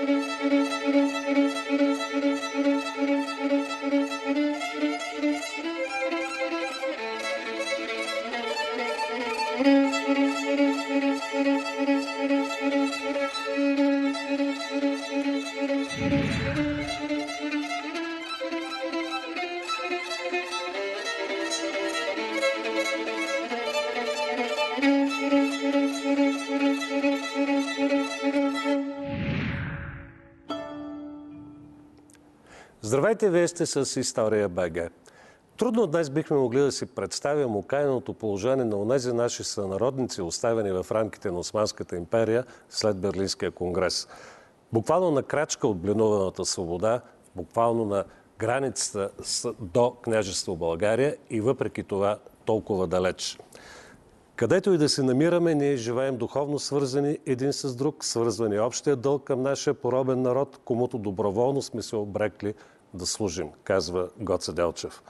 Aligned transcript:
Música 0.00 0.67
Здравейте, 33.08 33.30
вие 33.30 33.48
сте 33.48 33.66
с 33.66 34.00
История 34.00 34.48
БГ. 34.48 34.90
Трудно 35.56 35.86
днес 35.86 36.10
бихме 36.10 36.36
могли 36.36 36.60
да 36.60 36.72
си 36.72 36.86
представим 36.86 37.56
окаяното 37.56 38.14
положение 38.14 38.64
на 38.64 38.76
онези 38.76 39.12
наши 39.12 39.44
сънародници, 39.44 40.22
оставени 40.22 40.72
в 40.72 40.86
рамките 40.90 41.30
на 41.30 41.38
Османската 41.38 41.96
империя 41.96 42.44
след 42.68 43.00
Берлинския 43.00 43.50
конгрес. 43.50 44.08
Буквално 44.72 45.10
на 45.10 45.22
крачка 45.22 45.68
от 45.68 45.78
бленуваната 45.78 46.44
свобода, 46.44 47.00
буквално 47.36 47.84
на 47.84 48.04
границата 48.38 49.10
до 49.60 49.90
княжество 49.90 50.56
България 50.56 51.16
и 51.30 51.40
въпреки 51.40 51.82
това 51.82 52.18
толкова 52.44 52.86
далеч. 52.86 53.38
Където 54.36 54.72
и 54.72 54.78
да 54.78 54.88
се 54.88 55.02
намираме, 55.02 55.54
ние 55.54 55.76
живеем 55.76 56.16
духовно 56.16 56.58
свързани 56.58 57.18
един 57.26 57.52
с 57.52 57.76
друг, 57.76 58.04
свързвани 58.04 58.58
общия 58.58 58.96
дълг 58.96 59.24
към 59.24 59.42
нашия 59.42 59.74
поробен 59.74 60.22
народ, 60.22 60.58
комуто 60.64 60.98
доброволно 60.98 61.62
сме 61.62 61.82
се 61.82 61.96
обрекли 61.96 62.54
да 62.94 63.06
служим, 63.06 63.48
казва 63.64 64.08
Гоце 64.20 64.52
Делчев. 64.52 65.02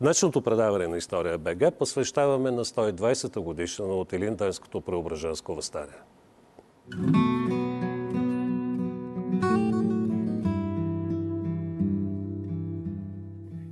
Днешното 0.00 0.42
предаване 0.42 0.88
на 0.88 0.96
История 0.96 1.38
БГ 1.38 1.78
посвещаваме 1.78 2.50
на 2.50 2.64
120-та 2.64 3.40
годишна 3.40 3.84
от 3.84 4.12
Илинденското 4.12 4.80
преображенско 4.80 5.54
възстание. 5.54 5.98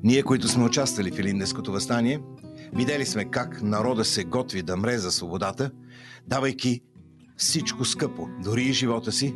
Ние, 0.03 0.23
които 0.23 0.49
сме 0.49 0.65
участвали 0.65 1.11
в 1.13 1.19
Илинденското 1.19 1.73
възстание, 1.73 2.21
видели 2.73 3.07
сме 3.07 3.25
как 3.25 3.63
народа 3.63 4.05
се 4.05 4.25
готви 4.25 4.63
да 4.63 4.77
мре 4.77 4.99
за 4.99 5.13
свободата, 5.13 5.71
давайки 6.27 6.81
всичко 7.37 7.85
скъпо, 7.85 8.29
дори 8.45 8.63
и 8.63 8.73
живота 8.73 9.13
си, 9.13 9.35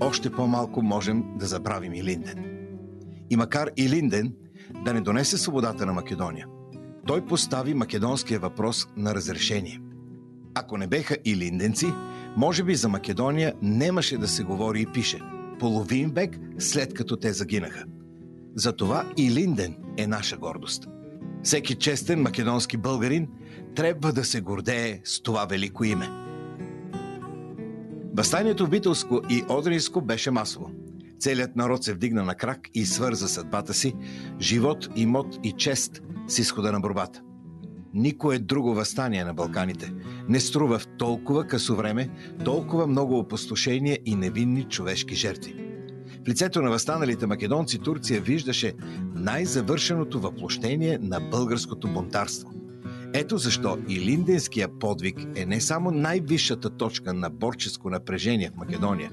още 0.00 0.32
по-малко 0.32 0.82
можем 0.82 1.24
да 1.38 1.46
забравим 1.46 1.94
Илинден. 1.94 2.49
И 3.30 3.36
макар 3.36 3.70
Илинден 3.76 4.32
да 4.84 4.94
не 4.94 5.00
донесе 5.00 5.38
свободата 5.38 5.86
на 5.86 5.92
Македония, 5.92 6.46
той 7.06 7.26
постави 7.26 7.74
македонския 7.74 8.40
въпрос 8.40 8.88
на 8.96 9.14
разрешение. 9.14 9.80
Ако 10.54 10.76
не 10.76 10.86
беха 10.86 11.16
илинденци, 11.24 11.86
може 12.36 12.64
би 12.64 12.74
за 12.74 12.88
Македония 12.88 13.54
немаше 13.62 14.18
да 14.18 14.28
се 14.28 14.42
говори 14.42 14.80
и 14.80 14.86
пише. 14.86 15.20
Половин 15.58 16.10
век 16.10 16.38
след 16.58 16.94
като 16.94 17.16
те 17.16 17.32
загинаха. 17.32 17.84
Затова 18.54 19.12
и 19.16 19.30
Линден 19.30 19.76
е 19.96 20.06
наша 20.06 20.36
гордост. 20.36 20.88
Всеки 21.42 21.74
честен 21.74 22.22
македонски 22.22 22.76
българин 22.76 23.28
трябва 23.74 24.12
да 24.12 24.24
се 24.24 24.40
гордее 24.40 25.00
с 25.04 25.22
това 25.22 25.44
велико 25.44 25.84
име. 25.84 26.08
Възстанието 28.16 28.66
в 28.66 28.70
Битълско 28.70 29.20
и 29.30 29.44
Одринско 29.48 30.00
беше 30.00 30.30
масово. 30.30 30.70
Целият 31.20 31.56
народ 31.56 31.84
се 31.84 31.94
вдигна 31.94 32.24
на 32.24 32.34
крак 32.34 32.68
и 32.74 32.86
свърза 32.86 33.28
съдбата 33.28 33.74
си, 33.74 33.94
живот, 34.40 34.88
имот 34.96 35.38
и 35.42 35.52
чест 35.52 36.02
с 36.28 36.38
изхода 36.38 36.72
на 36.72 36.80
борбата. 36.80 37.22
Никое 37.94 38.38
друго 38.38 38.74
възстание 38.74 39.24
на 39.24 39.34
Балканите 39.34 39.92
не 40.28 40.40
струва 40.40 40.78
в 40.78 40.86
толкова 40.98 41.46
късо 41.46 41.76
време, 41.76 42.10
толкова 42.44 42.86
много 42.86 43.18
опустошения 43.18 43.98
и 44.06 44.14
невинни 44.14 44.64
човешки 44.64 45.14
жертви. 45.14 45.54
В 46.24 46.28
лицето 46.28 46.62
на 46.62 46.70
възстаналите 46.70 47.26
македонци 47.26 47.78
Турция 47.78 48.20
виждаше 48.20 48.72
най-завършеното 49.14 50.20
въплощение 50.20 50.98
на 51.02 51.20
българското 51.20 51.88
бунтарство. 51.88 52.50
Ето 53.14 53.38
защо 53.38 53.78
и 53.88 54.00
Линденския 54.00 54.68
подвиг 54.78 55.16
е 55.36 55.46
не 55.46 55.60
само 55.60 55.90
най-висшата 55.90 56.70
точка 56.70 57.12
на 57.12 57.30
борческо 57.30 57.90
напрежение 57.90 58.50
в 58.54 58.56
Македония, 58.56 59.10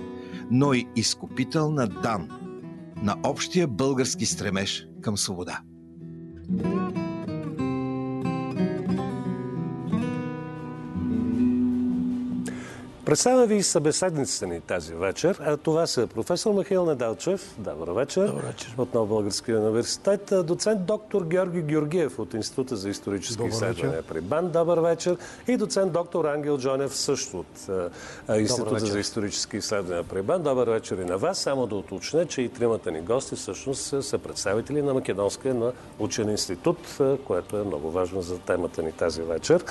но 0.51 0.73
и 0.73 0.87
изкупителна 0.95 1.87
дан 1.87 2.29
на 3.03 3.15
общия 3.23 3.67
български 3.67 4.25
стремеж 4.25 4.87
към 5.01 5.17
свобода. 5.17 5.61
Представя 13.07 13.45
ви 13.45 13.63
събеседниците 13.63 14.47
ни 14.47 14.61
тази 14.61 14.93
вечер. 14.93 15.39
А 15.45 15.57
това 15.57 15.87
са 15.87 16.07
професор 16.07 16.53
Михаил 16.53 16.85
Недалчев. 16.85 17.55
Добър 17.57 17.91
вечер. 17.91 18.27
Добър 18.27 18.43
вечер. 18.43 18.73
От 18.77 18.89
Българския 18.89 19.59
университет. 19.59 20.33
Доцент 20.43 20.85
доктор 20.85 21.25
Георги 21.25 21.61
Георгиев 21.61 22.19
от 22.19 22.33
Института 22.33 22.75
за 22.75 22.89
исторически 22.89 23.43
изследвания 23.43 24.03
при 24.03 24.21
БАН. 24.21 24.49
Добър 24.49 24.79
вечер. 24.79 25.17
И 25.47 25.57
доцент 25.57 25.91
доктор 25.91 26.25
Ангел 26.25 26.57
Джонев 26.57 26.95
също 26.95 27.39
от 27.39 27.69
Института 28.37 28.79
за 28.79 28.99
исторически 28.99 29.57
изследвания 29.57 30.03
при 30.03 30.21
БАН. 30.21 30.43
Добър 30.43 30.69
вечер 30.69 30.97
и 30.97 31.05
на 31.05 31.17
вас. 31.17 31.37
Само 31.37 31.67
да 31.67 31.75
уточня, 31.75 32.25
че 32.25 32.41
и 32.41 32.49
тримата 32.49 32.91
ни 32.91 33.01
гости 33.01 33.35
всъщност 33.35 34.03
са 34.03 34.17
представители 34.17 34.81
на 34.81 34.93
Македонския 34.93 35.73
научен 35.99 36.29
институт, 36.29 36.77
което 37.27 37.57
е 37.57 37.63
много 37.63 37.91
важно 37.91 38.21
за 38.21 38.39
темата 38.39 38.83
ни 38.83 38.91
тази 38.91 39.21
вечер. 39.21 39.63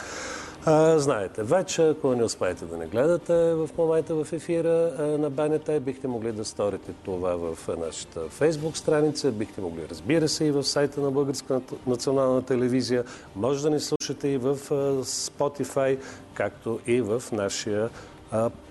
А, 0.68 0.98
знаете, 0.98 1.42
вече, 1.42 1.88
ако 1.88 2.14
не 2.14 2.24
успеете 2.24 2.64
да 2.64 2.76
не 2.76 2.86
гледате 2.86 3.34
в 3.54 3.68
момента 3.78 4.14
в 4.14 4.32
ефира 4.32 4.92
на 5.18 5.30
БНТ, 5.30 5.70
бихте 5.82 6.08
могли 6.08 6.32
да 6.32 6.44
сторите 6.44 6.92
това 7.04 7.36
в 7.36 7.76
нашата 7.78 8.20
фейсбук 8.28 8.76
страница, 8.76 9.30
бихте 9.30 9.60
могли, 9.60 9.88
разбира 9.90 10.28
се, 10.28 10.44
и 10.44 10.50
в 10.50 10.64
сайта 10.64 11.00
на 11.00 11.10
Българска 11.10 11.60
национална 11.86 12.42
телевизия. 12.42 13.04
Може 13.36 13.62
да 13.62 13.70
ни 13.70 13.80
слушате 13.80 14.28
и 14.28 14.38
в 14.38 14.56
Spotify, 15.04 15.98
както 16.34 16.80
и 16.86 17.00
в 17.00 17.22
нашия 17.32 17.90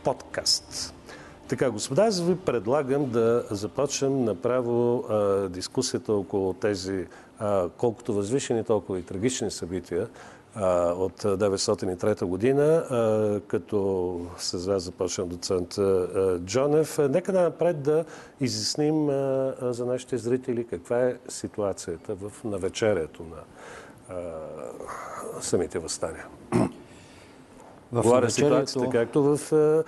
подкаст. 0.03 0.94
Така, 1.47 1.72
господа, 1.72 2.03
аз 2.03 2.22
ви 2.22 2.35
предлагам 2.35 3.09
да 3.09 3.44
започнем 3.51 4.23
направо 4.23 5.06
дискусията 5.50 6.13
около 6.13 6.53
тези 6.53 7.06
колкото 7.77 8.13
възвишени, 8.13 8.63
толкова 8.63 9.00
и 9.00 9.03
трагични 9.03 9.51
събития, 9.51 10.07
от 10.55 11.23
1903 11.23 12.25
година, 12.25 12.83
като 13.47 14.21
с 14.38 14.66
вас 14.66 14.83
започна 14.83 15.25
доцент 15.25 15.79
Джонев. 16.45 16.97
Нека 17.09 17.33
напред 17.33 17.81
да 17.81 18.05
изясним 18.41 19.07
за 19.61 19.85
нашите 19.85 20.17
зрители 20.17 20.67
каква 20.67 21.01
е 21.01 21.17
ситуацията 21.27 22.15
в 22.15 22.44
навечерието 22.44 23.23
на 23.23 23.38
самите 25.41 25.79
възстания. 25.79 26.25
В 27.91 28.01
Говоря 28.01 28.29
ситуацията 28.29 28.89
както 28.89 29.23
в 29.23 29.83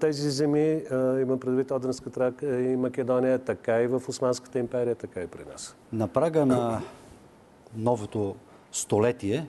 тези 0.00 0.30
земи, 0.30 0.82
има 1.22 1.40
предвид 1.40 1.70
Одринска 1.70 2.10
Трак 2.10 2.42
и 2.42 2.76
Македония, 2.76 3.38
така 3.38 3.82
и 3.82 3.86
в 3.86 4.02
Османската 4.08 4.58
империя, 4.58 4.94
така 4.94 5.20
и 5.20 5.26
при 5.26 5.44
нас. 5.52 5.76
На 5.92 6.08
прага 6.08 6.46
на 6.46 6.80
новото 7.76 8.36
столетие 8.72 9.46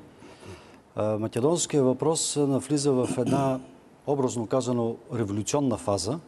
Македонския 0.98 1.84
въпрос 1.84 2.36
навлиза 2.36 2.92
в 2.92 3.10
една, 3.18 3.60
образно 4.08 4.48
казано, 4.48 4.96
революционна 5.14 5.78
фаза. 5.78 6.20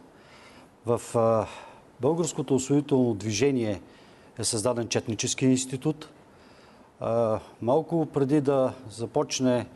В 0.86 1.00
българското 2.00 2.54
освоително 2.54 3.14
движение 3.14 3.80
е 4.38 4.44
създаден 4.44 4.88
Четнически 4.88 5.46
институт. 5.46 6.08
Малко 7.62 8.06
преди 8.06 8.40
да 8.40 8.72
започне 8.90 9.66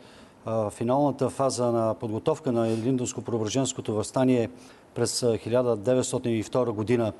финалната 0.71 1.29
фаза 1.29 1.71
на 1.71 1.95
подготовка 1.95 2.51
на 2.51 2.69
Елиндонско-Преображенското 2.69 3.91
възстание 3.91 4.49
през 4.93 5.21
1902 5.21 6.71
година 6.71 7.13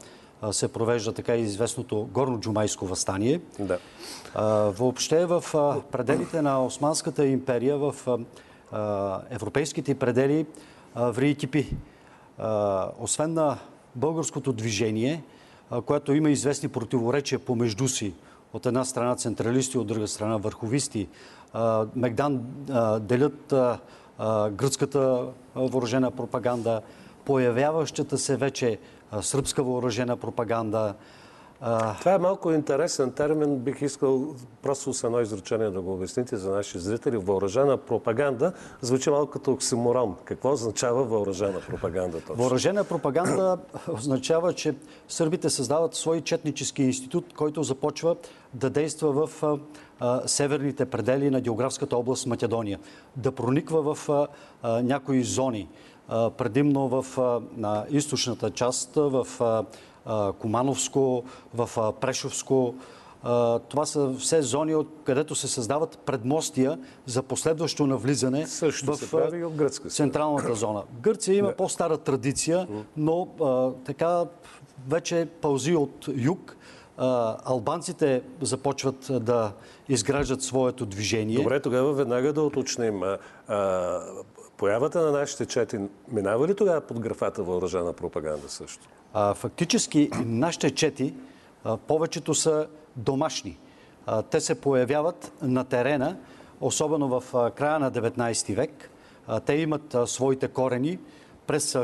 се 0.52 0.68
провежда 0.68 1.14
така 1.14 1.36
и 1.36 1.42
известното 1.42 2.10
горно-джумайско 2.14 2.82
възстание. 2.82 3.42
Да. 3.60 3.80
Въобще 4.72 5.26
в 5.26 5.44
пределите 5.92 6.42
на 6.42 6.66
Османската 6.66 7.26
империя, 7.26 7.78
в 7.78 7.96
европейските 9.30 9.96
предели 9.96 10.46
ври 10.96 11.36
кипи. 11.36 11.76
Освен 13.00 13.34
на 13.34 13.58
българското 13.96 14.54
движение, 14.54 15.24
което 15.86 16.14
има 16.14 16.30
известни 16.30 16.70
противоречия 16.70 17.40
помежду 17.40 17.88
си, 17.88 18.14
от 18.54 18.66
една 18.66 18.86
страна 18.86 19.16
централисти, 19.16 19.78
от 19.78 19.88
друга 19.88 20.08
страна 20.08 20.38
върховисти, 20.38 21.08
Мегдан 21.96 22.44
делят 23.00 23.54
гръцката 24.52 25.26
въоръжена 25.56 26.12
пропаганда, 26.12 26.82
появяващата 27.26 28.18
се 28.18 28.38
вече 28.38 28.80
сръбска 29.22 29.64
въоръжена 29.64 30.18
пропаганда. 30.18 30.94
Това 32.00 32.14
е 32.14 32.18
малко 32.18 32.52
интересен 32.52 33.12
термин. 33.12 33.58
Бих 33.58 33.82
искал 33.82 34.36
просто 34.62 34.94
с 34.94 35.04
едно 35.04 35.22
изречение 35.22 35.70
да 35.70 35.82
го 35.82 35.94
обясните 35.94 36.38
за 36.38 36.52
наши 36.52 36.80
зрители. 36.80 37.18
Въоръжена 37.18 37.78
пропаганда 37.78 38.54
звучи 38.82 39.10
малко 39.10 39.32
като 39.32 39.52
оксиморон. 39.52 40.16
Какво 40.26 40.52
означава 40.52 41.04
въоръжена 41.04 41.60
пропаганда 41.70 42.20
точно? 42.20 42.36
Въоръжена 42.36 42.84
пропаганда 42.84 43.58
означава, 43.94 44.54
че 44.54 44.76
сърбите 45.08 45.50
създават 45.50 45.96
свой 45.96 46.22
четнически 46.22 46.84
институт, 46.84 47.34
който 47.34 47.64
започва 47.64 48.16
да 48.54 48.70
действа 48.70 49.28
в 49.28 49.60
северните 50.26 50.86
предели 50.86 51.30
на 51.30 51.42
географската 51.42 51.98
област 51.98 52.28
Македония. 52.28 52.80
Да 53.16 53.32
прониква 53.32 53.96
в 53.96 54.28
някои 54.64 55.24
зони 55.24 55.70
предимно 56.10 56.88
в 56.88 57.42
източната 57.90 58.52
част, 58.52 58.92
в 58.96 59.28
Кумановско, 60.40 61.24
в 61.54 61.94
Прешовско. 62.02 62.76
Това 63.70 63.86
са 63.86 64.14
все 64.20 64.42
зони, 64.42 64.76
където 65.04 65.36
се 65.36 65.48
създават 65.48 65.98
предмостия 65.98 66.80
за 67.06 67.24
последващо 67.24 67.88
навлизане 67.88 68.48
Също 68.48 68.92
в 68.92 68.98
се 68.98 69.12
прави 69.12 69.44
от 69.44 69.54
гръцка 69.54 69.90
централната 69.90 70.56
зона. 70.56 70.84
Гърция 71.02 71.36
има 71.36 71.54
по-стара 71.54 71.98
традиция, 71.98 72.68
но 72.98 73.28
така 73.86 74.24
вече 74.88 75.28
пълзи 75.42 75.76
от 75.76 76.06
юг. 76.16 76.58
Албанците 77.46 78.22
започват 78.42 79.12
да 79.12 79.52
изграждат 79.90 80.42
своето 80.42 80.86
движение. 80.86 81.38
Добре, 81.38 81.60
тогава 81.60 81.94
веднага 81.94 82.34
да 82.34 82.42
уточним. 82.42 83.02
Появата 84.58 85.02
на 85.02 85.12
нашите 85.12 85.46
чети 85.46 85.80
минава 86.12 86.48
ли 86.48 86.56
тогава 86.56 86.82
под 86.82 87.00
графата 87.00 87.44
въоръжена 87.44 87.94
пропаганда 87.94 88.50
също? 88.50 88.88
А, 89.14 89.34
фактически 89.34 90.10
нашите 90.26 90.72
чети 90.72 91.14
а, 91.64 91.78
повечето 91.78 92.34
са 92.34 92.68
домашни. 92.96 93.58
А, 94.06 94.22
те 94.22 94.42
се 94.42 94.62
появяват 94.62 95.32
на 95.42 95.64
терена, 95.64 96.18
особено 96.62 97.20
в 97.20 97.52
края 97.56 97.80
на 97.80 97.92
19 97.92 98.56
век. 98.56 98.90
Те 99.46 99.54
имат 99.54 99.96
своите 100.06 100.48
корени 100.48 101.00
през 101.48 101.78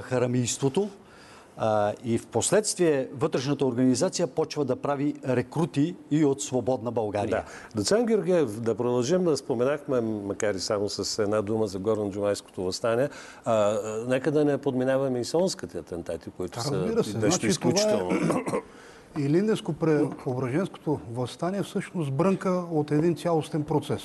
а. 1.64 1.94
И 2.04 2.18
в 2.18 2.28
последствие 2.28 3.08
вътрешната 3.14 3.66
организация 3.66 4.28
почва 4.28 4.66
да 4.66 4.76
прави 4.76 5.14
рекрути 5.28 5.96
и 6.12 6.26
от 6.26 6.42
свободна 6.42 6.92
България. 6.92 7.46
Да. 7.76 7.80
Доцент 7.82 8.08
Георгиев, 8.08 8.60
да 8.62 8.76
продължим 8.76 9.24
да 9.24 9.38
споменахме, 9.38 10.02
макар 10.02 10.54
и 10.54 10.60
само 10.60 10.90
с 10.90 11.24
една 11.24 11.42
дума 11.42 11.68
за 11.68 11.80
Горно-Джумайското 11.80 12.58
възстание, 12.58 13.10
а, 13.46 13.78
нека 14.08 14.32
да 14.32 14.46
не 14.46 14.58
подминаваме 14.58 15.20
и 15.20 15.26
сонските 15.26 15.78
атентати, 15.78 16.30
които 16.38 16.60
а, 16.60 16.64
са 16.64 16.78
нещо 16.78 17.20
значи, 17.20 17.48
изключително. 17.48 18.12
Е... 18.12 18.20
И 19.18 19.30
Линденско-Преображенското 19.30 21.00
възстание 21.14 21.64
всъщност 21.64 22.12
брънка 22.12 22.50
от 22.50 22.92
един 22.92 23.16
цялостен 23.16 23.64
процес. 23.64 24.02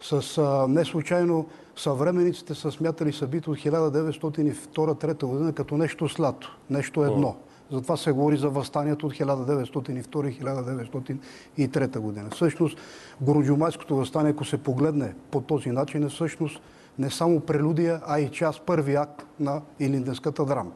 С 0.00 0.38
а, 0.38 0.66
не 0.68 0.84
случайно 0.84 1.46
съвременниците 1.76 2.54
са 2.54 2.70
смятали 2.70 3.12
събито 3.12 3.50
от 3.50 3.58
1902-1903 3.58 5.26
година 5.26 5.52
като 5.52 5.76
нещо 5.76 6.08
слато, 6.08 6.58
нещо 6.70 7.04
едно. 7.04 7.36
Затова 7.70 7.96
се 7.96 8.12
говори 8.12 8.36
за 8.36 8.48
възстанието 8.48 9.06
от 9.06 9.12
1902-1903 9.12 11.98
година. 11.98 12.30
Всъщност, 12.30 12.78
Городжумайското 13.20 13.96
възстание, 13.96 14.32
ако 14.32 14.44
се 14.44 14.58
погледне 14.58 15.14
по 15.30 15.40
този 15.40 15.70
начин, 15.70 16.02
е 16.02 16.08
всъщност 16.08 16.60
не 16.98 17.10
само 17.10 17.40
прелюдия, 17.40 18.00
а 18.06 18.20
и 18.20 18.28
част, 18.28 18.62
първи 18.62 18.94
акт 18.94 19.26
на 19.40 19.60
Илинденската 19.80 20.44
драма. 20.44 20.70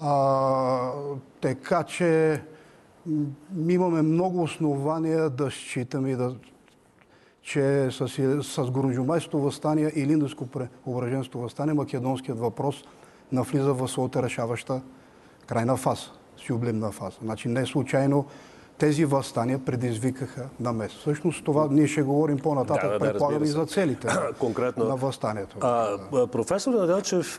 А, 0.00 0.90
така 1.40 1.82
че 1.82 2.42
имаме 3.68 4.02
много 4.02 4.42
основания 4.42 5.30
да 5.30 5.50
считаме 5.50 6.10
и 6.10 6.16
да 6.16 6.34
че 7.50 7.88
с, 7.90 8.08
с 8.42 8.70
Горунжумайското 8.70 9.38
възстание 9.38 9.92
и 9.94 10.06
Линдовско 10.06 10.46
преображенското 10.46 11.38
възстание 11.38 11.74
македонският 11.74 12.38
въпрос 12.38 12.84
навлиза 13.32 13.72
в 13.72 13.88
своята 13.88 14.22
решаваща 14.22 14.80
крайна 15.46 15.76
фаза, 15.76 16.06
сюблимна 16.46 16.90
фаза. 16.92 17.16
Значи 17.22 17.48
не 17.48 17.66
случайно 17.66 18.26
тези 18.78 19.04
възстания 19.04 19.58
предизвикаха 19.58 20.48
на 20.60 20.72
мес. 20.72 20.92
Всъщност 20.92 21.44
това 21.44 21.68
ние 21.70 21.86
ще 21.86 22.02
говорим 22.02 22.38
по-нататък, 22.38 22.90
да, 22.90 22.98
да, 22.98 22.98
предполагам 22.98 23.44
и 23.44 23.46
за 23.46 23.66
целите 23.66 24.08
Конкретно. 24.38 24.84
на 24.84 24.96
възстанието. 24.96 25.56
А, 25.60 25.96
професор 26.26 26.72
Наделчев, 26.72 27.38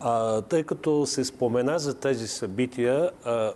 а, 0.00 0.42
тъй 0.42 0.62
като 0.62 1.06
се 1.06 1.24
спомена 1.24 1.78
за 1.78 1.94
тези 1.94 2.28
събития, 2.28 3.10
а, 3.24 3.52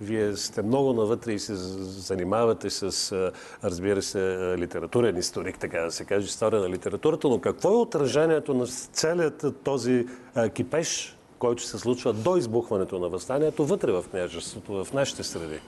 вие 0.00 0.36
сте 0.36 0.62
много 0.62 0.92
навътре 0.92 1.32
и 1.32 1.38
се 1.38 1.54
занимавате 1.54 2.70
с, 2.70 3.32
разбира 3.64 4.02
се, 4.02 4.54
литературен 4.58 5.16
историк, 5.16 5.58
така 5.58 5.80
да 5.80 5.90
се 5.90 6.04
каже, 6.04 6.26
история 6.26 6.60
на 6.60 6.68
литературата, 6.68 7.28
но 7.28 7.40
какво 7.40 7.68
е 7.68 7.76
отражението 7.76 8.54
на 8.54 8.66
целият 8.66 9.44
този 9.64 10.06
кипеш, 10.54 11.16
който 11.38 11.62
се 11.62 11.78
случва 11.78 12.12
до 12.12 12.36
избухването 12.36 12.98
на 12.98 13.08
възстанието 13.08 13.66
вътре 13.66 13.92
в 13.92 14.04
княжеството, 14.10 14.84
в 14.84 14.92
нашите 14.92 15.22
среди? 15.22 15.60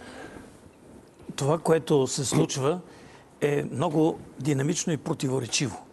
Това, 1.37 1.59
което 1.59 2.07
се 2.07 2.25
случва, 2.25 2.81
е 3.41 3.65
много 3.73 4.19
динамично 4.41 4.93
и 4.93 4.97
противоречиво. 4.97 5.85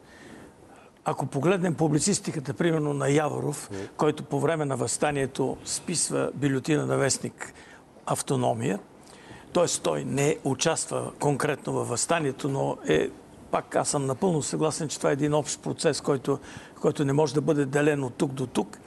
Ако 1.07 1.25
погледнем 1.25 1.75
публицистиката, 1.75 2.53
примерно 2.53 2.93
на 2.93 3.09
Яворов, 3.09 3.69
който 3.97 4.23
по 4.23 4.39
време 4.39 4.65
на 4.65 4.77
възстанието 4.77 5.57
списва 5.65 6.31
бюлетина 6.33 6.85
на 6.85 6.97
вестник 6.97 7.53
автономия. 8.05 8.79
Т.е. 9.53 9.65
той 9.83 10.03
не 10.03 10.37
участва 10.43 11.11
конкретно 11.19 11.73
във 11.73 11.87
възстанието, 11.89 12.49
но 12.49 12.77
е, 12.87 13.09
пак 13.51 13.75
аз 13.75 13.89
съм 13.89 14.05
напълно 14.05 14.41
съгласен, 14.41 14.87
че 14.87 14.97
това 14.97 15.09
е 15.09 15.13
един 15.13 15.33
общ 15.33 15.61
процес, 15.61 16.01
който, 16.01 16.39
който 16.81 17.05
не 17.05 17.13
може 17.13 17.33
да 17.33 17.41
бъде 17.41 17.65
делен 17.65 18.03
от 18.03 18.13
тук 18.13 18.31
до 18.31 18.47
тук. 18.47 18.77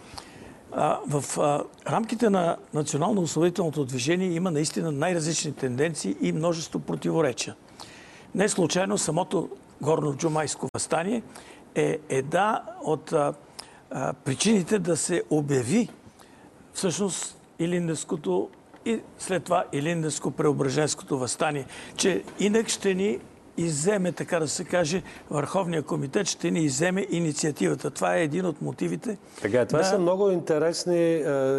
А, 0.72 0.98
в 1.08 1.38
а, 1.38 1.64
рамките 1.90 2.30
на 2.30 2.56
национално-освободителното 2.74 3.84
движение 3.84 4.28
има 4.28 4.50
наистина 4.50 4.92
най-различни 4.92 5.52
тенденции 5.52 6.16
и 6.20 6.32
множество 6.32 6.78
противоречия. 6.78 7.54
Не 8.34 8.48
случайно 8.48 8.98
самото 8.98 9.48
горно-джумайско 9.82 10.68
възстание 10.74 11.22
е 11.74 11.98
една 12.08 12.62
от 12.82 13.12
а, 13.12 13.34
причините 14.24 14.78
да 14.78 14.96
се 14.96 15.22
обяви 15.30 15.88
всъщност 16.72 17.38
Илиндеското 17.58 18.48
и 18.84 19.00
след 19.18 19.44
това 19.44 19.64
Илинденско-Преображенското 19.72 21.16
възстание, 21.16 21.66
че 21.96 22.22
инак 22.38 22.68
ще 22.68 22.94
ни 22.94 23.18
иземе, 23.58 24.12
така 24.12 24.38
да 24.38 24.48
се 24.48 24.64
каже, 24.64 25.02
Върховния 25.30 25.82
комитет 25.82 26.26
ще 26.26 26.50
ни 26.50 26.60
иземе 26.60 27.06
инициативата. 27.10 27.90
Това 27.90 28.16
е 28.16 28.22
един 28.22 28.46
от 28.46 28.62
мотивите. 28.62 29.18
Така, 29.42 29.66
това 29.66 29.78
да... 29.78 29.84
са 29.84 29.98
много 29.98 30.30
интересни 30.30 31.14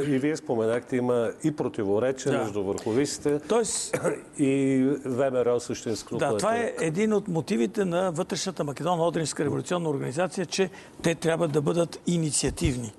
и 0.08 0.20
вие 0.20 0.36
споменахте, 0.36 0.98
има 0.98 1.32
и 1.44 1.52
противоречия 1.56 2.32
да. 2.32 2.44
между 2.44 2.64
върховистите 2.64 3.40
Тоест... 3.40 3.98
и 4.38 4.84
ВМРО 5.06 5.60
същинското. 5.60 6.18
Да, 6.18 6.38
това 6.38 6.56
е 6.56 6.74
един 6.82 7.14
от 7.14 7.28
мотивите 7.28 7.86
на 7.86 8.12
вътрешната 8.12 8.64
Македонно-Одринска 8.64 9.44
революционна 9.44 9.90
организация, 9.90 10.46
че 10.46 10.70
те 11.04 11.16
трябва 11.16 11.48
да 11.48 11.62
бъдат 11.62 12.00
инициативни. 12.08 12.94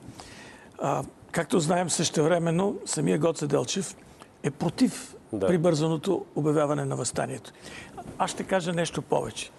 А, 0.78 1.04
както 1.32 1.60
знаем 1.60 1.90
същевременно, 1.90 2.78
самия 2.86 3.18
Гоце 3.18 3.46
Делчев 3.46 3.96
е 4.42 4.50
против 4.50 5.16
да. 5.32 5.46
прибързаното 5.46 6.24
обявяване 6.36 6.84
на 6.84 6.96
възстанието. 6.96 7.52
Аз 8.18 8.30
ще 8.30 8.42
кажа 8.44 8.72
нещо 8.72 9.02
повече. 9.02 9.50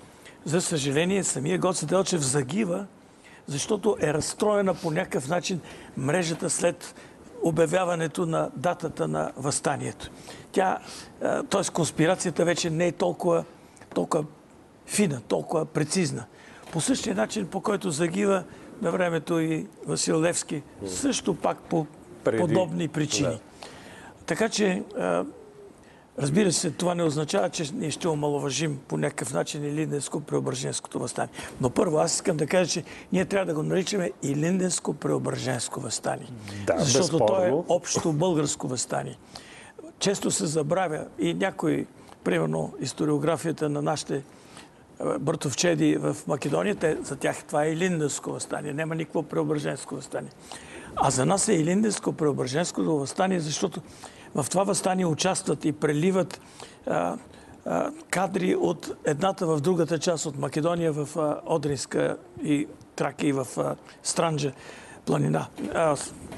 За 0.45 0.61
съжаление, 0.61 1.23
самия 1.23 1.59
Гоце 1.59 1.85
Делчев 1.85 2.21
загива, 2.21 2.85
защото 3.47 3.97
е 4.01 4.13
разстроена 4.13 4.73
по 4.73 4.91
някакъв 4.91 5.27
начин 5.27 5.61
мрежата 5.97 6.49
след 6.49 6.95
обявяването 7.43 8.25
на 8.25 8.49
датата 8.55 9.07
на 9.07 9.31
възстанието. 9.37 10.09
Тя, 10.51 10.79
т.е. 11.49 11.71
конспирацията 11.73 12.45
вече 12.45 12.69
не 12.69 12.87
е 12.87 12.91
толкова, 12.91 13.43
толкова 13.95 14.25
фина, 14.85 15.21
толкова 15.27 15.65
прецизна. 15.65 16.25
По 16.71 16.81
същия 16.81 17.15
начин, 17.15 17.47
по 17.47 17.61
който 17.61 17.91
загива 17.91 18.43
на 18.81 18.91
времето 18.91 19.39
и 19.39 19.67
Васил 19.87 20.21
Левски, 20.21 20.63
също 20.87 21.35
пак 21.35 21.57
по 21.57 21.85
Преди. 22.23 22.37
подобни 22.37 22.87
причини. 22.87 23.29
Да. 23.29 23.39
Така 24.31 24.49
че, 24.49 24.83
разбира 26.19 26.51
се, 26.51 26.71
това 26.71 26.95
не 26.95 27.03
означава, 27.03 27.49
че 27.49 27.73
ние 27.73 27.91
ще 27.91 28.07
омалуважим 28.07 28.79
по 28.87 28.97
някакъв 28.97 29.33
начин 29.33 29.63
Илинденско-преображенското 29.63 30.97
възстание. 30.99 31.33
Но 31.61 31.69
първо, 31.69 31.97
аз 31.97 32.13
искам 32.13 32.37
да 32.37 32.47
кажа, 32.47 32.71
че 32.71 32.83
ние 33.11 33.25
трябва 33.25 33.45
да 33.45 33.53
го 33.53 33.63
наричаме 33.63 34.11
Илинденско-преображенско 34.23 35.79
възстание. 35.79 36.27
Да, 36.67 36.75
защото 36.79 37.17
безспорно. 37.17 37.27
то 37.27 37.45
е 37.45 37.75
общо 37.75 38.13
българско 38.13 38.67
възстание. 38.67 39.17
Често 39.99 40.31
се 40.31 40.45
забравя 40.45 41.05
и 41.19 41.33
някои, 41.33 41.87
примерно, 42.23 42.73
историографията 42.79 43.69
на 43.69 43.81
нашите 43.81 44.23
братовчеди 45.19 45.95
в 45.95 46.17
Македония, 46.27 46.75
те, 46.75 46.97
за 47.03 47.15
тях 47.15 47.43
това 47.43 47.65
е 47.65 47.71
Илинденско 47.71 48.31
възстание. 48.31 48.73
Няма 48.73 48.95
никакво 48.95 49.23
преображенско 49.23 49.95
възстание. 49.95 50.31
А 50.95 51.09
за 51.09 51.25
нас 51.25 51.47
е 51.47 51.51
Илинденско-Преображенското 51.51 52.99
възстание, 52.99 53.39
защото 53.39 53.81
в 54.35 54.45
това 54.49 54.63
възстание 54.63 55.05
участват 55.05 55.65
и 55.65 55.71
преливат 55.71 56.41
а, 56.87 57.17
а, 57.65 57.91
кадри 58.09 58.55
от 58.55 58.91
едната 59.05 59.47
в 59.47 59.61
другата 59.61 59.99
част 59.99 60.25
от 60.25 60.37
Македония 60.37 60.93
в 60.93 61.17
а, 61.17 61.41
Одринска 61.45 62.17
и 62.43 62.67
Тракия 62.95 63.29
и 63.29 63.33
в 63.33 63.47
Странджа 64.03 64.51
планина. 65.05 65.47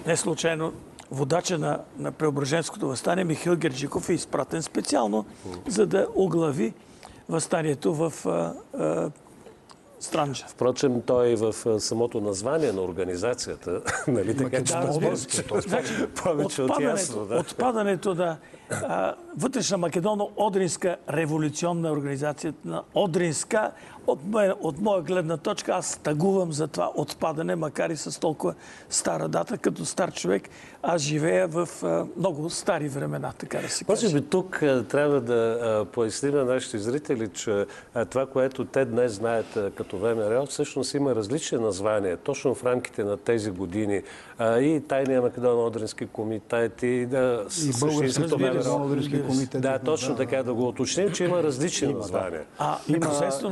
Не 0.08 0.18
случайно 0.18 0.74
водача 1.12 1.58
на, 1.58 1.80
на 1.98 2.12
Преображенското 2.12 2.88
възстание 2.88 3.24
Михаил 3.24 3.56
Герджиков 3.56 4.10
е 4.10 4.14
изпратен 4.14 4.62
специално, 4.62 5.26
за 5.68 5.86
да 5.86 6.08
оглави 6.16 6.74
възстанието 7.30 7.94
в 7.94 8.14
Странджа. 10.04 10.46
Впрочем, 10.48 11.02
той 11.02 11.36
в 11.36 11.80
самото 11.80 12.22
название 12.22 12.72
на 12.72 12.82
организацията, 12.82 13.82
нали 14.08 14.38
така, 14.38 14.64
че 14.64 14.74
значи, 15.68 15.94
повече 16.24 16.62
от 16.62 16.80
ясно. 16.82 17.26
Да. 17.26 17.36
Отпадането 17.36 18.16
на 18.16 18.24
а, 18.24 18.38
вътрешна 19.38 19.78
Македоно-Одринска 19.78 20.96
революционна 21.10 21.92
организация, 21.92 22.54
на 22.66 22.84
Одринска, 22.94 23.72
от, 24.08 24.20
моя, 24.26 24.56
от 24.62 24.82
моя 24.82 25.02
гледна 25.02 25.38
точка, 25.38 25.72
аз 25.72 25.98
тагувам 25.98 26.54
за 26.54 26.68
това 26.68 26.92
отпадане, 26.96 27.56
макар 27.56 27.90
и 27.90 27.98
с 27.98 28.20
толкова 28.20 28.54
стара 28.90 29.28
дата, 29.28 29.58
като 29.58 29.86
стар 29.86 30.12
човек, 30.12 30.50
аз 30.84 31.02
живея 31.02 31.48
в 31.48 31.70
а, 31.84 32.06
много 32.18 32.50
стари 32.50 32.88
времена, 32.88 33.34
така 33.38 33.58
да 33.58 33.70
се 33.70 33.86
каже. 33.86 34.06
Може 34.06 34.22
би 34.22 34.30
тук 34.30 34.64
а, 34.64 34.84
трябва 34.84 35.22
да 35.22 35.60
а, 35.62 35.86
поясним 35.86 36.34
на 36.34 36.46
нашите 36.46 36.78
зрители, 36.78 37.28
че 37.28 37.66
а, 37.94 38.06
това, 38.06 38.26
което 38.26 38.66
те 38.66 38.86
днес 38.86 39.14
знаят 39.14 39.58
а, 39.58 39.72
като 39.72 39.98
ВМРО, 39.98 40.46
всъщност 40.46 40.94
има 40.94 41.16
различни 41.16 41.58
названия, 41.58 42.18
точно 42.18 42.56
в 42.56 42.64
рамките 42.64 43.04
на 43.04 43.18
тези 43.18 43.52
години. 43.52 44.02
А, 44.38 44.60
и 44.60 44.82
Тайния 44.88 45.22
Македоно-Одрински 45.22 46.08
комитет, 46.08 46.84
и, 46.84 47.06
да, 47.06 47.46
и 47.64 47.72
Българското 47.80 48.38
Македоно-Одрински 48.70 49.28
комитет. 49.28 49.62
Да, 49.62 49.80
точно 49.80 50.16
така 50.16 50.44
да 50.44 50.54
го 50.54 50.68
уточним, 50.68 51.12
че 51.12 51.26
има 51.26 51.44
различни 51.44 51.88
има, 51.90 52.00
названия. 52.00 52.32
Да. 52.32 52.46
А, 52.58 52.78
има, 52.88 53.08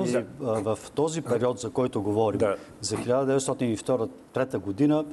и, 0.07 0.25
в 0.41 0.79
този 0.95 1.21
период, 1.21 1.59
за 1.59 1.69
който 1.69 2.01
говорим, 2.01 2.39
да. 2.39 2.55
за 2.81 2.97
1902-1903 2.97 4.57
година, 4.57 5.05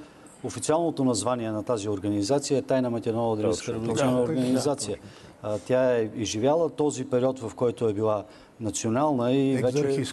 официалното 0.45 1.05
название 1.05 1.51
на 1.51 1.63
тази 1.63 1.89
организация 1.89 2.59
е 2.59 2.63
Тайна 2.63 2.91
Македоно-Одринска 2.91 3.73
революционна 3.73 4.23
организация. 4.23 4.97
Тя 5.67 5.97
е 5.97 6.11
изживяла 6.17 6.71
този 6.71 7.05
период, 7.05 7.41
в 7.41 7.55
който 7.55 7.89
е 7.89 7.93
била 7.93 8.25
национална 8.61 9.33
и 9.33 9.57
вече 9.57 10.05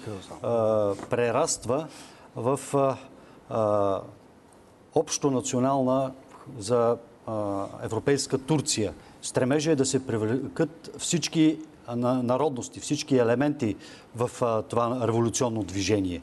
а, 0.41 0.93
прераства 1.09 1.87
в 2.35 2.59
а, 3.49 4.01
общо 4.95 5.31
национална 5.31 6.11
за 6.57 6.97
европейска 7.83 8.37
Турция. 8.37 8.93
Стремежа 9.25 9.71
е 9.71 9.75
да 9.75 9.85
се 9.85 10.07
привлекат 10.07 10.95
всички 10.97 11.57
народности, 11.95 12.79
всички 12.79 13.17
елементи 13.17 13.75
в 14.15 14.29
това 14.69 15.07
революционно 15.07 15.63
движение. 15.63 16.21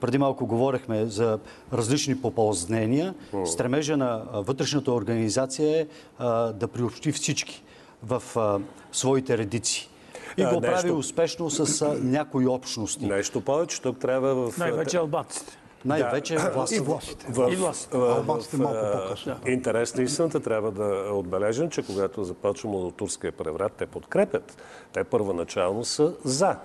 Преди 0.00 0.18
малко 0.18 0.46
говорихме 0.46 1.06
за 1.06 1.38
различни 1.72 2.20
попълзнения. 2.20 3.14
Стремежа 3.44 3.96
на 3.96 4.22
вътрешната 4.32 4.92
организация 4.92 5.80
е 5.80 5.86
да 6.52 6.68
приобщи 6.72 7.12
всички 7.12 7.62
в 8.02 8.22
своите 8.92 9.38
редици. 9.38 9.88
И 10.36 10.44
го 10.44 10.60
прави 10.60 10.90
успешно 10.90 11.50
с 11.50 11.88
някои 12.02 12.46
общности. 12.46 13.06
Нещо 13.06 13.40
повече, 13.40 13.82
тук 13.82 13.98
трябва 13.98 14.50
в... 14.50 14.58
Най-вече 14.58 14.96
албанците. 14.96 15.58
Най-вече 15.84 16.34
да, 16.34 16.50
властите. 16.50 16.82
И 16.82 16.84
властите. 16.84 17.26
В, 17.28 17.52
и 17.52 17.56
властите. 17.56 17.96
Албанците 17.96 18.56
малко 18.56 18.80
по-късно. 18.92 19.36
Интерес 19.46 19.94
на 19.94 20.02
истината 20.02 20.40
трябва 20.40 20.70
да 20.70 21.10
отбележим, 21.12 21.70
че 21.70 21.82
когато 21.82 22.24
започва 22.24 22.92
турския 22.92 23.32
преврат, 23.32 23.72
те 23.72 23.86
подкрепят. 23.86 24.56
Те 24.92 25.04
първоначално 25.04 25.84
са 25.84 26.14
за 26.24 26.56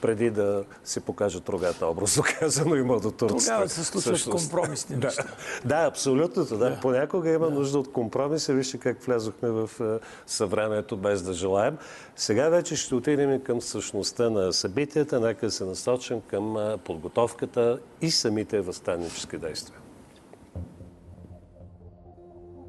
преди 0.00 0.30
да 0.30 0.64
се 0.84 1.00
покажат 1.00 1.48
рогата, 1.48 1.86
образно 1.86 2.22
казано, 2.40 2.76
има 2.76 3.00
до 3.00 3.10
турците. 3.10 3.44
Тогава 3.44 3.68
се 3.68 3.84
случват 3.84 4.30
компромисни 4.30 4.96
неща. 5.04 5.24
Да, 5.64 5.80
да 5.80 5.86
абсолютно. 5.86 6.44
Да. 6.44 6.56
да. 6.56 6.78
Понякога 6.82 7.30
има 7.30 7.46
да. 7.46 7.54
нужда 7.54 7.78
от 7.78 7.92
компромиси. 7.92 8.52
Вижте 8.52 8.78
как 8.78 9.02
влязохме 9.02 9.50
в 9.50 9.70
е, 9.80 10.06
съвремето 10.26 10.96
без 10.96 11.22
да 11.22 11.32
желаем. 11.32 11.78
Сега 12.16 12.48
вече 12.48 12.76
ще 12.76 12.94
отидем 12.94 13.42
към 13.42 13.60
същността 13.60 14.30
на 14.30 14.52
събитията. 14.52 15.20
Нека 15.20 15.50
се 15.50 15.64
насочим 15.64 16.20
към 16.20 16.56
е, 16.56 16.76
подготовката 16.76 17.78
и 18.00 18.10
самите 18.10 18.60
възстаннически 18.60 19.38
действия. 19.38 19.78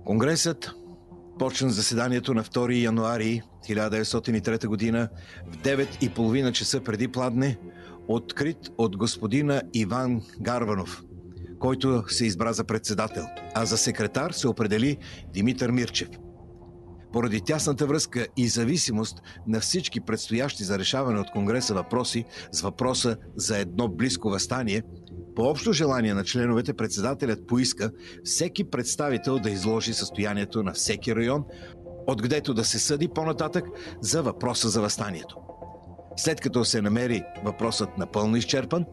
Конгресът 0.05 0.71
почна 1.39 1.69
заседанието 1.69 2.33
на 2.33 2.43
2 2.43 2.83
януари 2.83 3.41
1903 3.69 4.67
година 4.67 5.09
в 5.51 5.57
9.30 5.57 6.51
часа 6.51 6.81
преди 6.81 7.07
пладне, 7.07 7.57
открит 8.07 8.57
от 8.77 8.97
господина 8.97 9.61
Иван 9.73 10.21
Гарванов, 10.41 11.03
който 11.59 12.03
се 12.07 12.25
избра 12.25 12.53
за 12.53 12.63
председател, 12.63 13.25
а 13.55 13.65
за 13.65 13.77
секретар 13.77 14.31
се 14.31 14.47
определи 14.47 14.97
Димитър 15.33 15.71
Мирчев. 15.71 16.09
Поради 17.13 17.41
тясната 17.41 17.87
връзка 17.87 18.27
и 18.37 18.47
зависимост 18.47 19.21
на 19.47 19.59
всички 19.59 19.99
предстоящи 19.99 20.63
за 20.63 20.79
решаване 20.79 21.19
от 21.19 21.31
Конгреса 21.31 21.73
въпроси 21.73 22.25
с 22.51 22.61
въпроса 22.61 23.17
за 23.35 23.57
едно 23.57 23.87
близко 23.87 24.29
възстание, 24.29 24.83
по 25.37 25.43
общо 25.43 25.73
желание 25.73 26.13
на 26.13 26.23
членовете 26.23 26.73
председателят 26.73 27.47
поиска 27.47 27.91
всеки 28.23 28.63
представител 28.63 29.39
да 29.39 29.49
изложи 29.49 29.93
състоянието 29.93 30.63
на 30.63 30.73
всеки 30.73 31.15
район, 31.15 31.43
откъдето 32.07 32.53
да 32.53 32.65
се 32.65 32.79
съди 32.79 33.07
по-нататък 33.07 33.65
за 34.01 34.23
въпроса 34.23 34.69
за 34.69 34.81
възстанието. 34.81 35.37
След 36.15 36.41
като 36.41 36.65
се 36.65 36.81
намери 36.81 37.23
въпросът 37.45 37.97
напълно 37.97 38.35
изчерпан, 38.35 38.85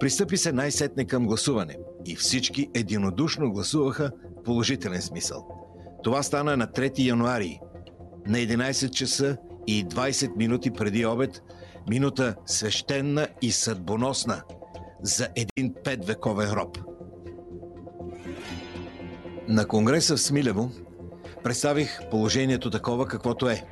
пристъпи 0.00 0.36
се 0.36 0.52
най-сетне 0.52 1.04
към 1.04 1.26
гласуване 1.26 1.76
и 2.06 2.16
всички 2.16 2.68
единодушно 2.74 3.52
гласуваха 3.52 4.10
в 4.40 4.42
положителен 4.42 5.02
смисъл. 5.02 5.48
Това 6.02 6.22
стана 6.22 6.56
на 6.56 6.66
3 6.66 6.98
януари, 6.98 7.60
на 8.26 8.38
11 8.38 8.90
часа 8.90 9.36
и 9.66 9.86
20 9.86 10.36
минути 10.36 10.70
преди 10.70 11.06
обед, 11.06 11.42
минута 11.88 12.34
свещена 12.46 13.28
и 13.42 13.52
съдбоносна 13.52 14.42
за 15.02 15.28
един 15.36 15.74
петвековен 15.84 16.52
роб. 16.52 16.78
На 19.48 19.66
конгреса 19.66 20.16
в 20.16 20.20
Смилево 20.20 20.70
Представих 21.44 22.00
положението 22.10 22.70
такова 22.70 23.06
каквото 23.06 23.48
е. 23.48 23.64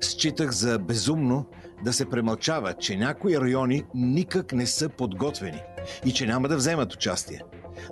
Считах 0.00 0.50
за 0.50 0.78
безумно 0.78 1.46
да 1.84 1.92
се 1.92 2.08
премълчава, 2.08 2.74
че 2.74 2.96
някои 2.96 3.40
райони 3.40 3.84
никак 3.94 4.52
не 4.52 4.66
са 4.66 4.88
подготвени 4.88 5.62
и 6.04 6.12
че 6.12 6.26
няма 6.26 6.48
да 6.48 6.56
вземат 6.56 6.94
участие. 6.94 7.40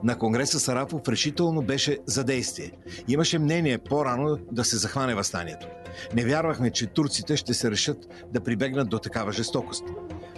На 0.02 0.19
Конгреса 0.19 0.61
Сарафов 0.61 1.09
решително 1.09 1.62
беше 1.62 1.99
за 2.07 2.25
действие. 2.25 2.71
Имаше 3.09 3.38
мнение 3.38 3.79
по-рано 3.79 4.38
да 4.52 4.64
се 4.64 4.76
захване 4.76 5.14
възстанието. 5.14 5.67
Не 6.14 6.25
вярвахме, 6.25 6.71
че 6.71 6.87
турците 6.87 7.37
ще 7.37 7.55
се 7.55 7.71
решат 7.71 8.26
да 8.33 8.40
прибегнат 8.40 8.88
до 8.88 8.99
такава 8.99 9.33
жестокост. 9.33 9.85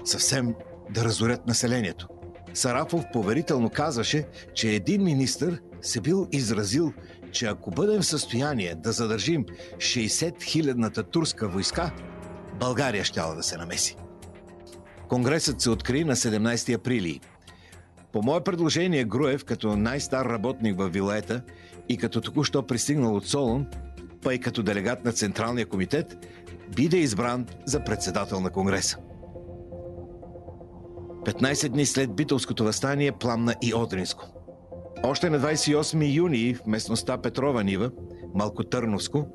Съвсем 0.05 0.55
да 0.91 1.05
разорят 1.05 1.47
населението. 1.47 2.09
Сарафов 2.55 3.05
поверително 3.13 3.71
казваше, 3.71 4.27
че 4.55 4.71
един 4.71 5.05
министр 5.05 5.59
се 5.83 6.01
бил 6.01 6.29
изразил, 6.33 6.93
че 7.33 7.47
ако 7.47 7.71
бъдем 7.71 8.01
в 8.01 8.07
състояние 8.07 8.75
да 8.75 8.93
задържим 8.93 9.45
60 9.77 10.43
хилядната 10.43 11.03
турска 11.03 11.49
войска, 11.49 11.91
България 12.61 13.05
ще 13.05 13.21
да 13.21 13.43
се 13.43 13.57
намеси. 13.57 13.97
Конгресът 15.09 15.61
се 15.61 15.71
откри 15.71 16.05
на 16.05 16.17
17 16.17 16.75
априли. 16.75 17.21
По 18.13 18.23
мое 18.23 18.45
предложение 18.45 19.05
Груев, 19.05 19.45
като 19.45 19.77
най-стар 19.77 20.27
работник 20.27 20.79
в 20.79 20.89
Вилета 20.89 21.43
и 21.89 21.97
като 21.97 22.21
току-що 22.21 22.67
пристигнал 22.67 23.17
от 23.17 23.27
Солон, 23.27 23.67
па 24.23 24.35
и 24.35 24.41
като 24.41 24.63
делегат 24.63 25.05
на 25.05 25.13
Централния 25.13 25.67
комитет, 25.67 26.27
биде 26.77 26.97
избран 26.97 27.47
за 27.65 27.85
председател 27.85 28.41
на 28.41 28.51
Конгреса. 28.51 28.99
15 31.25 31.69
дни 31.69 31.87
след 31.87 32.15
битовското 32.15 32.65
възстание 32.65 33.13
пламна 33.13 33.55
и 33.63 33.75
Одринско– 33.75 34.27
още 35.05 35.31
на 35.31 35.41
28 35.41 36.15
юни 36.15 36.55
в 36.55 36.67
местността 36.67 37.19
Петрова 37.19 37.65
Нива, 37.65 37.91
Малкотърновско, 38.35 39.27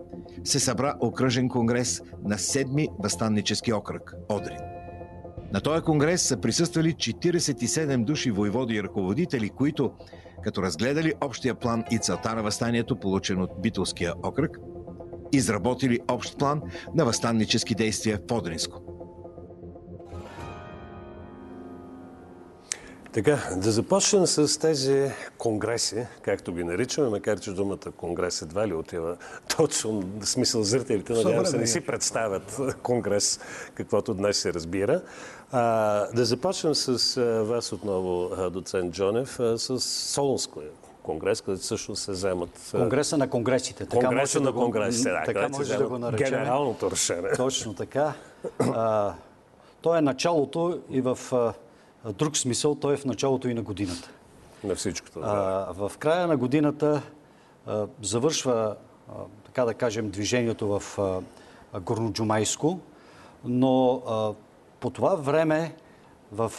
се 0.44 0.60
събра 0.60 0.94
окръжен 1.00 1.50
конгрес 1.50 2.02
на 2.24 2.36
7-ми 2.36 2.88
възстаннически 3.00 3.74
окръг– 3.74 4.14
Одрин. 4.30 4.58
На 5.54 5.62
този 5.62 5.82
конгрес 5.82 6.22
са 6.22 6.38
присъствали 6.38 6.94
47 6.94 8.04
души 8.04 8.32
воеводи 8.32 8.76
и 8.76 8.84
ръководители, 8.84 9.50
които, 9.50 9.92
като 10.44 10.62
разгледали 10.62 11.14
общия 11.22 11.56
план 11.56 11.84
и 11.92 12.00
целта 12.00 12.36
на 12.36 12.44
възстанието, 12.44 13.00
получен 13.00 13.42
от 13.42 13.62
Битолския 13.62 14.14
окръг, 14.24 14.58
изработили 15.32 16.00
общ 16.08 16.38
план 16.38 16.62
на 16.96 17.06
възстаннически 17.06 17.76
действия 17.76 18.20
в 18.30 18.34
Одринско– 18.34 18.82
Така, 23.18 23.40
да 23.56 23.72
започнем 23.72 24.28
с 24.28 24.60
тези 24.60 25.12
конгреси, 25.38 26.06
както 26.22 26.54
ги 26.54 26.64
наричаме, 26.64 27.10
макар 27.10 27.40
че 27.40 27.52
думата 27.52 27.78
конгрес 27.98 28.42
едва 28.42 28.68
ли 28.68 28.74
отива 28.74 29.18
точно, 29.58 30.04
в 30.20 30.26
смисъл 30.26 30.64
зрителите, 30.64 31.14
надявам 31.14 31.46
се, 31.46 31.58
не 31.58 31.68
си 31.68 31.82
представят 31.82 32.62
конгрес, 32.84 33.40
каквото 33.74 34.14
днес 34.14 34.38
се 34.38 34.54
разбира. 34.54 35.02
А, 35.52 35.62
да 36.12 36.26
започнем 36.26 36.76
с 36.76 37.22
вас 37.44 37.74
отново, 37.74 38.30
доцент 38.50 38.94
Джонев, 38.94 39.40
с 39.56 39.80
Солунския 39.80 40.70
конгрес, 41.04 41.42
където 41.42 41.64
също 41.64 41.96
се 41.96 42.12
вземат... 42.12 42.50
Конгреса 42.72 43.18
на 43.18 43.30
конгресите. 43.30 43.86
Така 43.86 44.08
Конгреса 44.08 44.40
на 44.40 44.54
конгресите, 44.54 45.10
да. 45.10 45.24
Така 45.26 45.50
може 45.50 45.78
да 45.78 45.88
го 45.88 45.98
наречем. 45.98 46.30
Генералното 46.30 46.92
решение. 46.92 47.32
Точно 47.38 47.74
така. 47.74 48.14
А, 48.60 49.14
то 49.82 49.96
е 49.96 50.02
началото 50.02 50.80
и 50.90 51.02
в 51.02 51.18
друг 52.18 52.38
смисъл, 52.38 52.76
той 52.76 52.94
е 52.94 52.98
в 52.98 53.06
началото 53.06 53.50
и 53.50 53.54
на 53.54 53.62
годината. 53.62 54.10
На 54.64 54.76
всичкото, 54.76 55.20
да. 55.20 55.68
В 55.74 55.92
края 56.00 56.28
на 56.28 56.38
годината 56.38 57.02
завършва, 58.02 58.76
така 59.46 59.66
да 59.66 59.74
кажем, 59.74 60.10
движението 60.10 60.80
в 60.80 61.00
Горноджумайско, 61.82 62.80
но 63.46 64.02
по 64.80 64.90
това 64.90 65.16
време 65.16 65.76
в 66.32 66.52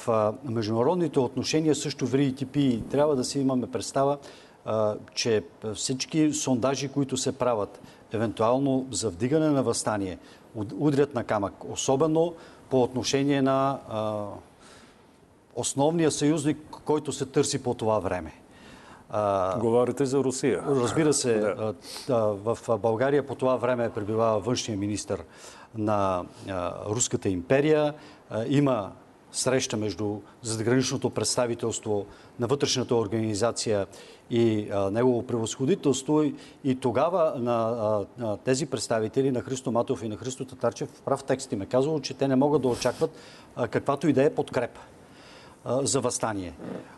международните 0.45 1.21
отношения 1.21 1.75
също 1.75 2.07
в 2.07 2.14
РИТП 2.14 2.83
трябва 2.90 3.16
да 3.16 3.25
си 3.25 3.40
имаме 3.40 3.71
представа, 3.71 4.18
че 5.14 5.45
всички 5.75 6.33
сондажи, 6.33 6.88
които 6.88 7.16
се 7.16 7.38
правят, 7.38 7.80
евентуално 8.12 8.87
за 8.90 9.11
вдигане 9.11 9.49
на 9.49 9.62
възстание, 9.62 10.18
удрят 10.78 11.14
на 11.14 11.25
камък, 11.25 11.54
особено 11.64 12.35
по 12.71 12.83
отношение 12.83 13.42
на 13.42 13.78
а, 15.59 15.61
основния 15.61 16.11
съюзник, 16.11 16.59
който 16.85 17.12
се 17.12 17.27
търси 17.27 17.62
по 17.62 17.75
това 17.75 17.99
време. 17.99 18.33
Говорите 19.61 20.07
за 20.07 20.19
Русия. 20.19 20.62
Разбира 20.67 21.12
се, 21.12 21.55
да. 22.09 22.19
в 22.45 22.59
България 22.79 23.27
по 23.27 23.35
това 23.35 23.57
време 23.57 23.91
пребивава 23.91 24.41
външния 24.41 24.79
министр 24.79 25.19
на 25.75 26.25
Руската 26.88 27.29
империя. 27.29 27.95
Има 28.49 28.93
среща 29.33 29.77
между 29.77 30.21
задграничното 30.43 31.11
представителство 31.11 32.07
на 32.41 32.47
вътрешната 32.47 32.95
организация 32.95 33.87
и 34.31 34.69
а, 34.71 34.91
негово 34.91 35.27
превъзходителство. 35.27 36.23
И, 36.23 36.35
и 36.65 36.81
тогава 36.81 37.33
на, 37.37 37.57
а, 37.69 38.25
на 38.25 38.37
тези 38.37 38.67
представители, 38.67 39.31
на 39.31 39.41
Христо 39.41 39.73
Матов 39.73 40.03
и 40.03 40.09
на 40.09 40.17
Христо 40.17 40.45
Татарчев, 40.45 40.88
в 40.88 41.03
прав 41.03 41.25
текст 41.25 41.53
им 41.53 41.62
е 41.62 41.67
казало, 41.67 42.00
че 42.00 42.15
те 42.15 42.29
не 42.29 42.37
могат 42.37 42.62
да 42.62 42.69
очакват 42.69 43.11
а, 43.57 43.69
каквато 43.69 44.09
и 44.09 44.12
да 44.12 44.25
е 44.25 44.35
подкрепа 44.35 44.81
за 45.68 46.00
възстание. 46.00 46.52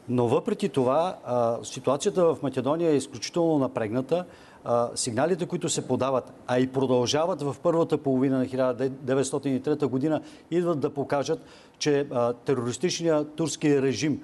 Но 0.09 0.29
въпреки 0.29 0.69
това, 0.69 1.17
ситуацията 1.63 2.25
в 2.25 2.39
Македония 2.43 2.91
е 2.91 2.97
изключително 2.97 3.59
напрегната. 3.59 4.25
Сигналите, 4.95 5.47
които 5.47 5.69
се 5.69 5.89
подават, 5.89 6.33
а 6.47 6.59
и 6.59 6.67
продължават 6.67 7.43
в 7.43 7.57
първата 7.63 7.99
половина 7.99 8.39
на 8.39 8.47
1903 8.47 9.87
година, 9.87 10.21
идват 10.51 10.81
да 10.81 10.91
покажат, 10.91 11.41
че 11.79 12.07
терористичният 12.45 13.35
турски 13.35 13.83
режим 13.83 14.23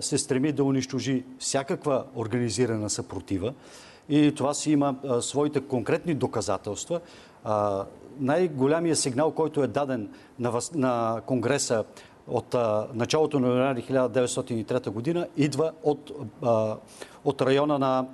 се 0.00 0.18
стреми 0.18 0.52
да 0.52 0.64
унищожи 0.64 1.24
всякаква 1.38 2.04
организирана 2.16 2.90
съпротива. 2.90 3.54
И 4.08 4.34
това 4.34 4.54
си 4.54 4.72
има 4.72 4.96
своите 5.20 5.60
конкретни 5.60 6.14
доказателства. 6.14 7.00
Най-голямия 8.20 8.96
сигнал, 8.96 9.30
който 9.30 9.62
е 9.62 9.66
даден 9.66 10.08
на 10.74 11.20
Конгреса 11.26 11.84
от 12.28 12.54
а, 12.54 12.86
началото 12.94 13.40
на 13.40 13.48
януари 13.48 13.82
1903 13.82 14.90
година 14.90 15.26
идва 15.36 15.72
от, 15.82 16.10
а, 16.42 16.76
от 17.24 17.42
района 17.42 17.78
на 17.78 18.06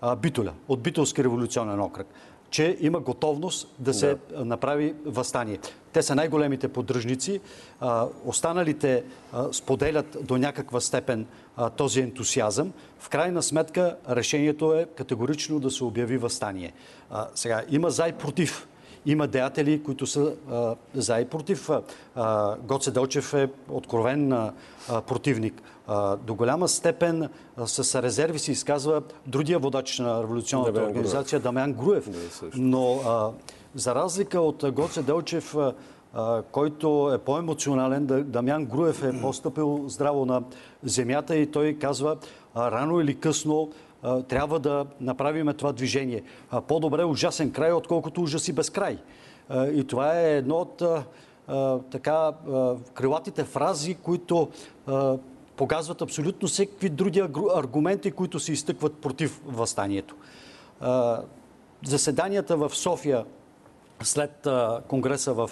а, 0.00 0.16
Битоля, 0.16 0.52
от 0.68 0.80
Битолски 0.80 1.24
революционен 1.24 1.80
окръг 1.80 2.06
че 2.50 2.76
има 2.80 3.00
готовност 3.00 3.74
да 3.78 3.94
се 3.94 4.18
да. 4.30 4.44
направи 4.44 4.94
възстание. 5.06 5.58
Те 5.92 6.02
са 6.02 6.14
най-големите 6.14 6.68
поддръжници. 6.68 7.40
Останалите 8.24 9.04
споделят 9.52 10.16
до 10.22 10.36
някаква 10.36 10.80
степен 10.80 11.26
този 11.76 12.00
ентусиазъм. 12.00 12.72
В 12.98 13.08
крайна 13.08 13.42
сметка 13.42 13.96
решението 14.10 14.74
е 14.74 14.86
категорично 14.96 15.60
да 15.60 15.70
се 15.70 15.84
обяви 15.84 16.16
възстание. 16.16 16.72
Сега, 17.34 17.62
има 17.70 17.90
за 17.90 18.08
и 18.08 18.12
против 18.12 18.68
има 19.08 19.26
деятели, 19.26 19.82
които 19.82 20.06
са 20.06 20.34
а, 20.50 20.74
за 20.94 21.20
и 21.20 21.24
против. 21.24 21.70
А, 22.16 22.56
Гоце 22.56 22.90
Делчев 22.90 23.34
е 23.34 23.50
откровен 23.70 24.32
а, 24.32 24.52
противник. 25.06 25.62
А, 25.86 26.16
до 26.16 26.34
голяма 26.34 26.68
степен 26.68 27.28
а, 27.56 27.66
с 27.66 28.02
резерви 28.02 28.38
се 28.38 28.52
изказва 28.52 29.02
другия 29.26 29.58
водач 29.58 29.98
на 29.98 30.22
революционната 30.22 30.72
Дамян 30.72 30.88
организация, 30.88 31.38
Груев. 31.38 31.44
Дамян 31.44 31.72
Груев. 31.72 32.10
Да, 32.10 32.48
Но 32.54 33.00
а, 33.06 33.30
за 33.74 33.94
разлика 33.94 34.40
от 34.40 34.64
Гоце 34.72 35.02
Делчев, 35.02 35.56
който 36.52 37.12
е 37.14 37.18
по-емоционален, 37.18 38.06
Дамян 38.06 38.64
Груев 38.64 39.04
е 39.04 39.20
постъпил 39.20 39.84
здраво 39.88 40.26
на 40.26 40.42
земята 40.82 41.36
и 41.36 41.50
той 41.50 41.74
казва, 41.80 42.16
рано 42.56 43.00
или 43.00 43.14
късно 43.14 43.70
трябва 44.28 44.58
да 44.58 44.86
направим 45.00 45.54
това 45.54 45.72
движение. 45.72 46.22
По-добре 46.68 47.04
ужасен 47.04 47.50
край, 47.50 47.72
отколкото 47.72 48.22
ужаси 48.22 48.52
без 48.52 48.70
край. 48.70 48.98
И 49.74 49.84
това 49.88 50.20
е 50.20 50.36
едно 50.36 50.56
от 50.56 50.82
така 51.90 52.32
крилатите 52.94 53.44
фрази, 53.44 53.94
които 53.94 54.48
показват 55.56 56.02
абсолютно 56.02 56.48
всеки 56.48 56.88
други 56.88 57.22
аргументи, 57.54 58.10
които 58.10 58.40
се 58.40 58.52
изтъкват 58.52 58.94
против 58.94 59.40
възстанието. 59.46 60.14
Заседанията 61.84 62.56
в 62.56 62.70
София 62.74 63.24
след 64.02 64.48
Конгреса 64.88 65.34
в 65.34 65.50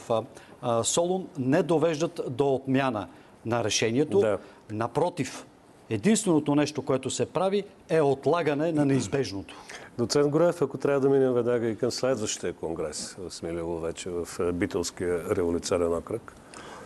Солун 0.85 1.28
не 1.38 1.62
довеждат 1.62 2.20
до 2.30 2.54
отмяна 2.54 3.09
на 3.46 3.64
решението. 3.64 4.20
Да. 4.20 4.38
Напротив, 4.70 5.46
Единственото 5.90 6.55
нещо, 6.55 6.83
което 6.83 7.11
се 7.11 7.27
прави, 7.27 7.64
е 7.88 8.01
отлагане 8.01 8.72
на 8.72 8.85
неизбежното. 8.85 9.55
Доцент 9.99 10.29
Гореев, 10.29 10.62
ако 10.62 10.79
трябва 10.79 11.01
да 11.01 11.09
минем 11.09 11.33
веднага 11.33 11.68
и 11.68 11.77
към 11.77 11.90
следващия 11.90 12.53
конгрес 12.53 13.16
в 13.18 13.35
Смилево 13.35 13.81
вече 13.81 14.11
в 14.11 14.29
е, 14.40 14.53
Битълския 14.53 15.37
революционен 15.37 15.94
окръг. 15.94 16.35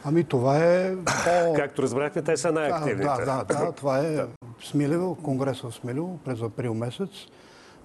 Ами 0.05 0.25
това 0.25 0.59
е... 0.59 0.97
По... 0.97 1.53
Както 1.57 1.83
разбрахме, 1.83 2.23
те 2.23 2.37
са 2.37 2.53
най-активните. 2.53 3.05
Да, 3.05 3.45
да, 3.49 3.55
да, 3.55 3.73
това 3.77 3.99
е 3.99 4.27
Смилево, 4.65 5.15
конгрес 5.15 5.61
в 5.61 5.73
Смилево 5.73 6.19
през 6.25 6.43
април 6.43 6.75
месец. 6.75 7.11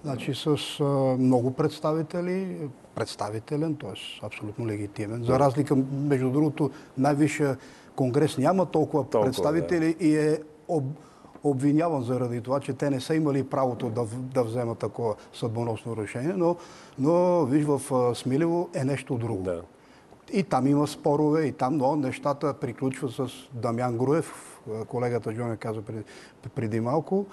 Значи 0.04 0.34
с 0.34 0.46
а, 0.80 0.84
много 1.18 1.54
представители, 1.54 2.56
представителен, 2.94 3.76
т.е. 3.76 4.26
абсолютно 4.26 4.66
легитимен. 4.66 5.24
За 5.24 5.38
разлика, 5.38 5.76
между 5.92 6.30
другото, 6.30 6.70
най-висша 6.98 7.56
конгрес 7.96 8.38
няма 8.38 8.66
толкова, 8.66 9.04
толкова 9.04 9.32
представители 9.32 9.96
да. 9.98 10.06
и 10.06 10.16
е 10.16 10.38
об, 10.68 10.84
обвиняван 11.44 12.02
заради 12.02 12.40
това, 12.40 12.60
че 12.60 12.72
те 12.72 12.90
не 12.90 13.00
са 13.00 13.14
имали 13.14 13.44
правото 13.44 13.90
да, 13.90 14.04
да 14.14 14.44
вземат 14.44 14.78
такова 14.78 15.14
съдбоносно 15.32 15.96
решение, 15.96 16.32
но, 16.36 16.56
но 16.98 17.44
виж, 17.44 17.64
в 17.64 18.14
Смилево 18.14 18.68
е 18.74 18.84
нещо 18.84 19.14
друго. 19.14 19.42
Да. 19.42 19.62
И 20.32 20.42
там 20.42 20.66
има 20.66 20.86
спорове, 20.86 21.44
и 21.44 21.52
там, 21.52 21.76
но 21.76 21.96
нещата 21.96 22.54
приключват 22.54 23.12
с 23.12 23.28
Дамян 23.52 23.98
Груев, 23.98 24.60
колегата 24.86 25.32
Жоне 25.32 25.56
каза 25.56 25.82
преди, 25.82 26.02
преди 26.54 26.80
малко, 26.80 27.26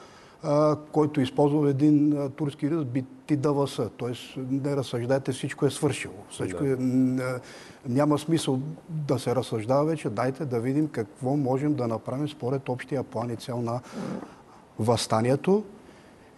който 0.91 1.21
използва 1.21 1.69
един 1.69 2.17
турски 2.35 2.69
рис, 2.69 3.03
ти 3.27 3.35
ДВС. 3.35 3.81
Тоест, 3.97 4.37
не 4.37 4.75
разсъждайте, 4.75 5.31
всичко 5.31 5.65
е 5.65 5.69
свършило. 5.69 6.13
Всичко 6.29 6.63
е, 6.63 6.77
няма 7.87 8.17
смисъл 8.17 8.59
да 8.89 9.19
се 9.19 9.35
разсъждава 9.35 9.85
вече. 9.85 10.09
Дайте 10.09 10.45
да 10.45 10.59
видим 10.59 10.87
какво 10.87 11.35
можем 11.35 11.73
да 11.73 11.87
направим 11.87 12.29
според 12.29 12.69
общия 12.69 13.03
план 13.03 13.29
и 13.29 13.35
цел 13.35 13.61
на 13.61 13.81
възстанието. 14.79 15.63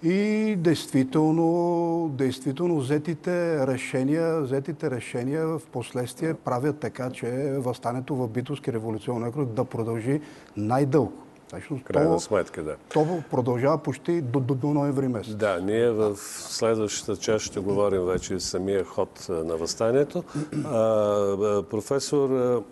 И 0.03 0.55
действително, 0.57 2.09
действително 2.17 2.77
взетите 2.77 3.67
решения, 3.67 4.41
взетите 4.41 4.91
решения 4.91 5.47
в 5.47 5.61
последствие 5.71 6.33
правят 6.33 6.79
така, 6.79 7.09
че 7.09 7.27
възстанието 7.57 8.15
в 8.15 8.27
Битовски 8.27 8.73
революционен 8.73 9.27
окръг 9.27 9.49
да 9.49 9.65
продължи 9.65 10.21
най-дълго. 10.57 11.24
Всъщност, 11.59 11.83
Крайна 11.83 12.13
то, 12.13 12.19
сметка, 12.19 12.63
да. 12.63 12.75
То 12.93 13.23
продължава 13.31 13.77
почти 13.77 14.21
до, 14.21 14.39
до, 14.39 14.55
до 14.55 14.67
ноември 14.67 15.07
месец. 15.07 15.35
Да, 15.35 15.61
ние 15.61 15.91
в 15.91 16.15
следващата 16.49 17.17
част 17.17 17.45
ще 17.45 17.59
говорим 17.59 18.01
вече 18.01 18.39
самия 18.39 18.83
ход 18.83 19.25
на 19.29 19.57
възстанието. 19.57 20.23
А, 20.65 21.63
професор 21.69 22.29
а, 22.29 22.63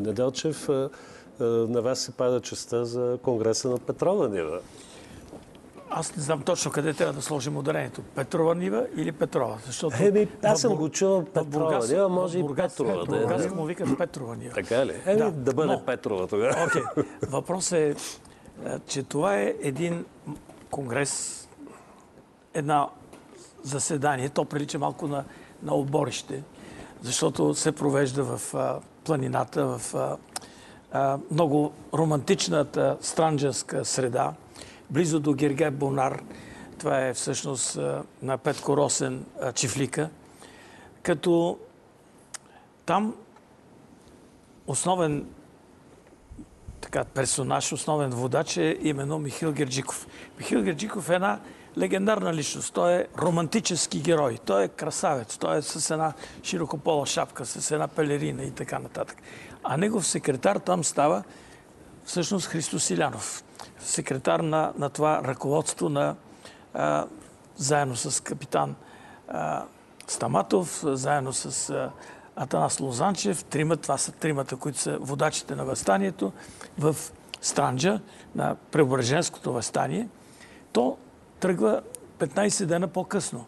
Неделчев, 0.00 0.68
а, 0.68 0.90
на 1.40 1.82
вас 1.82 2.00
се 2.00 2.12
пада 2.12 2.40
честа 2.40 2.84
за 2.84 3.18
Конгреса 3.22 3.68
на 3.68 3.78
Петрова 3.78 4.28
Нива. 4.28 4.60
Аз 5.94 6.16
не 6.16 6.22
знам 6.22 6.42
точно 6.42 6.70
къде 6.70 6.94
трябва 6.94 7.12
да 7.12 7.22
сложим 7.22 7.56
ударението. 7.56 8.02
Петрова 8.14 8.54
нива 8.54 8.86
или 8.96 9.12
Петрова? 9.12 9.58
Защото 9.66 9.96
Еми, 10.00 10.28
аз 10.44 10.60
съм 10.60 10.76
го 10.76 10.88
чул 10.88 11.24
Петрова 11.24 11.86
нива, 11.88 12.08
може 12.08 12.38
и 12.38 12.44
Петрова. 12.56 12.92
Да, 12.92 13.04
Бургас 13.04 13.50
му 13.50 13.64
викат 13.64 13.98
Петрова 13.98 14.36
нива. 14.36 14.54
Така 14.54 14.86
ли? 14.86 14.94
Еми, 15.06 15.18
да, 15.18 15.30
да 15.30 15.52
бъде 15.52 15.72
Но, 15.72 15.84
Петрова 15.84 16.26
тогава. 16.26 16.64
Окей. 16.66 16.82
Okay. 16.82 17.06
Въпрос 17.28 17.72
е 17.72 17.94
че 18.86 19.02
това 19.02 19.36
е 19.36 19.54
един 19.60 20.04
конгрес, 20.70 21.48
една 22.54 22.88
заседание. 23.62 24.28
То 24.28 24.44
прилича 24.44 24.78
малко 24.78 25.08
на, 25.08 25.24
на 25.62 25.74
оборище, 25.74 26.42
защото 27.02 27.54
се 27.54 27.72
провежда 27.72 28.36
в 28.36 28.54
а, 28.54 28.80
планината, 29.04 29.78
в 29.78 29.94
а, 29.94 30.16
а, 30.92 31.18
много 31.30 31.72
романтичната 31.94 32.96
странджанска 33.00 33.84
среда, 33.84 34.32
близо 34.92 35.20
до 35.20 35.34
Гергай 35.34 35.70
Бонар. 35.70 36.22
Това 36.78 37.06
е 37.06 37.14
всъщност 37.14 37.78
на 38.22 38.38
Петко 38.38 38.76
Росен 38.76 39.24
а, 39.40 39.52
Чифлика. 39.52 40.10
Като 41.02 41.58
там 42.86 43.14
основен 44.66 45.26
така, 46.80 47.04
персонаж, 47.04 47.72
основен 47.72 48.10
водач 48.10 48.56
е 48.56 48.78
именно 48.80 49.18
Михил 49.18 49.52
Герджиков. 49.52 50.06
Михил 50.38 50.62
Герджиков 50.62 51.10
е 51.10 51.14
една 51.14 51.40
легендарна 51.78 52.34
личност. 52.34 52.74
Той 52.74 52.92
е 52.92 53.06
романтически 53.18 54.00
герой. 54.00 54.38
Той 54.44 54.64
е 54.64 54.68
красавец. 54.68 55.36
Той 55.38 55.58
е 55.58 55.62
с 55.62 55.90
една 55.90 56.12
широкопола 56.42 57.06
шапка, 57.06 57.46
с 57.46 57.70
една 57.70 57.88
пелерина 57.88 58.42
и 58.42 58.50
така 58.50 58.78
нататък. 58.78 59.16
А 59.64 59.76
негов 59.76 60.06
секретар 60.06 60.56
там 60.56 60.84
става 60.84 61.22
всъщност 62.04 62.46
Христо 62.46 62.78
Силянов. 62.78 63.44
Секретар 63.78 64.40
на, 64.40 64.72
на 64.78 64.90
това 64.90 65.20
ръководство 65.24 65.88
на 65.88 66.14
а, 66.74 67.06
заедно 67.56 67.96
с 67.96 68.22
капитан 68.22 68.74
а, 69.28 69.64
Стаматов, 70.06 70.84
заедно 70.86 71.32
с 71.32 71.70
а, 71.70 71.90
Атанас 72.36 72.80
Лозанчев, 72.80 73.44
трима, 73.44 73.76
това 73.76 73.98
са 73.98 74.12
тримата, 74.12 74.56
които 74.56 74.78
са 74.78 74.98
водачите 74.98 75.54
на 75.54 75.64
възстанието 75.64 76.32
в 76.78 76.96
Странджа 77.40 78.00
на 78.34 78.56
Преображенското 78.70 79.52
възстание, 79.52 80.08
то 80.72 80.96
тръгва 81.40 81.82
15 82.18 82.64
дена 82.64 82.88
по-късно. 82.88 83.44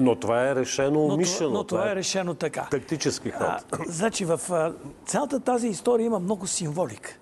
Но 0.00 0.16
това 0.16 0.48
е 0.48 0.54
решено 0.54 1.04
умишлено. 1.04 1.50
Но, 1.50 1.58
но 1.58 1.64
това 1.64 1.90
е 1.90 1.96
решено 1.96 2.34
така. 2.34 2.68
Тактически 2.70 3.30
ход. 3.30 3.42
А, 3.42 3.60
значи 3.86 4.24
в 4.24 4.40
а, 4.50 4.72
цялата 5.06 5.40
тази 5.40 5.68
история 5.68 6.04
има 6.04 6.18
много 6.18 6.46
символика. 6.46 7.18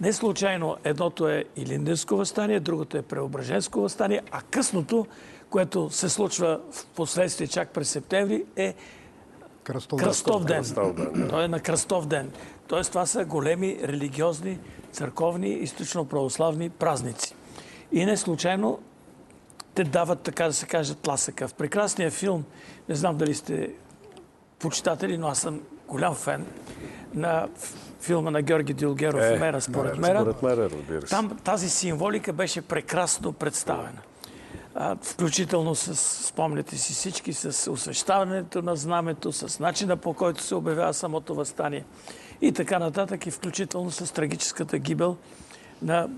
Не 0.00 0.12
случайно 0.12 0.76
едното 0.84 1.28
е 1.28 1.44
Илинденско 1.56 2.16
възстание, 2.16 2.60
другото 2.60 2.96
е 2.96 3.02
Преображенско 3.02 3.80
възстание, 3.80 4.22
а 4.30 4.42
късното, 4.42 5.06
което 5.50 5.90
се 5.90 6.08
случва 6.08 6.60
в 6.72 6.86
последствие 6.86 7.46
чак 7.46 7.70
през 7.70 7.88
септември, 7.88 8.44
е 8.56 8.74
Кръстов, 9.64 10.00
Кръстов 10.00 10.44
ден. 10.44 10.56
Кръстов 10.56 10.94
ден. 10.94 11.28
Той 11.28 11.44
е 11.44 11.48
на 11.48 11.60
Кръстов 11.60 12.06
ден. 12.06 12.32
Тоест 12.68 12.90
това 12.90 13.06
са 13.06 13.24
големи 13.24 13.78
религиозни, 13.82 14.58
църковни, 14.92 15.66
източно-православни 15.66 16.70
празници. 16.70 17.34
И 17.92 18.04
не 18.04 18.16
случайно 18.16 18.78
те 19.74 19.84
дават, 19.84 20.20
така 20.20 20.46
да 20.46 20.52
се 20.52 20.66
каже, 20.66 20.94
тласъка. 20.94 21.48
В 21.48 21.54
прекрасния 21.54 22.10
филм, 22.10 22.44
не 22.88 22.94
знам 22.94 23.16
дали 23.16 23.34
сте 23.34 23.70
почитатели, 24.58 25.18
но 25.18 25.26
аз 25.26 25.38
съм 25.38 25.60
голям 25.88 26.14
фен 26.14 26.46
на 27.14 27.48
филма 28.04 28.30
на 28.30 28.42
Георги 28.42 28.74
Дилгеров 28.74 29.22
е, 29.22 29.38
«Мера 29.38 29.60
според 29.60 29.98
мера». 29.98 30.20
Според 30.20 30.42
мера, 30.42 30.70
разбира 30.70 31.00
се. 31.00 31.06
Там 31.06 31.38
тази 31.44 31.70
символика 31.70 32.32
беше 32.32 32.62
прекрасно 32.62 33.32
представена 33.32 34.00
включително 35.02 35.74
с, 35.74 35.96
спомняте 36.26 36.76
си 36.76 36.92
всички, 36.92 37.32
с 37.32 37.70
освещаването 37.70 38.62
на 38.62 38.76
знамето, 38.76 39.32
с 39.32 39.60
начина 39.60 39.96
по 39.96 40.14
който 40.14 40.42
се 40.42 40.54
обявява 40.54 40.94
самото 40.94 41.34
възстание 41.34 41.84
и 42.40 42.52
така 42.52 42.78
нататък, 42.78 43.26
и 43.26 43.30
включително 43.30 43.90
с 43.90 44.14
трагическата 44.14 44.78
гибел 44.78 45.16
на 45.82 46.08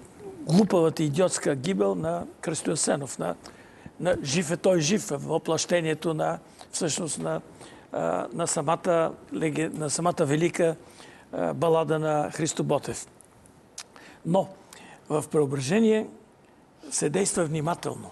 глупавата 0.43 1.03
идиотска 1.03 1.55
гибел 1.55 1.95
на 1.95 2.27
Кръсто 2.41 2.71
Ясенов, 2.71 3.19
на, 3.19 3.35
на 4.01 4.17
жив 4.23 4.51
е 4.51 4.57
той 4.57 4.81
жив, 4.81 5.07
в 5.09 5.19
въплъщението 5.19 6.15
на, 6.15 6.39
всъщност, 6.73 7.19
на, 7.19 7.41
на, 8.33 8.47
самата, 8.47 9.13
на 9.73 9.91
самата 9.91 10.25
велика 10.25 10.77
балада 11.55 11.99
на 11.99 12.31
Христо 12.31 12.65
Ботев. 12.65 13.07
Но 14.27 14.49
в 15.09 15.25
преображение 15.31 16.07
се 16.91 17.09
действа 17.09 17.45
внимателно. 17.45 18.11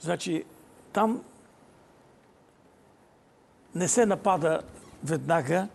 Значи, 0.00 0.44
там 0.92 1.22
не 3.74 3.88
се 3.88 4.06
напада 4.06 4.60
веднага. 5.04 5.68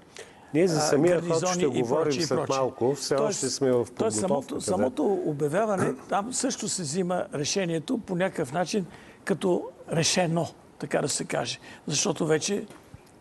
Ние 0.53 0.67
за 0.67 0.81
самия 0.81 1.21
ход 1.21 1.47
ще 1.47 1.67
говорим 1.67 2.21
след 2.21 2.49
малко. 2.49 2.95
Все 2.95 3.15
тоест, 3.15 3.43
още 3.43 3.49
сме 3.49 3.71
в 3.71 3.85
подготовка. 3.85 4.11
Самото, 4.11 4.61
самото 4.61 5.21
обявяване, 5.25 5.93
там 6.09 6.33
също 6.33 6.69
се 6.69 6.81
взима 6.81 7.25
решението 7.33 7.97
по 7.97 8.15
някакъв 8.15 8.53
начин 8.53 8.85
като 9.23 9.69
решено, 9.91 10.47
така 10.79 11.01
да 11.01 11.09
се 11.09 11.25
каже. 11.25 11.59
Защото 11.87 12.25
вече 12.25 12.65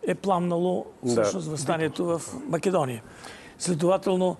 е 0.07 0.15
пламнало 0.15 0.85
всъщност 1.07 1.45
да. 1.45 1.51
възстанието 1.51 2.05
в 2.05 2.21
Македония. 2.47 3.03
Следователно, 3.63 4.37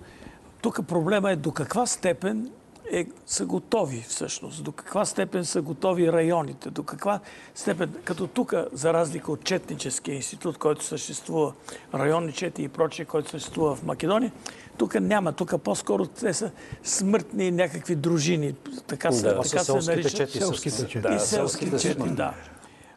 тук 0.62 0.86
проблема 0.86 1.30
е 1.32 1.36
до 1.36 1.52
каква 1.52 1.86
степен 1.86 2.50
е, 2.92 3.06
са 3.26 3.46
готови 3.46 4.04
всъщност, 4.08 4.64
до 4.64 4.72
каква 4.72 5.04
степен 5.04 5.44
са 5.44 5.62
готови 5.62 6.12
районите, 6.12 6.70
до 6.70 6.82
каква 6.82 7.20
степен, 7.54 7.94
като 8.04 8.26
тук, 8.26 8.54
за 8.72 8.92
разлика 8.92 9.32
от 9.32 9.44
Четническия 9.44 10.14
институт, 10.14 10.58
който 10.58 10.84
съществува, 10.84 11.52
районни 11.94 12.32
чети 12.32 12.62
и 12.62 12.68
прочее, 12.68 13.04
който 13.04 13.30
съществува 13.30 13.76
в 13.76 13.82
Македония, 13.82 14.32
тук 14.76 14.94
няма, 14.94 15.32
тук 15.32 15.62
по-скоро 15.62 16.06
те 16.06 16.34
са 16.34 16.50
смъртни 16.82 17.50
някакви 17.50 17.96
дружини, 17.96 18.54
така, 18.86 19.08
да, 19.08 19.14
се, 19.14 19.22
така 19.22 19.64
се 19.64 19.72
наричат. 19.72 20.16
Чети, 20.16 20.38
селските 20.38 20.86
чети. 20.86 21.00
Да, 21.00 21.14
и 21.14 21.20
селските 21.20 21.78
чети, 21.78 22.08
да. 22.08 22.34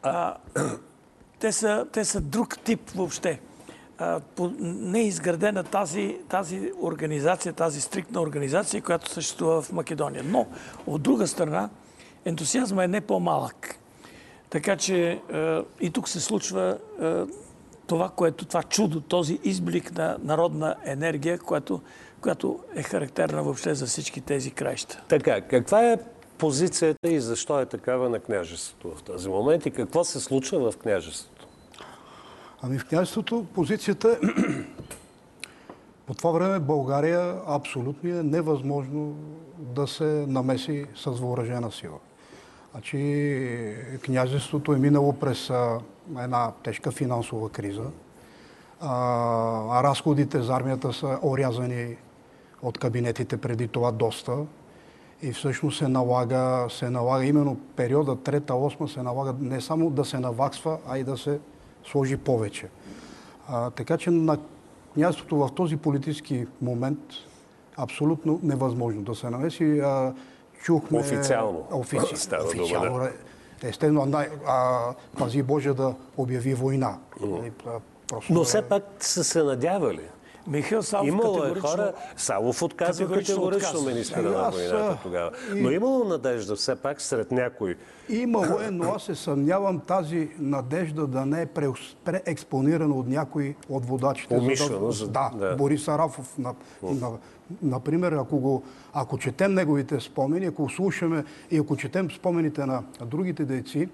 А, 0.04 0.36
те, 1.40 1.52
са, 1.52 1.86
те 1.92 2.06
са 2.06 2.22
друг 2.22 2.60
тип 2.60 2.90
въобще 2.90 3.40
не 4.60 5.00
е 5.00 5.08
изградена 5.08 5.64
тази, 5.64 6.18
тази 6.30 6.72
организация, 6.82 7.54
тази 7.54 7.82
стриктна 7.82 8.22
организация, 8.22 8.82
която 8.82 9.10
съществува 9.10 9.62
в 9.62 9.72
Македония. 9.72 10.24
Но, 10.28 10.48
от 10.88 11.02
друга 11.02 11.28
страна, 11.28 11.70
ентусиазма 12.26 12.84
е 12.84 12.88
не 12.88 13.02
по-малък. 13.02 13.76
Така 14.50 14.78
че 14.78 15.22
и 15.82 15.90
тук 15.92 16.10
се 16.10 16.20
случва 16.20 16.78
това, 17.88 18.10
което, 18.10 18.46
това 18.46 18.64
чудо, 18.64 19.02
този 19.02 19.40
изблик 19.44 19.96
на 19.98 20.18
народна 20.24 20.76
енергия, 20.86 21.40
която, 21.40 21.82
която 22.22 22.60
е 22.76 22.84
характерна 22.84 23.44
въобще 23.44 23.76
за 23.76 23.86
всички 23.86 24.22
тези 24.22 24.52
краища. 24.52 25.04
Така, 25.08 25.42
каква 25.42 25.92
е 25.92 25.98
позицията 26.38 27.10
и 27.10 27.20
защо 27.20 27.60
е 27.60 27.66
такава 27.66 28.10
на 28.10 28.20
княжеството 28.20 28.96
в 28.96 29.04
този 29.04 29.30
момент 29.30 29.66
и 29.66 29.72
какво 29.72 30.04
се 30.04 30.20
случва 30.20 30.72
в 30.72 30.78
княжеството? 30.78 31.37
Ами 32.62 32.80
в 32.80 32.86
княжеството 32.86 33.46
позицията 33.56 34.20
по 36.06 36.14
това 36.14 36.32
време 36.32 36.60
България 36.60 37.36
абсолютно 37.48 38.10
е 38.10 38.24
невъзможно 38.24 39.16
да 39.58 39.88
се 39.88 40.26
намеси 40.28 40.86
с 40.96 41.12
въоръжена 41.12 41.72
сила. 41.72 41.98
Значи, 42.72 43.76
княжеството 44.06 44.74
е 44.74 44.78
минало 44.78 45.14
през 45.14 45.52
една 46.20 46.52
тежка 46.64 46.92
финансова 46.92 47.50
криза. 47.50 47.86
А, 48.82 49.84
разходите 49.84 50.42
за 50.42 50.54
армията 50.56 50.94
са 50.94 51.20
орязани 51.22 51.96
от 52.62 52.78
кабинетите 52.78 53.38
преди 53.38 53.68
това 53.68 53.92
доста. 53.92 54.38
И 55.22 55.32
всъщност 55.32 55.78
се 55.78 55.88
налага, 55.88 56.68
се 56.70 56.90
налага 56.90 57.26
именно 57.26 57.58
периода 57.76 58.16
3-8 58.16 58.88
се 58.88 59.04
налага 59.04 59.36
не 59.40 59.62
само 59.62 59.90
да 59.90 60.06
се 60.06 60.20
наваксва, 60.20 60.78
а 60.88 60.98
и 60.98 61.04
да 61.04 61.18
се 61.18 61.40
сложи 61.92 62.18
повече. 62.18 62.68
А, 63.48 63.70
така 63.70 63.98
че 63.98 64.12
на 64.12 64.38
княжеството 64.94 65.36
в 65.36 65.50
този 65.56 65.78
политически 65.78 66.48
момент 66.62 67.00
абсолютно 67.78 68.40
невъзможно 68.44 69.02
да 69.02 69.16
се 69.16 69.30
намеси. 69.30 69.80
А, 69.80 70.14
чухме... 70.64 71.00
Официално. 71.00 71.68
Офици... 71.72 72.30
Официално. 72.46 73.00
Да. 73.00 73.12
Естествено, 73.64 74.14
а, 74.48 74.80
пази 75.18 75.44
Боже 75.44 75.74
да 75.74 75.96
обяви 76.18 76.54
война. 76.54 76.98
Mm. 77.22 77.52
Просто... 78.08 78.34
Но 78.34 78.44
все 78.44 78.62
пак 78.62 78.84
са 79.00 79.24
се 79.24 79.44
надявали. 79.44 80.02
Михаил 80.48 80.84
Савов 80.84 81.08
имало 81.08 81.38
е 81.38 81.42
категорично... 81.42 81.70
е 81.70 81.72
хора, 81.72 81.94
Савов 82.18 82.62
отказва 82.62 83.06
категорично, 83.06 83.36
категорично 83.36 83.82
министра 83.82 84.22
на 84.22 84.50
войната 84.52 84.98
тогава. 85.04 85.32
И... 85.56 85.62
Но 85.62 85.72
имало 85.72 86.04
надежда 86.04 86.56
все 86.56 86.76
пак 86.76 87.02
сред 87.02 87.32
някой. 87.32 87.76
Имало 88.10 88.60
е, 88.68 88.72
но 88.72 88.92
аз 88.92 89.04
се 89.04 89.16
съмнявам 89.16 89.80
тази 89.80 90.30
надежда 90.40 91.08
да 91.08 91.26
не 91.26 91.42
е 91.42 91.46
преекспонирана 92.06 92.96
от 92.96 93.08
някой 93.08 93.56
от 93.70 93.86
водачите. 93.86 94.38
Умишлено. 94.38 94.92
За 94.92 95.08
да, 95.08 95.32
да, 95.36 95.56
Борис 95.56 95.88
Арафов, 95.88 96.38
на, 96.38 96.54
на, 96.84 97.10
например, 97.62 98.12
ако, 98.12 98.38
го, 98.38 98.64
ако 98.94 99.18
четем 99.18 99.54
неговите 99.54 100.00
спомени, 100.00 100.46
ако 100.46 100.70
слушаме 100.70 101.24
и 101.52 101.58
ако 101.58 101.78
четем 101.78 102.12
спомените 102.12 102.66
на 102.66 102.84
другите 103.06 103.46
дейци, 103.46 103.90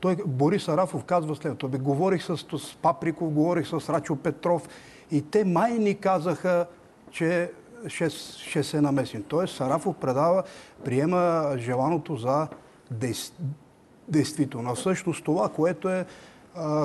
той, 0.00 0.16
Борис 0.26 0.68
Арафов 0.68 1.04
казва 1.04 1.36
след 1.36 1.58
това. 1.58 1.78
Говорих 1.78 2.24
с, 2.24 2.36
с 2.36 2.76
Паприков, 2.82 3.30
говорих 3.30 3.68
с 3.68 3.88
Рачо 3.88 4.16
Петров 4.16 4.68
и 5.10 5.22
те 5.22 5.44
май 5.44 5.72
ни 5.72 5.94
казаха, 5.94 6.66
че 7.10 7.50
ще, 7.86 8.10
ще 8.10 8.62
се 8.62 8.80
намесим. 8.80 9.24
Тоест 9.28 9.56
Сарафов 9.56 9.96
предава, 9.96 10.42
приема 10.84 11.54
желаното 11.58 12.16
за 12.16 12.48
действително. 14.08 14.74
Всъщност 14.74 15.24
това, 15.24 15.48
което 15.48 15.88
е 15.88 16.06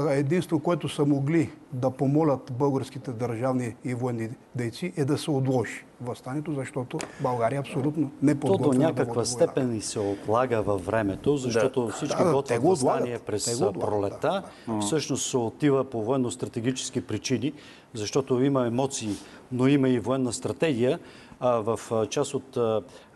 единство, 0.10 0.60
което 0.60 0.90
са 0.90 1.06
могли 1.06 1.52
да 1.74 1.92
помолят 1.92 2.52
българските 2.52 3.12
държавни 3.12 3.76
и 3.84 3.94
военни 3.94 4.30
дейци 4.56 4.94
е 4.98 5.06
да 5.06 5.18
се 5.18 5.32
отложи 5.32 5.86
възстанието, 6.02 6.54
защото 6.54 7.00
България 7.20 7.60
абсолютно 7.60 8.12
не 8.22 8.40
подготвя. 8.40 8.66
То 8.66 8.72
до 8.72 8.80
някаква 8.80 9.22
да 9.22 9.26
степен 9.26 9.76
и 9.76 9.82
се 9.82 10.00
отлага 10.00 10.62
във 10.62 10.86
времето, 10.86 11.38
защото 11.38 11.86
да. 11.86 11.92
всички 11.92 12.24
да, 12.24 12.32
готвят 12.32 12.64
възстание 12.64 13.20
през 13.20 13.60
пролета. 13.60 14.44
Да. 14.68 14.80
Всъщност 14.80 15.30
се 15.30 15.38
отива 15.38 15.84
по 15.84 16.04
военно-стратегически 16.04 17.02
причини, 17.02 17.54
защото 17.94 18.44
има 18.44 18.68
емоции, 18.68 19.16
но 19.52 19.68
има 19.68 19.90
и 19.90 20.00
военна 20.00 20.34
стратегия. 20.34 21.00
А 21.40 21.52
в 21.52 21.80
част 22.10 22.34
от 22.34 22.58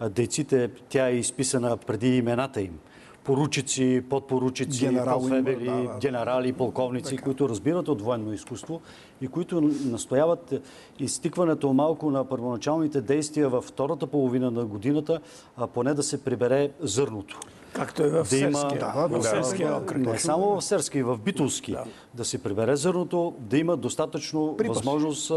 дейците 0.09 0.69
тя 0.89 1.07
е 1.07 1.15
изписана 1.15 1.77
преди 1.77 2.17
имената 2.17 2.61
им 2.61 2.79
поручици, 3.25 4.03
подпоручици, 4.09 4.85
генерали, 4.85 5.41
да, 5.41 5.81
да. 5.81 5.97
генерали, 6.01 6.53
полковници, 6.53 7.09
така. 7.09 7.23
които 7.23 7.49
разбират 7.49 7.87
от 7.87 8.01
военно 8.01 8.33
изкуство 8.33 8.81
и 9.21 9.27
които 9.27 9.61
настояват 9.85 10.53
изтикването 10.99 11.73
малко 11.73 12.11
на 12.11 12.25
първоначалните 12.25 13.01
действия 13.01 13.49
във 13.49 13.65
втората 13.65 14.07
половина 14.07 14.51
на 14.51 14.65
годината, 14.65 15.19
а 15.57 15.67
поне 15.67 15.93
да 15.93 16.03
се 16.03 16.23
прибере 16.23 16.71
зърното. 16.79 17.39
Както 17.73 18.03
е 18.03 18.09
в 18.09 18.13
да 18.13 18.25
Серския. 18.25 18.79
Да, 18.79 19.07
в 19.07 19.23
Серския 19.23 19.75
окръг. 19.75 19.97
Не 19.97 20.19
само 20.19 20.55
в 20.55 20.63
Серски, 20.63 21.03
в 21.03 21.17
Битулски. 21.17 21.71
Да. 21.71 21.83
да 22.13 22.25
се 22.25 22.43
прибере 22.43 22.75
зърното, 22.75 23.33
да 23.39 23.57
има 23.57 23.77
достатъчно 23.77 24.57
Припас. 24.57 24.77
възможност 24.77 25.31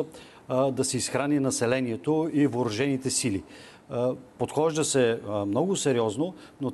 а, 0.48 0.70
да 0.70 0.84
се 0.84 0.96
изхрани 0.96 1.40
населението 1.40 2.30
и 2.32 2.46
въоръжените 2.46 3.10
сили. 3.10 3.42
Подхожда 4.38 4.84
се 4.84 5.20
много 5.46 5.76
сериозно, 5.76 6.34
но 6.60 6.72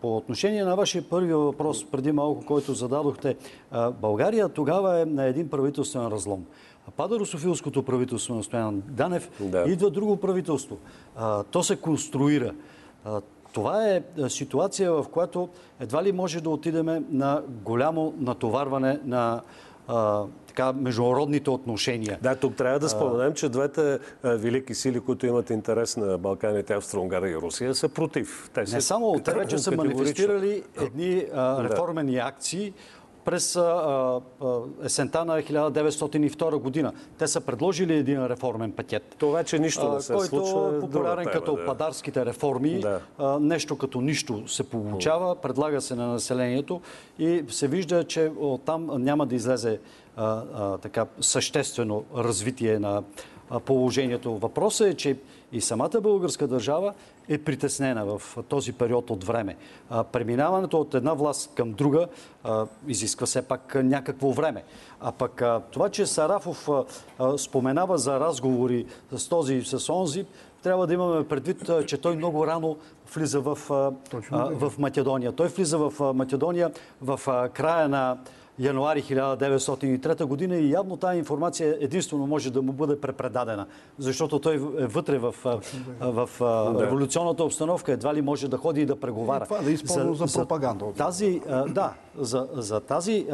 по 0.00 0.16
отношение 0.16 0.64
на 0.64 0.76
вашия 0.76 1.02
първи 1.02 1.34
въпрос 1.34 1.84
преди 1.90 2.12
малко, 2.12 2.46
който 2.46 2.74
зададохте, 2.74 3.36
България 4.00 4.48
тогава 4.48 5.00
е 5.00 5.04
на 5.04 5.24
един 5.24 5.48
правителствен 5.48 6.06
разлом. 6.06 6.44
Пада 6.96 7.18
русофилското 7.18 7.82
правителство 7.82 8.34
на 8.34 8.42
Стоян 8.42 8.82
Данев, 8.88 9.30
да. 9.40 9.64
идва 9.66 9.90
друго 9.90 10.16
правителство. 10.16 10.76
То 11.50 11.62
се 11.62 11.76
конструира. 11.76 12.54
Това 13.52 13.88
е 13.88 14.02
ситуация, 14.28 14.92
в 14.92 15.06
която 15.12 15.48
едва 15.80 16.04
ли 16.04 16.12
може 16.12 16.40
да 16.40 16.50
отидеме 16.50 17.02
на 17.10 17.42
голямо 17.64 18.14
натоварване 18.18 19.00
на 19.04 19.42
така, 20.46 20.72
международните 20.72 21.50
отношения. 21.50 22.18
Да, 22.22 22.36
тук 22.36 22.56
трябва 22.56 22.78
да 22.78 22.88
споменем, 22.88 23.34
че 23.34 23.48
двете 23.48 23.98
велики 24.24 24.74
сили, 24.74 25.00
които 25.00 25.26
имат 25.26 25.50
интерес 25.50 25.96
на 25.96 26.18
Балканите, 26.18 26.74
Австро-Унгария 26.74 27.32
и 27.32 27.36
Русия, 27.36 27.74
са 27.74 27.88
против. 27.88 28.50
Те 28.54 28.60
Не 28.60 28.80
само, 28.80 29.20
те 29.24 29.32
вече 29.32 29.58
са 29.58 29.76
манифестирали 29.76 30.62
едни 30.82 31.24
а, 31.34 31.64
реформени 31.64 32.16
акции, 32.16 32.72
през 33.28 33.56
а, 33.56 34.20
а, 34.42 34.58
есента 34.84 35.24
на 35.24 35.42
1902 35.42 36.56
година. 36.56 36.92
Те 37.18 37.26
са 37.26 37.40
предложили 37.40 37.94
един 37.94 38.26
реформен 38.26 38.72
пакет. 38.72 39.14
Това 39.18 39.38
вече 39.38 39.58
нищо 39.58 39.92
не 39.92 40.00
се 40.00 40.12
който 40.12 40.28
случва. 40.28 40.70
Който 40.70 40.80
популярен 40.80 41.24
тема, 41.24 41.32
като 41.32 41.56
да. 41.56 41.66
падарските 41.66 42.26
реформи. 42.26 42.80
Да. 42.80 43.00
А, 43.18 43.38
нещо 43.40 43.78
като 43.78 44.00
нищо 44.00 44.48
се 44.48 44.70
получава, 44.70 45.36
предлага 45.36 45.80
се 45.80 45.94
на 45.94 46.06
населението 46.06 46.80
и 47.18 47.44
се 47.48 47.68
вижда, 47.68 48.04
че 48.04 48.30
там 48.64 48.90
няма 48.98 49.26
да 49.26 49.34
излезе 49.34 49.80
а, 50.16 50.42
а, 50.54 50.78
така 50.78 51.06
съществено 51.20 52.04
развитие 52.16 52.78
на 52.78 53.02
положението. 53.64 54.38
Въпросът 54.38 54.88
е, 54.88 54.94
че 54.94 55.16
и 55.52 55.60
самата 55.60 56.00
българска 56.02 56.46
държава 56.46 56.94
е 57.28 57.38
притеснена 57.38 58.04
в 58.04 58.36
този 58.48 58.72
период 58.72 59.10
от 59.10 59.24
време. 59.24 59.56
Преминаването 60.12 60.80
от 60.80 60.94
една 60.94 61.14
власт 61.14 61.54
към 61.54 61.72
друга 61.72 62.06
изисква 62.88 63.26
все 63.26 63.42
пак 63.42 63.74
някакво 63.74 64.30
време. 64.30 64.64
А 65.00 65.12
пък 65.12 65.42
това, 65.70 65.88
че 65.88 66.06
Сарафов 66.06 66.68
споменава 67.36 67.98
за 67.98 68.20
разговори 68.20 68.86
с 69.16 69.28
този 69.28 69.54
и 69.54 69.64
с 69.64 69.92
онзи, 69.92 70.26
трябва 70.62 70.86
да 70.86 70.94
имаме 70.94 71.28
предвид, 71.28 71.70
че 71.86 71.98
той 71.98 72.16
много 72.16 72.46
рано 72.46 72.76
влиза 73.14 73.40
в, 73.40 73.58
в 74.30 74.72
Македония. 74.78 75.32
Той 75.32 75.48
влиза 75.48 75.78
в 75.78 76.14
Македония 76.14 76.72
в 77.02 77.48
края 77.54 77.88
на 77.88 78.18
януари 78.58 79.02
1903 79.02 80.24
година 80.24 80.56
и 80.56 80.70
явно 80.70 80.96
тази 80.96 81.18
информация 81.18 81.76
единствено 81.80 82.26
може 82.26 82.50
да 82.50 82.62
му 82.62 82.72
бъде 82.72 83.00
препредадена, 83.00 83.66
защото 83.98 84.38
той 84.38 84.54
е 84.54 84.86
вътре 84.86 85.18
в, 85.18 85.34
в, 85.44 85.58
в 86.00 86.30
революционната 86.80 87.44
обстановка, 87.44 87.92
едва 87.92 88.14
ли 88.14 88.22
може 88.22 88.48
да 88.48 88.56
ходи 88.56 88.80
и 88.80 88.86
да 88.86 89.00
преговара. 89.00 89.44
И 89.44 89.48
това 89.48 89.62
да 89.62 89.70
използва 89.70 90.14
за, 90.14 90.26
за 90.26 90.38
пропаганда. 90.38 90.84
Тази, 90.96 91.40
да, 91.68 91.92
за, 92.18 92.48
за 92.52 92.80
тази 92.80 93.26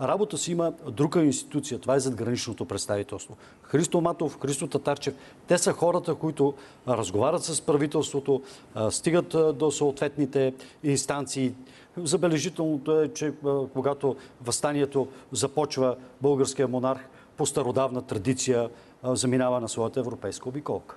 работа 0.00 0.38
си 0.38 0.52
има 0.52 0.72
друга 0.90 1.22
институция. 1.22 1.78
Това 1.78 1.94
е 1.94 2.00
задграничното 2.00 2.64
представителство. 2.64 3.36
Христо 3.62 4.00
Матов, 4.00 4.38
Христо 4.40 4.66
Татарчев, 4.66 5.14
те 5.46 5.58
са 5.58 5.72
хората, 5.72 6.14
които 6.14 6.54
разговарят 6.88 7.44
с 7.44 7.60
правителството, 7.60 8.42
стигат 8.90 9.36
до 9.58 9.70
съответните 9.70 10.54
инстанции, 10.84 11.54
Забележителното 11.96 13.00
е, 13.00 13.08
че 13.08 13.32
когато 13.72 14.16
възстанието 14.44 15.08
започва, 15.32 15.96
българския 16.22 16.68
монарх 16.68 17.00
по 17.36 17.46
стародавна 17.46 18.02
традиция 18.02 18.70
заминава 19.04 19.60
на 19.60 19.68
своята 19.68 20.00
европейска 20.00 20.48
обиколка. 20.48 20.96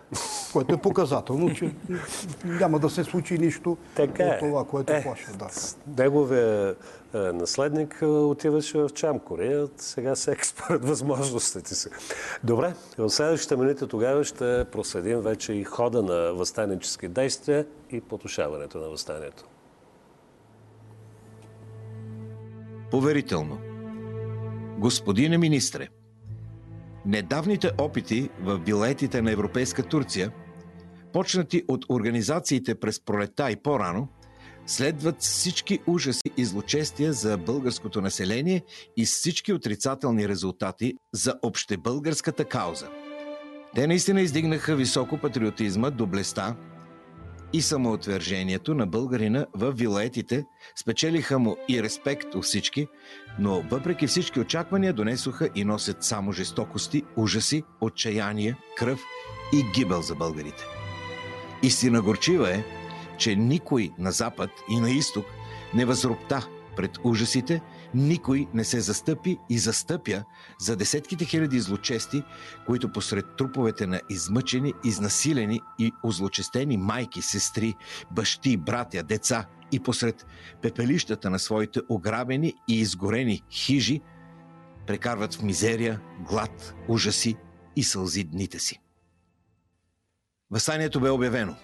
Което 0.53 0.73
е 0.73 0.77
показателно, 0.77 1.55
че 1.55 1.71
няма 2.45 2.79
да 2.79 2.89
се 2.89 3.03
случи 3.03 3.37
нищо 3.37 3.77
така 3.95 4.23
от 4.23 4.29
е. 4.29 4.39
това, 4.39 4.65
което 4.65 4.93
е, 4.93 5.03
плаша. 5.03 5.31
Да. 5.39 5.47
Неговия 6.03 6.75
е, 7.13 7.17
наследник 7.17 7.99
отиваше 8.01 8.77
в 8.77 8.89
Чамкория, 8.89 9.67
сега 9.77 10.15
всеки 10.15 10.47
според 10.47 10.85
възможностите 10.85 11.75
си. 11.75 11.89
Добре, 12.43 12.73
в 12.97 13.09
следващите 13.09 13.55
минути 13.55 13.87
тогава 13.87 14.23
ще 14.23 14.65
проследим 14.71 15.19
вече 15.19 15.53
и 15.53 15.63
хода 15.63 16.03
на 16.03 16.33
възстаннически 16.33 17.07
действия 17.07 17.65
и 17.91 18.01
потушаването 18.01 18.77
на 18.77 18.89
възстанието. 18.89 19.43
Поверително. 22.91 23.57
Господине 24.79 25.37
министре, 25.37 25.87
недавните 27.05 27.71
опити 27.77 28.29
в 28.41 28.59
билетите 28.59 29.21
на 29.21 29.31
Европейска 29.31 29.83
Турция, 29.83 30.31
почнати 31.13 31.63
от 31.67 31.85
организациите 31.89 32.75
през 32.75 33.05
пролета 33.05 33.51
и 33.51 33.55
по-рано, 33.55 34.07
следват 34.65 35.21
всички 35.21 35.79
ужаси 35.87 36.31
и 36.37 36.45
злочестия 36.45 37.13
за 37.13 37.37
българското 37.37 38.01
население 38.01 38.63
и 38.97 39.05
всички 39.05 39.53
отрицателни 39.53 40.27
резултати 40.27 40.93
за 41.13 41.35
общебългарската 41.41 42.45
кауза. 42.45 42.87
Те 43.75 43.87
наистина 43.87 44.21
издигнаха 44.21 44.75
високо 44.75 45.17
патриотизма 45.17 45.89
до 45.89 46.07
блеста, 46.07 46.55
и 47.57 47.61
самоотвержението 47.61 48.73
на 48.73 48.87
българина 48.87 49.45
в 49.53 49.71
вилаетите, 49.71 50.45
спечелиха 50.75 51.39
му 51.39 51.57
и 51.69 51.83
респект 51.83 52.35
у 52.35 52.41
всички, 52.41 52.87
но 53.39 53.61
въпреки 53.61 54.07
всички 54.07 54.39
очаквания 54.39 54.93
донесоха 54.93 55.49
и 55.55 55.63
носят 55.63 56.03
само 56.03 56.31
жестокости, 56.31 57.03
ужаси, 57.15 57.63
отчаяние, 57.81 58.55
кръв 58.77 58.99
и 59.53 59.63
гибел 59.75 60.01
за 60.01 60.15
българите. 60.15 60.63
Истина 61.63 62.01
горчива 62.01 62.49
е, 62.49 62.63
че 63.17 63.35
никой 63.35 63.91
на 63.99 64.11
запад 64.11 64.49
и 64.69 64.79
на 64.79 64.89
изток 64.89 65.25
не 65.73 65.85
възропта 65.85 66.47
пред 66.75 66.91
ужасите, 67.03 67.61
никой 67.93 68.47
не 68.53 68.63
се 68.63 68.79
застъпи 68.79 69.37
и 69.49 69.57
застъпя 69.59 70.23
за 70.59 70.75
десетките 70.75 71.25
хиляди 71.25 71.59
злочести, 71.59 72.23
които 72.65 72.91
посред 72.91 73.25
труповете 73.37 73.87
на 73.87 74.01
измъчени, 74.09 74.73
изнасилени 74.83 75.61
и 75.79 75.91
озлочестени 76.03 76.77
майки, 76.77 77.21
сестри, 77.21 77.75
бащи, 78.11 78.57
братя, 78.57 79.03
деца 79.03 79.45
и 79.71 79.79
посред 79.79 80.25
пепелищата 80.61 81.29
на 81.29 81.39
своите 81.39 81.79
ограбени 81.89 82.53
и 82.69 82.79
изгорени 82.79 83.43
хижи, 83.51 84.01
прекарват 84.87 85.35
в 85.35 85.43
мизерия, 85.43 86.01
глад, 86.19 86.75
ужаси 86.87 87.35
и 87.75 87.83
сълзи 87.83 88.23
дните 88.23 88.59
си. 88.59 88.79
Въстанието 90.51 90.99
бе 90.99 91.09
обявено. 91.09 91.55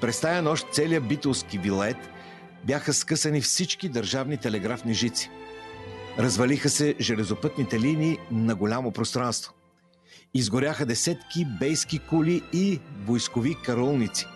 През 0.00 0.20
тая 0.20 0.42
нощ 0.42 0.66
целият 0.72 1.08
битулски 1.08 1.58
вилет– 1.58 1.96
бяха 2.64 2.94
скъсани 2.94 3.40
всички 3.40 3.88
държавни 3.88 4.36
телеграфни 4.36 4.94
жици. 4.94 5.30
Развалиха 6.18 6.68
се 6.68 6.94
железопътните 7.00 7.80
линии 7.80 8.18
на 8.30 8.54
голямо 8.54 8.92
пространство. 8.92 9.52
Изгоряха 10.34 10.86
десетки 10.86 11.46
бейски 11.60 11.98
кули 11.98 12.42
и 12.52 12.80
войскови 13.06 13.56
караулници. 13.64 14.26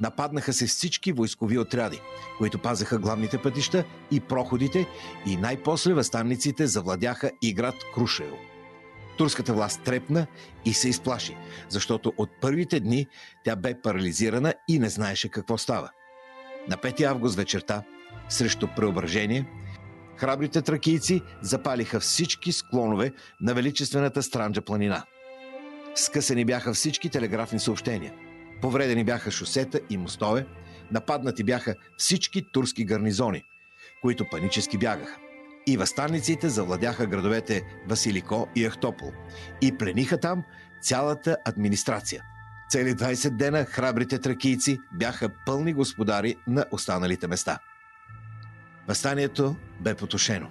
Нападнаха 0.00 0.52
се 0.52 0.66
всички 0.66 1.12
войскови 1.12 1.58
отряди, 1.58 2.00
които 2.38 2.58
пазеха 2.58 2.98
главните 2.98 3.38
пътища 3.42 3.84
и 4.10 4.20
проходите 4.20 4.86
и 5.26 5.36
най-после 5.36 5.94
възстанниците 5.94 6.66
завладяха 6.66 7.30
и 7.42 7.54
град 7.54 7.74
Крушево. 7.94 8.36
турската 9.18 9.54
власт 9.54 9.82
трепна 9.82 10.26
и 10.64 10.74
се 10.74 10.88
изплаши, 10.88 11.36
защото 11.68 12.12
от 12.16 12.30
първите 12.40 12.80
дни 12.80 13.06
тя 13.44 13.56
бе 13.56 13.80
парализирана 13.80 14.54
и 14.68 14.78
не 14.78 14.88
знаеше 14.88 15.28
какво 15.28 15.58
става. 15.58 15.90
На 16.68 16.76
5 16.76 17.02
август 17.02 17.36
вечерта, 17.36 17.82
срещу 18.28 18.68
преображение, 18.76 19.46
храбрите 20.16 20.62
тракийци 20.62 21.22
запалиха 21.40 22.00
всички 22.00 22.52
склонове 22.52 23.12
на 23.40 23.54
величествената 23.54 24.22
Странджа 24.22 24.62
планина. 24.62 25.04
Скъсени 25.94 26.44
бяха 26.44 26.72
всички 26.72 27.08
телеграфни 27.08 27.58
съобщения. 27.58 28.12
Повредени 28.60 29.04
бяха 29.04 29.30
шосета 29.30 29.80
и 29.90 29.96
мостове, 29.96 30.46
нападнати 30.92 31.44
бяха 31.44 31.74
всички 31.96 32.52
турски 32.52 32.84
гарнизони, 32.84 33.42
които 34.02 34.28
панически 34.30 34.78
бягаха. 34.78 35.16
И 35.66 35.76
възстанниците 35.76 36.48
завладяха 36.48 37.06
градовете 37.06 37.62
Василико 37.88 38.48
и 38.56 38.68
Ахтопол 38.68 39.12
и 39.62 39.78
плениха 39.78 40.20
там 40.20 40.44
цялата 40.82 41.36
администрация. 41.44 42.22
Цели 42.70 42.94
20 42.94 43.30
дена 43.30 43.64
храбрите 43.64 44.18
тракийци 44.18 44.78
бяха 44.92 45.28
пълни 45.46 45.72
господари 45.72 46.36
на 46.46 46.64
останалите 46.70 47.26
места. 47.26 47.58
Възстанието 48.88 49.56
бе 49.80 49.94
потушено. 49.94 50.50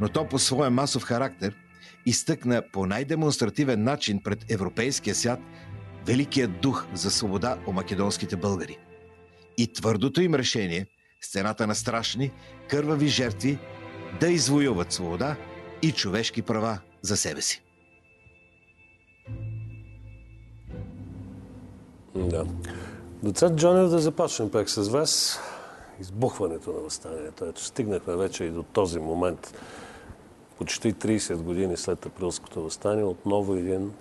Но 0.00 0.08
то 0.08 0.28
по 0.28 0.38
своя 0.38 0.70
масов 0.70 1.02
характер 1.02 1.56
изтъкна 2.06 2.62
по 2.72 2.86
най-демонстративен 2.86 3.82
начин 3.82 4.22
пред 4.22 4.50
европейския 4.50 5.14
свят 5.14 5.40
великият 6.06 6.60
дух 6.60 6.86
за 6.94 7.10
свобода 7.10 7.58
у 7.66 7.72
македонските 7.72 8.36
българи. 8.36 8.78
И 9.58 9.72
твърдото 9.72 10.20
им 10.20 10.34
решение, 10.34 10.86
сцената 11.20 11.66
на 11.66 11.74
страшни, 11.74 12.32
кървави 12.68 13.08
жертви, 13.08 13.58
да 14.20 14.28
извоюват 14.28 14.92
свобода 14.92 15.36
и 15.82 15.92
човешки 15.92 16.42
права 16.42 16.78
за 17.02 17.16
себе 17.16 17.42
си. 17.42 17.65
Да. 22.16 22.46
Доцент 23.22 23.58
Джонев, 23.58 23.90
да 23.90 23.98
започнем 23.98 24.50
пак 24.50 24.70
с 24.70 24.88
вас. 24.88 25.40
Избухването 26.00 26.72
на 26.72 26.78
възстанието. 26.78 27.44
Ето, 27.44 27.64
стигнахме 27.64 28.16
вече 28.16 28.44
и 28.44 28.50
до 28.50 28.62
този 28.62 28.98
момент. 28.98 29.54
Почти 30.58 30.94
30 30.94 31.36
години 31.36 31.76
след 31.76 32.06
априлското 32.06 32.62
възстание, 32.62 33.04
отново 33.04 33.54
един 33.54 33.92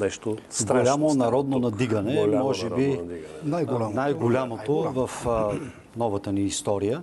нещо 0.00 0.36
страшно. 0.50 0.82
Голямо 0.82 1.14
народно 1.14 1.58
надигане, 1.58 2.16
Голямо 2.16 2.44
може 2.44 2.70
би 2.70 2.88
надигане. 2.88 3.18
Най-голямото. 3.44 3.96
най-голямото 3.96 4.74
в 4.74 5.26
а, 5.26 5.52
новата 5.96 6.32
ни 6.32 6.40
история, 6.40 7.02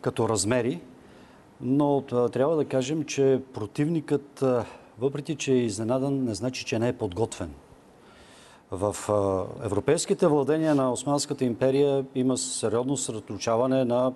като 0.00 0.28
размери. 0.28 0.80
Но 1.60 2.04
а, 2.12 2.28
трябва 2.28 2.56
да 2.56 2.64
кажем, 2.64 3.04
че 3.04 3.40
противникът, 3.54 4.42
а, 4.42 4.64
въпреки 4.98 5.36
че 5.36 5.52
е 5.52 5.56
изненадан, 5.56 6.24
не 6.24 6.34
значи, 6.34 6.64
че 6.64 6.78
не 6.78 6.88
е 6.88 6.92
подготвен. 6.92 7.50
В 8.72 8.96
европейските 9.64 10.26
владения 10.26 10.74
на 10.74 10.92
Османската 10.92 11.44
империя 11.44 12.04
има 12.14 12.36
сериозно 12.36 12.96
съсредоточаване 12.96 13.84
на 13.84 14.12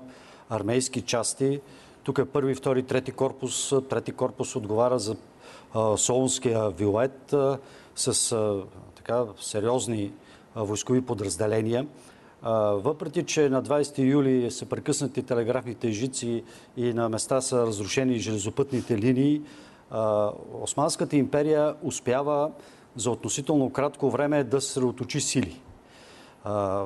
армейски 0.50 1.02
части. 1.02 1.60
Тук 2.02 2.18
е 2.18 2.24
първи, 2.24 2.54
втори, 2.54 2.82
трети 2.82 3.12
корпус. 3.12 3.72
Трети 3.88 4.12
корпус 4.12 4.56
отговаря 4.56 4.98
за 4.98 5.16
Солунския 5.96 6.70
вилет 6.70 7.34
с 7.96 8.36
така, 8.94 9.24
сериозни 9.40 10.12
войскови 10.54 11.00
подразделения. 11.00 11.86
Въпреки, 12.72 13.26
че 13.26 13.48
на 13.48 13.62
20 13.62 13.98
юли 13.98 14.50
са 14.50 14.66
прекъснати 14.66 15.22
телеграфните 15.22 15.90
жици 15.90 16.44
и 16.76 16.92
на 16.92 17.08
места 17.08 17.40
са 17.40 17.66
разрушени 17.66 18.18
железопътните 18.18 18.98
линии, 18.98 19.42
Османската 20.62 21.16
империя 21.16 21.74
успява 21.82 22.50
за 22.96 23.10
относително 23.10 23.70
кратко 23.70 24.10
време 24.10 24.44
да 24.44 24.60
съсредоточи 24.60 25.20
сили. 25.20 25.60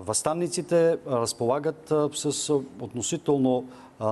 Възстанниците 0.06 0.98
разполагат 1.06 1.92
с 2.14 2.52
относително 2.80 3.64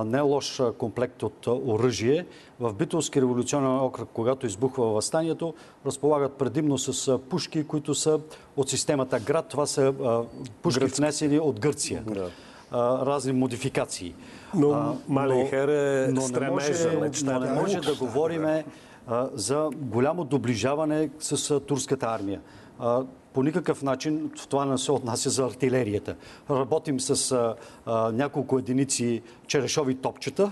не 0.05 0.21
лош 0.21 0.61
комплект 0.77 1.23
от 1.23 1.47
оръжие. 1.47 2.25
В 2.59 2.73
Битовски 2.73 3.21
революционен 3.21 3.79
окръг, 3.79 4.07
когато 4.13 4.45
избухва 4.45 4.85
възстанието, 4.85 5.53
разполагат 5.85 6.33
предимно 6.33 6.77
с 6.77 7.19
пушки, 7.19 7.63
които 7.63 7.95
са 7.95 8.19
от 8.57 8.69
системата 8.69 9.19
ГРАД. 9.19 9.47
Това 9.47 9.65
са 9.65 9.93
пушки 10.61 10.85
внесени 10.85 11.39
от 11.39 11.59
Гърция. 11.59 12.03
А, 12.71 13.05
разни 13.05 13.33
модификации. 13.33 14.15
Но 14.55 14.71
А, 14.71 14.93
Малихер 15.07 15.67
е 15.67 16.07
но 16.11 16.21
не 16.21 16.27
стремежа, 16.27 16.85
може, 16.85 16.97
мечтата. 16.97 17.33
но 17.33 17.39
не 17.39 17.53
може 17.61 17.79
да 17.79 17.95
говорим 17.95 18.45
за 19.33 19.69
голямо 19.75 20.23
доближаване 20.23 21.09
с 21.19 21.59
турската 21.59 22.05
армия. 22.05 22.41
По 23.33 23.43
никакъв 23.43 23.83
начин 23.83 24.31
това 24.49 24.65
не 24.65 24.77
се 24.77 24.91
отнася 24.91 25.29
за 25.29 25.45
артилерията. 25.45 26.15
Работим 26.49 26.99
с 26.99 27.31
а, 27.31 27.55
а, 27.85 28.11
няколко 28.11 28.59
единици 28.59 29.21
черешови 29.47 29.95
топчета. 29.95 30.51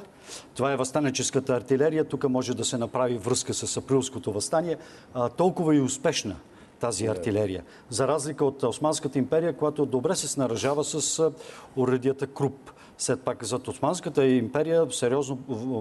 Това 0.55 0.71
е 0.71 0.77
възстанеческата 0.77 1.55
артилерия. 1.55 2.03
Тук 2.03 2.29
може 2.29 2.55
да 2.55 2.65
се 2.65 2.77
направи 2.77 3.17
връзка 3.17 3.53
с 3.53 3.77
априлското 3.77 4.31
възстание. 4.31 4.77
А, 5.13 5.29
толкова 5.29 5.75
и 5.75 5.81
успешна 5.81 6.35
тази 6.79 7.05
артилерия. 7.05 7.63
За 7.89 8.07
разлика 8.07 8.45
от 8.45 8.63
Османската 8.63 9.19
империя, 9.19 9.57
която 9.57 9.85
добре 9.85 10.15
се 10.15 10.27
снаражава 10.27 10.83
с 10.83 11.19
а, 11.19 11.31
уредията 11.75 12.27
Круп. 12.27 12.71
След 12.97 13.21
пак 13.21 13.43
зад 13.43 13.67
Османската 13.67 14.25
империя 14.25 14.87
сериозно 14.91 15.37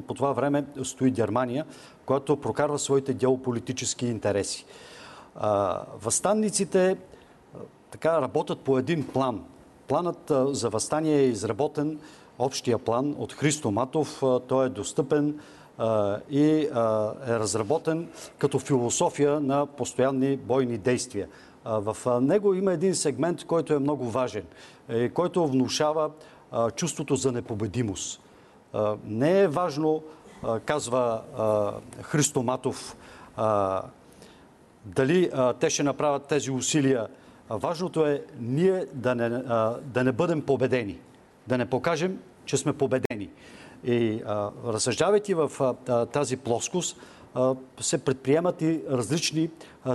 по 0.06 0.14
това 0.14 0.32
време 0.32 0.64
стои 0.82 1.10
Германия, 1.10 1.64
която 2.06 2.36
прокарва 2.36 2.78
своите 2.78 3.14
геополитически 3.14 4.06
интереси. 4.06 4.66
Възстанниците 6.02 6.96
така 7.90 8.20
работят 8.20 8.60
по 8.60 8.78
един 8.78 9.06
план. 9.06 9.44
Планът 9.88 10.32
за 10.46 10.70
възстание 10.70 11.18
е 11.18 11.28
изработен, 11.28 11.98
общия 12.38 12.78
план 12.78 13.14
от 13.18 13.32
Христо 13.32 13.70
Матов. 13.70 14.22
Той 14.48 14.66
е 14.66 14.68
достъпен 14.68 15.40
и 16.30 16.42
е 16.42 16.70
разработен 17.28 18.08
като 18.38 18.58
философия 18.58 19.40
на 19.40 19.66
постоянни 19.66 20.36
бойни 20.36 20.78
действия. 20.78 21.28
В 21.64 22.20
него 22.20 22.54
има 22.54 22.72
един 22.72 22.94
сегмент, 22.94 23.44
който 23.44 23.74
е 23.74 23.78
много 23.78 24.10
важен, 24.10 24.44
е, 24.88 25.08
който 25.08 25.46
внушава 25.46 26.10
чувството 26.76 27.16
за 27.16 27.32
непобедимост. 27.32 28.20
Не 29.04 29.40
е 29.40 29.48
важно, 29.48 30.02
казва 30.64 31.22
а, 31.38 31.72
Христо 32.02 32.42
Матов, 32.42 32.96
а, 33.36 33.82
дали 34.84 35.30
те 35.60 35.70
ще 35.70 35.82
направят 35.82 36.26
тези 36.26 36.50
усилия. 36.50 37.06
Важното 37.50 38.06
е 38.06 38.24
ние 38.40 38.86
да 38.92 39.14
не, 39.14 39.28
да 39.82 40.04
не 40.04 40.12
бъдем 40.12 40.42
победени, 40.42 40.98
да 41.46 41.58
не 41.58 41.70
покажем, 41.70 42.18
че 42.44 42.56
сме 42.56 42.72
победени. 42.72 43.30
И 43.84 44.22
разсъждавайки 44.66 45.34
в 45.34 45.74
тази 46.12 46.36
плоскост, 46.36 46.96
се 47.80 47.98
предприемат 47.98 48.62
и 48.62 48.80
различни 48.90 49.50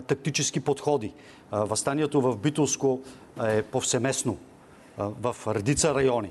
тактически 0.08 0.60
подходи. 0.60 1.14
Възстанието 1.52 2.22
в 2.22 2.38
Битолско 2.38 3.00
е 3.44 3.62
повсеместно 3.62 4.38
в 4.98 5.36
редица 5.48 5.96
райони. 5.96 6.30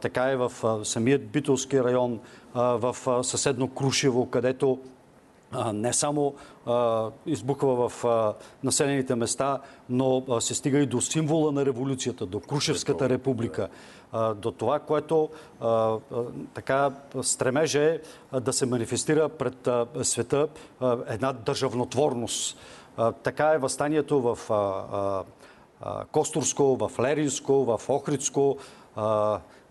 Така 0.00 0.30
е 0.30 0.36
в 0.36 0.52
самият 0.84 1.26
Битолски 1.26 1.84
район, 1.84 2.20
в 2.54 2.96
съседно 3.22 3.68
Крушево, 3.68 4.30
където 4.30 4.78
не 5.72 5.92
само 5.92 6.34
избухва 7.26 7.88
в 7.88 8.04
населените 8.64 9.14
места, 9.14 9.60
но 9.88 10.40
се 10.40 10.54
стига 10.54 10.78
и 10.78 10.86
до 10.86 11.00
символа 11.00 11.52
на 11.52 11.66
революцията, 11.66 12.26
до 12.26 12.40
Крушевската 12.40 13.08
република, 13.08 13.68
до 14.36 14.50
това, 14.50 14.78
което 14.78 15.28
така 16.54 16.90
стремеже 17.22 18.00
да 18.40 18.52
се 18.52 18.66
манифестира 18.66 19.28
пред 19.28 19.68
света 20.02 20.48
една 21.08 21.32
държавнотворност. 21.32 22.58
Така 23.22 23.46
е 23.46 23.58
възстанието 23.58 24.20
в 24.20 24.38
Костурско, 26.12 26.76
в 26.76 27.00
Леринско, 27.00 27.64
в 27.64 27.80
Охридско. 27.88 28.56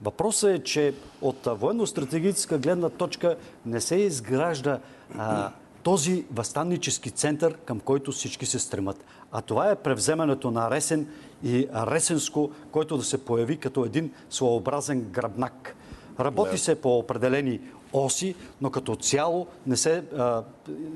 Въпросът 0.05 0.49
е, 0.49 0.63
че 0.63 0.93
от 1.21 1.45
военно-стратегическа 1.45 2.57
гледна 2.57 2.89
точка 2.89 3.35
не 3.65 3.81
се 3.81 3.95
изгражда 3.95 4.79
а, 5.17 5.51
този 5.83 6.25
възстаннически 6.31 7.11
център, 7.11 7.57
към 7.65 7.79
който 7.79 8.11
всички 8.11 8.45
се 8.45 8.59
стремат. 8.59 9.05
А 9.31 9.41
това 9.41 9.71
е 9.71 9.75
превземането 9.75 10.51
на 10.51 10.71
Ресен 10.71 11.07
и 11.43 11.67
Ресенско, 11.73 12.51
който 12.71 12.97
да 12.97 13.03
се 13.03 13.25
появи 13.25 13.57
като 13.57 13.85
един 13.85 14.11
своеобразен 14.29 15.01
гръбнак. 15.01 15.75
Работи 16.19 16.57
се 16.57 16.81
по 16.81 16.97
определени 16.97 17.59
оси, 17.93 18.35
но 18.61 18.69
като 18.69 18.95
цяло 18.95 19.47
не 19.67 19.77
се 19.77 20.03
а, 20.17 20.43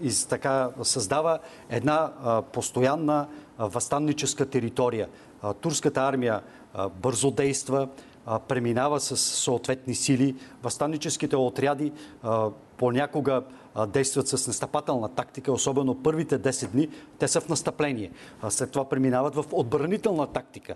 из, 0.01 0.26
така, 0.26 0.70
създава 0.84 1.39
една 1.70 2.12
а, 2.24 2.41
постоянна 2.41 3.28
а, 3.57 3.68
възстанническа 3.68 4.45
територия. 4.45 5.07
А, 5.41 5.53
турската 5.53 6.01
армия 6.01 6.41
а, 6.74 6.89
бързо 6.89 7.32
действа, 7.32 7.88
преминава 8.48 9.00
с 9.00 9.18
съответни 9.18 9.96
сили. 9.96 10.36
Възстанническите 10.64 11.36
отряди 11.36 11.92
понякога 12.78 13.44
действат 13.88 14.28
с 14.28 14.48
настъпателна 14.48 15.10
тактика, 15.10 15.52
особено 15.52 15.96
първите 15.96 16.40
10 16.40 16.68
дни, 16.68 16.90
те 17.20 17.28
са 17.28 17.42
в 17.42 17.50
настъпление. 17.50 18.12
След 18.50 18.72
това 18.72 18.90
преминават 18.90 19.36
в 19.36 19.46
отбранителна 19.52 20.28
тактика. 20.28 20.76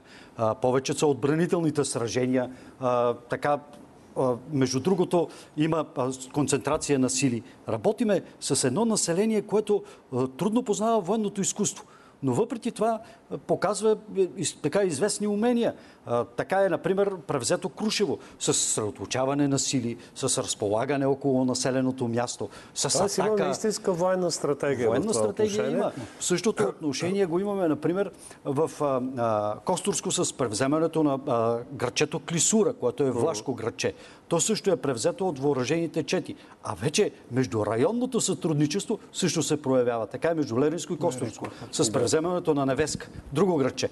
Повече 0.61 0.93
са 0.93 1.07
отбранителните 1.07 1.83
сражения. 1.83 2.51
Така 3.29 3.59
между 4.51 4.79
другото, 4.79 5.27
има 5.57 5.85
концентрация 6.33 6.99
на 6.99 7.09
сили. 7.09 7.43
Работиме 7.69 8.21
с 8.39 8.63
едно 8.67 8.85
население, 8.85 9.41
което 9.41 9.83
трудно 10.37 10.63
познава 10.63 11.01
военното 11.01 11.41
изкуство 11.41 11.85
но 12.23 12.33
въпреки 12.33 12.71
това 12.71 12.99
показва 13.37 13.97
така 14.61 14.83
известни 14.83 15.27
умения. 15.27 15.73
Така 16.35 16.65
е, 16.65 16.69
например, 16.69 17.15
превзето 17.27 17.69
Крушево 17.69 18.19
с 18.39 18.53
съсредоточаване 18.53 19.47
на 19.47 19.59
сили, 19.59 19.97
с 20.15 20.43
разполагане 20.43 21.05
около 21.05 21.45
населеното 21.45 22.07
място, 22.07 22.49
с 22.73 22.97
Тоест, 22.97 23.19
атака. 23.19 23.43
Има 23.43 23.51
истинска 23.51 23.93
военна 23.93 24.31
стратегия. 24.31 24.87
Военна 24.87 25.13
стратегия 25.13 25.53
отношение. 25.53 25.77
има. 25.77 25.91
Същото 26.19 26.63
отношение 26.63 27.25
го 27.25 27.39
имаме, 27.39 27.67
например, 27.67 28.11
в 28.45 28.71
а, 29.17 29.59
Костурско 29.65 30.11
с 30.11 30.37
превземането 30.37 31.03
на 31.03 31.19
а, 31.27 31.57
градчето 31.71 32.19
Клисура, 32.19 32.73
което 32.73 33.03
е 33.03 33.11
влашко 33.11 33.53
градче. 33.53 33.93
То 34.27 34.39
също 34.39 34.71
е 34.71 34.75
превзето 34.75 35.27
от 35.27 35.39
въоръжените 35.39 36.03
чети. 36.03 36.35
А 36.63 36.75
вече 36.75 37.11
междурайонното 37.31 38.21
сътрудничество 38.21 38.99
също 39.13 39.43
се 39.43 39.61
проявява. 39.61 40.07
Така 40.07 40.29
е 40.29 40.33
между 40.33 40.59
Ленинско 40.59 40.93
и 40.93 40.97
Костурско. 40.97 41.45
С 41.71 41.91
превземането 41.91 42.53
на 42.53 42.65
Невеска, 42.65 43.09
друго 43.33 43.57
градче. 43.57 43.89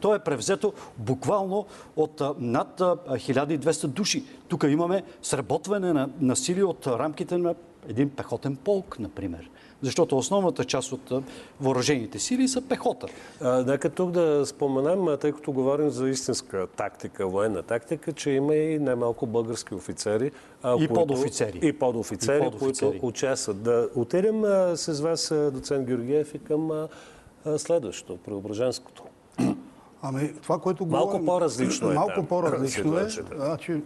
То 0.00 0.14
е 0.14 0.18
превзето 0.18 0.72
буквално 0.98 1.66
от 1.96 2.22
над 2.38 2.80
а, 2.80 2.96
1200 3.08 3.86
души. 3.86 4.24
Тук 4.48 4.64
имаме 4.68 5.02
сработване 5.22 5.92
на, 5.92 6.08
на 6.20 6.36
сили 6.36 6.62
от 6.62 6.86
рамките 6.86 7.38
на 7.38 7.54
един 7.88 8.10
пехотен 8.10 8.56
полк, 8.56 8.98
например. 8.98 9.50
Защото 9.82 10.18
основната 10.18 10.64
част 10.64 10.92
от 10.92 11.12
въоръжените 11.60 12.18
сили 12.18 12.48
са 12.48 12.62
пехота. 12.62 13.06
А, 13.40 13.62
нека 13.62 13.90
тук 13.90 14.10
да 14.10 14.46
споменем, 14.46 15.18
тъй 15.20 15.32
като 15.32 15.52
говорим 15.52 15.90
за 15.90 16.08
истинска 16.08 16.66
тактика, 16.76 17.26
военна 17.26 17.62
тактика, 17.62 18.12
че 18.12 18.30
има 18.30 18.54
и 18.54 18.78
немалко 18.78 19.26
български 19.26 19.74
офицери. 19.74 20.30
А, 20.62 20.74
и, 20.74 20.76
които, 20.76 20.94
подофицери. 20.94 21.60
и 21.62 21.72
подофицери. 21.72 22.36
И 22.36 22.50
подофицери, 22.50 22.90
които 22.90 23.06
участват. 23.06 23.62
Да 23.62 23.88
отидем 23.94 24.44
а, 24.44 24.76
с 24.76 25.00
вас, 25.00 25.34
доцент 25.52 25.86
Георгиев, 25.86 26.34
и 26.34 26.38
към 26.38 26.88
а, 27.46 27.58
следващото, 27.58 28.16
Преображенското. 28.16 29.02
Ами, 30.02 30.34
това, 30.42 30.58
което 30.58 30.86
малко 30.86 31.06
говорим... 31.06 31.26
по-различно 31.26 31.90
е. 31.90 31.94
Малко 31.94 32.26
по-различно 32.26 32.98
е. 32.98 33.08
Значи, 33.36 33.82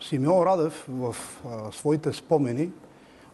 Симеон 0.00 0.46
Радев 0.46 0.86
в 0.88 1.16
а, 1.46 1.72
своите 1.72 2.12
спомени 2.12 2.70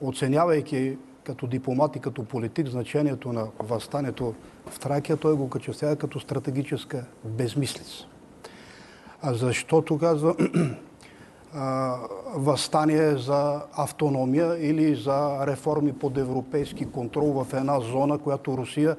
оценявайки 0.01 0.97
като 1.25 1.47
дипломат 1.47 1.97
и 1.97 2.01
като 2.01 2.25
политик 2.25 2.69
значението 2.69 3.33
на 3.33 3.49
възстанието 3.59 4.35
в 4.67 4.79
Тракия, 4.79 5.17
той 5.17 5.35
го 5.35 5.51
качествява 5.51 5.97
като 5.97 6.21
стратегическа 6.21 7.05
безмислица. 7.25 8.07
А 9.23 9.35
защото 9.35 9.99
казва 9.99 10.35
възстание 12.37 13.17
за 13.17 13.63
автономия 13.77 14.69
или 14.71 14.95
за 14.95 15.47
реформи 15.47 15.93
под 15.93 16.19
европейски 16.19 16.87
контрол 16.87 17.45
в 17.45 17.55
една 17.55 17.81
зона, 17.81 18.19
която 18.19 18.59
Русия 18.59 18.97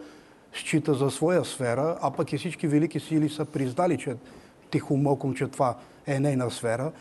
счита 0.53 0.93
за 0.93 1.11
своя 1.11 1.45
сфера, 1.45 1.97
а 2.01 2.11
пък 2.11 2.33
и 2.33 2.37
всички 2.37 2.67
велики 2.67 2.99
сили 2.99 3.29
са 3.29 3.45
признали, 3.45 3.97
че 3.97 4.15
тихо 4.71 4.97
мълком, 4.97 5.35
че 5.35 5.47
това 5.47 5.75
е 6.07 6.19
нейна 6.19 6.51
сфера 6.51 6.91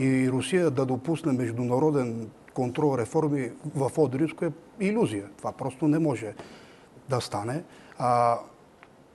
и 0.00 0.30
Русия 0.30 0.70
да 0.70 0.86
допусне 0.86 1.32
международен 1.32 2.30
контрол, 2.54 2.98
реформи 2.98 3.50
в 3.74 3.90
Одриско 3.98 4.44
е 4.44 4.52
иллюзия. 4.80 5.24
Това 5.38 5.52
просто 5.52 5.88
не 5.88 5.98
може 5.98 6.34
да 7.08 7.20
стане. 7.20 7.62
А, 7.98 8.38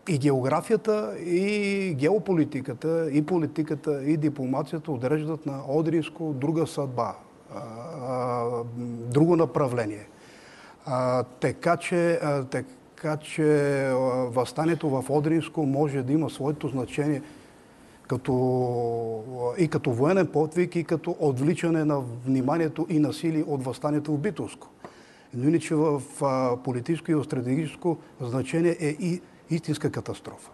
и 0.09 0.17
географията, 0.17 1.15
и 1.19 1.95
геополитиката, 1.97 3.09
и 3.11 3.25
политиката, 3.25 4.03
и 4.03 4.17
дипломацията 4.17 4.91
отреждат 4.91 5.45
на 5.45 5.61
Одриско 5.67 6.33
друга 6.33 6.67
съдба, 6.67 7.15
друго 9.11 9.35
направление. 9.35 10.07
Така 11.39 11.77
че, 11.77 12.19
така 12.51 13.17
че 13.17 13.45
възстанието 14.27 14.89
в 14.89 15.05
Одринско 15.09 15.65
може 15.65 16.03
да 16.03 16.13
има 16.13 16.29
своето 16.29 16.67
значение– 16.67 17.21
като, 18.11 19.53
и 19.57 19.67
като 19.67 19.91
военен 19.91 20.27
подвиг, 20.27 20.75
и 20.75 20.83
като 20.83 21.15
отвличане 21.19 21.85
на 21.85 22.01
вниманието 22.25 22.87
и 22.89 22.99
насилие 22.99 23.43
от 23.47 23.63
възстанието 23.63 24.13
в 24.13 24.17
Битовско. 24.17 24.67
Но 25.33 25.49
иначе 25.49 25.75
в 25.75 26.01
политическо 26.63 27.11
и 27.11 27.23
стратегическо 27.23 27.97
значение 28.21 28.77
е 28.79 28.87
и 28.87 29.21
истинска 29.51 29.91
катастрофа. 29.91 30.51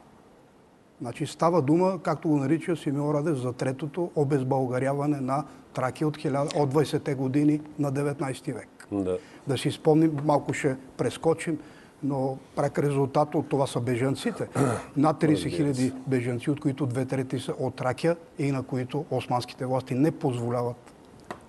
Значи 1.01 1.27
става 1.27 1.61
дума, 1.61 1.99
както 2.03 2.27
го 2.27 2.37
нарича 2.37 2.75
Симеон 2.75 3.15
Радев, 3.15 3.37
за 3.37 3.53
третото 3.53 4.11
обезбългаряване 4.15 5.21
на 5.21 5.43
Тракия 5.73 6.07
от, 6.07 6.17
1000, 6.17 6.61
от 6.61 6.73
20-те 6.73 7.15
години 7.15 7.61
на 7.79 7.93
19 7.93 8.53
век. 8.53 8.87
Да. 8.91 9.17
да 9.47 9.57
си 9.57 9.71
спомним, 9.71 10.17
малко 10.25 10.53
ще 10.53 10.75
прескочим, 10.97 11.59
но 12.03 12.37
прак 12.55 12.79
резултат 12.79 13.35
от 13.35 13.49
това 13.49 13.67
са 13.67 13.79
бежанците. 13.79 14.47
Над 14.97 15.21
30 15.21 15.55
хиляди 15.55 15.93
бежанци, 16.07 16.51
от 16.51 16.59
които 16.59 16.85
две 16.85 17.05
трети 17.05 17.39
са 17.39 17.53
от 17.59 17.75
Тракия 17.75 18.17
и 18.39 18.51
на 18.51 18.63
които 18.63 19.05
османските 19.11 19.65
власти 19.65 19.95
не 19.95 20.11
позволяват 20.11 20.93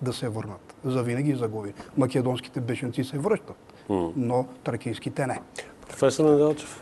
да 0.01 0.13
се 0.13 0.29
върнат. 0.29 0.75
За 0.85 1.03
винаги 1.03 1.35
загуби. 1.35 1.73
Македонските 1.97 2.61
бежанци 2.61 3.03
се 3.03 3.17
връщат, 3.17 3.73
но 4.15 4.45
тракийските 4.63 5.27
не. 5.27 5.41
Професор 5.87 6.31
Неделчев, 6.31 6.81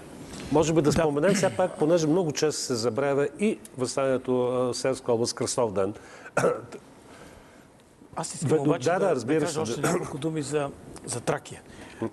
може 0.51 0.73
би 0.73 0.81
да 0.81 0.91
споменем 0.91 1.33
все 1.33 1.49
пак, 1.57 1.77
понеже 1.77 2.07
много 2.07 2.31
често 2.31 2.61
се 2.61 2.75
забравя 2.75 3.27
и 3.39 3.59
възстанието 3.77 4.33
в 4.33 4.73
Селска 4.73 5.13
област 5.13 5.33
Кръстов 5.33 5.73
ден. 5.73 5.93
Аз 8.15 8.33
искам 8.33 8.59
обаче 8.59 8.89
да, 8.89 8.99
да, 8.99 9.15
да, 9.15 9.39
кажа 9.39 9.61
още 9.61 9.81
няколко 9.81 10.17
думи 10.17 10.41
за, 10.41 10.69
за 11.05 11.21
Тракия. 11.21 11.61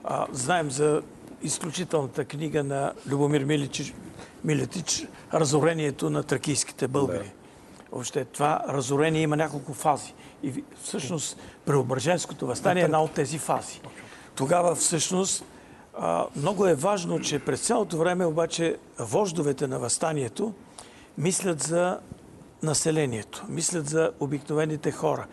А, 0.04 0.26
знаем 0.32 0.70
за 0.70 1.02
изключителната 1.42 2.24
книга 2.24 2.64
на 2.64 2.92
Любомир 3.08 3.44
Миличич, 3.44 3.94
Милетич 4.44 5.06
«Разорението 5.34 6.10
на 6.10 6.22
тракийските 6.22 6.88
българи». 6.88 7.24
Да. 7.24 7.30
Въобще 7.92 8.24
това 8.24 8.64
разорение 8.68 9.22
има 9.22 9.36
няколко 9.36 9.74
фази. 9.74 10.14
И 10.42 10.64
всъщност 10.82 11.36
Преображенското 11.64 12.46
възстание 12.46 12.82
е 12.82 12.84
една 12.84 13.02
от 13.02 13.12
тези 13.12 13.38
фази. 13.38 13.80
Тогава 14.34 14.74
всъщност 14.74 15.44
много 16.36 16.66
е 16.66 16.74
важно, 16.74 17.20
че 17.20 17.38
през 17.38 17.60
цялото 17.60 17.96
време 17.96 18.26
обаче 18.26 18.76
вождовете 18.98 19.66
на 19.66 19.78
възстанието 19.78 20.52
мислят 21.18 21.62
за 21.62 21.98
населението, 22.62 23.44
мислят 23.48 23.88
за 23.88 24.12
обикновените 24.20 24.90
хора. 24.90 25.26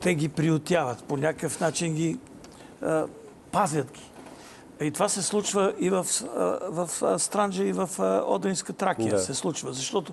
те 0.00 0.14
ги 0.14 0.28
приютяват, 0.28 1.04
по 1.04 1.16
някакъв 1.16 1.60
начин 1.60 1.94
ги 1.94 2.18
пазят 3.52 3.92
ги. 3.92 4.10
И 4.80 4.90
това 4.90 5.08
се 5.08 5.22
случва 5.22 5.74
и 5.78 5.90
в, 5.90 6.06
в 6.68 7.18
Странджа, 7.18 7.64
и 7.64 7.72
в 7.72 7.90
Одринска 8.26 8.72
Тракия 8.72 9.10
да. 9.10 9.18
се 9.18 9.34
случва. 9.34 9.72
Защото 9.72 10.12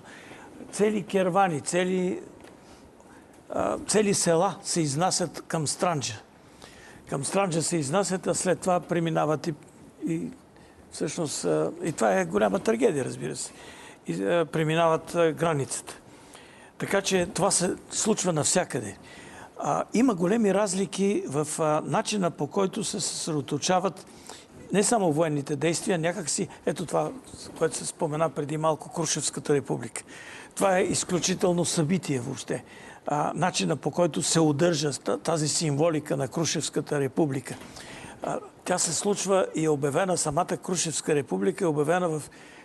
цели 0.72 1.02
кервани, 1.02 1.60
цели, 1.60 2.20
цели 3.86 4.14
села 4.14 4.56
се 4.62 4.80
изнасят 4.80 5.42
към 5.48 5.66
Странджа. 5.66 6.23
Към 7.08 7.24
Странджа 7.24 7.62
се 7.62 7.76
изнасят, 7.76 8.26
а 8.26 8.34
след 8.34 8.60
това 8.60 8.80
преминават 8.80 9.46
и, 9.46 9.54
и 10.06 10.28
всъщност, 10.90 11.46
и 11.84 11.92
това 11.92 12.20
е 12.20 12.24
голяма 12.24 12.58
трагедия, 12.58 13.04
разбира 13.04 13.36
се, 13.36 13.52
и 14.06 14.16
преминават 14.52 15.10
границата. 15.14 16.00
Така 16.78 17.02
че 17.02 17.26
това 17.26 17.50
се 17.50 17.74
случва 17.90 18.32
навсякъде. 18.32 18.96
А, 19.58 19.84
има 19.94 20.14
големи 20.14 20.54
разлики 20.54 21.22
в 21.26 21.48
а, 21.58 21.82
начина 21.84 22.30
по 22.30 22.46
който 22.46 22.84
се 22.84 23.00
съсредоточават 23.00 24.06
не 24.72 24.82
само 24.82 25.12
военните 25.12 25.56
действия, 25.56 25.98
някакси, 25.98 26.48
ето 26.66 26.86
това, 26.86 27.12
което 27.58 27.76
се 27.76 27.86
спомена 27.86 28.30
преди 28.30 28.56
малко, 28.56 28.92
Крушевската 28.92 29.54
република. 29.54 30.02
Това 30.54 30.78
е 30.78 30.82
изключително 30.82 31.64
събитие 31.64 32.20
въобще. 32.20 32.64
А, 33.06 33.32
начина 33.34 33.76
по 33.76 33.90
който 33.90 34.22
се 34.22 34.40
удържа 34.40 34.92
тази 35.22 35.48
символика 35.48 36.16
на 36.16 36.28
Крушевската 36.28 37.00
република. 37.00 37.56
А, 38.22 38.38
тя 38.64 38.78
се 38.78 38.92
случва 38.92 39.46
и 39.54 39.64
е 39.64 39.68
обявена, 39.68 40.16
самата 40.16 40.56
Крушевска 40.62 41.14
република 41.14 41.64
е 41.64 41.68
обявена 41.68 42.08
в 42.08 42.22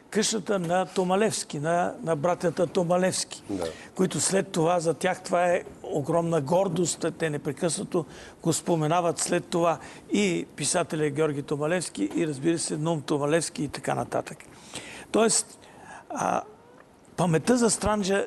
къщата 0.10 0.60
на 0.60 0.86
Томалевски, 0.86 1.60
на, 1.60 1.94
на 2.04 2.16
братята 2.16 2.68
Томалевски, 2.68 3.44
да. 3.50 3.68
които 3.96 4.20
след 4.20 4.52
това, 4.52 4.80
за 4.80 4.94
тях 4.94 5.24
това 5.24 5.46
е 5.46 5.64
огромна 5.84 6.42
гордост. 6.42 7.06
Те 7.20 7.30
непрекъснато 7.30 8.06
го 8.44 8.54
споменават 8.54 9.20
след 9.20 9.46
това 9.46 9.80
и 10.14 10.46
писателя 10.56 11.10
Георги 11.10 11.44
Томалевски 11.44 12.10
и 12.16 12.28
разбира 12.28 12.60
се 12.60 12.78
Нум 12.78 13.02
Томалевски 13.02 13.64
и 13.64 13.68
така 13.68 13.96
нататък. 13.96 14.38
Тоест, 15.12 15.60
а, 16.10 16.42
паметта 17.18 17.58
за 17.58 17.70
Странджа, 17.70 18.26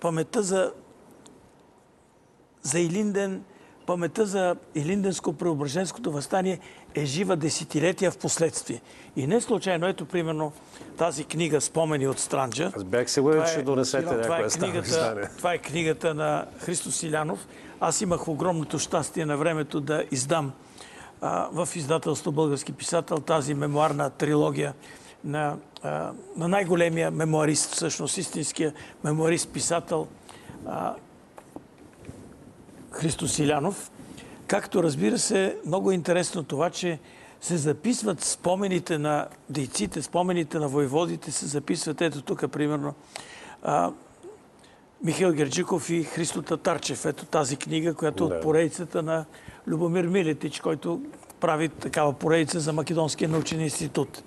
паметта 0.00 0.42
за, 0.42 0.72
за 2.64 2.80
Илинден 2.80 3.42
паметта 3.86 4.26
за 4.26 4.56
Илинденско-Преображенското 4.76 6.10
възстание 6.10 6.58
е 6.94 7.04
жива 7.04 7.36
десетилетия 7.36 8.10
в 8.10 8.18
последствие. 8.18 8.80
И 9.16 9.26
не 9.26 9.40
случайно, 9.40 9.86
ето 9.86 10.04
примерно 10.04 10.52
тази 10.98 11.24
книга 11.24 11.60
Спомени 11.60 12.08
от 12.08 12.18
Странджа. 12.18 12.72
Аз 12.76 12.84
бях 12.84 13.10
сигурен, 13.10 13.44
че 13.54 13.62
донесете 13.62 14.20
това 14.22 14.38
е, 14.38 14.42
някоя 14.42 14.50
книгата, 14.50 15.30
това 15.36 15.54
е 15.54 15.58
книгата 15.58 16.14
на 16.14 16.46
Христо 16.58 16.90
Силянов. 16.90 17.46
Аз 17.80 18.00
имах 18.00 18.28
огромното 18.28 18.78
щастие 18.78 19.26
на 19.26 19.36
времето 19.36 19.80
да 19.80 20.04
издам 20.10 20.52
а, 21.20 21.48
в 21.52 21.68
издателство 21.76 22.32
Български 22.32 22.72
писател 22.72 23.16
тази 23.16 23.54
мемуарна 23.54 24.10
трилогия 24.10 24.74
на, 25.24 25.56
а, 25.82 26.12
на 26.36 26.48
най-големия 26.48 27.10
мемуарист, 27.10 27.74
всъщност 27.74 28.18
истинския 28.18 28.72
мемуарист-писател 29.04 30.06
Христо 32.94 33.28
Силянов. 33.28 33.90
Както 34.46 34.82
разбира 34.82 35.18
се, 35.18 35.56
много 35.66 35.92
интересно 35.92 36.44
това, 36.44 36.70
че 36.70 36.98
се 37.40 37.56
записват 37.56 38.24
спомените 38.24 38.98
на 38.98 39.26
дейците, 39.50 40.02
спомените 40.02 40.58
на 40.58 40.68
войводите, 40.68 41.32
се 41.32 41.46
записват 41.46 42.00
ето 42.00 42.22
тук, 42.22 42.50
примерно, 42.50 42.94
а, 43.62 43.92
Михаил 45.04 45.32
Герджиков 45.32 45.90
и 45.90 46.04
Христо 46.04 46.42
Татарчев. 46.42 47.04
Ето 47.04 47.24
тази 47.24 47.56
книга, 47.56 47.94
която 47.94 48.28
да. 48.28 48.34
от 48.34 48.42
поредицата 48.42 49.02
на 49.02 49.24
Любомир 49.66 50.04
Милетич, 50.04 50.60
който 50.60 51.02
прави 51.40 51.68
такава 51.68 52.12
поредица 52.12 52.60
за 52.60 52.72
Македонския 52.72 53.28
научен 53.28 53.60
институт. 53.60 54.22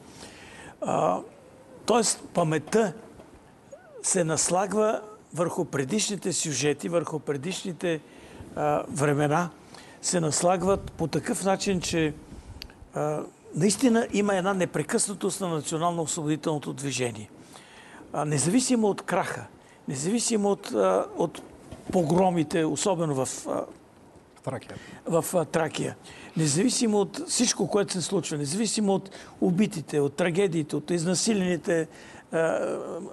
А, 0.82 1.20
тоест, 1.86 2.24
паметта 2.34 2.94
се 4.04 4.24
наслагва 4.24 5.02
върху 5.34 5.66
предишните 5.66 6.34
сюжети, 6.34 6.90
върху 6.90 7.20
предишните 7.20 8.00
а, 8.58 8.84
времена, 8.90 9.50
се 10.02 10.20
наслагват 10.20 10.92
по 10.92 11.08
такъв 11.08 11.44
начин, 11.44 11.82
че 11.82 12.14
а, 12.94 13.20
наистина 13.56 14.08
има 14.14 14.36
една 14.36 14.54
непрекъснатост 14.54 15.42
на 15.42 15.48
национално-освободителното 15.48 16.74
движение. 16.74 17.30
А, 18.14 18.26
независимо 18.26 18.88
от 18.88 19.02
краха, 19.02 19.46
независимо 19.88 20.50
от, 20.50 20.72
от 21.18 21.42
погромите, 21.92 22.66
особено 22.66 23.26
в, 23.26 23.48
Тракия. 24.44 24.76
в 25.06 25.46
Тракия, 25.46 25.96
независимо 26.38 26.98
от 26.98 27.30
всичко, 27.30 27.68
което 27.68 27.94
се 27.94 28.02
случва, 28.02 28.38
независимо 28.38 28.94
от 28.94 29.10
убитите, 29.42 30.00
от 30.00 30.16
трагедиите, 30.16 30.76
от 30.76 30.92
изнасилените 30.92 31.88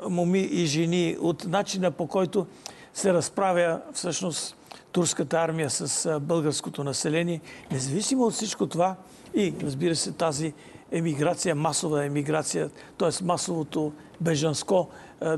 моми 0.09 0.41
и 0.41 0.67
жени, 0.67 1.17
от 1.21 1.47
начина 1.47 1.91
по 1.91 2.07
който 2.07 2.47
се 2.95 3.13
разправя 3.13 3.81
всъщност 3.93 4.57
турската 4.95 5.37
армия 5.37 5.71
с 5.71 6.21
българското 6.21 6.85
население. 6.85 7.41
Независимо 7.73 8.25
от 8.25 8.35
всичко 8.35 8.67
това 8.67 8.97
и 9.35 9.55
разбира 9.63 9.97
се 9.97 10.13
тази 10.13 10.53
емиграция, 10.93 11.55
масова 11.55 12.05
емиграция, 12.05 12.71
т.е. 12.99 13.25
масовото 13.25 13.93
бежанско 14.21 14.89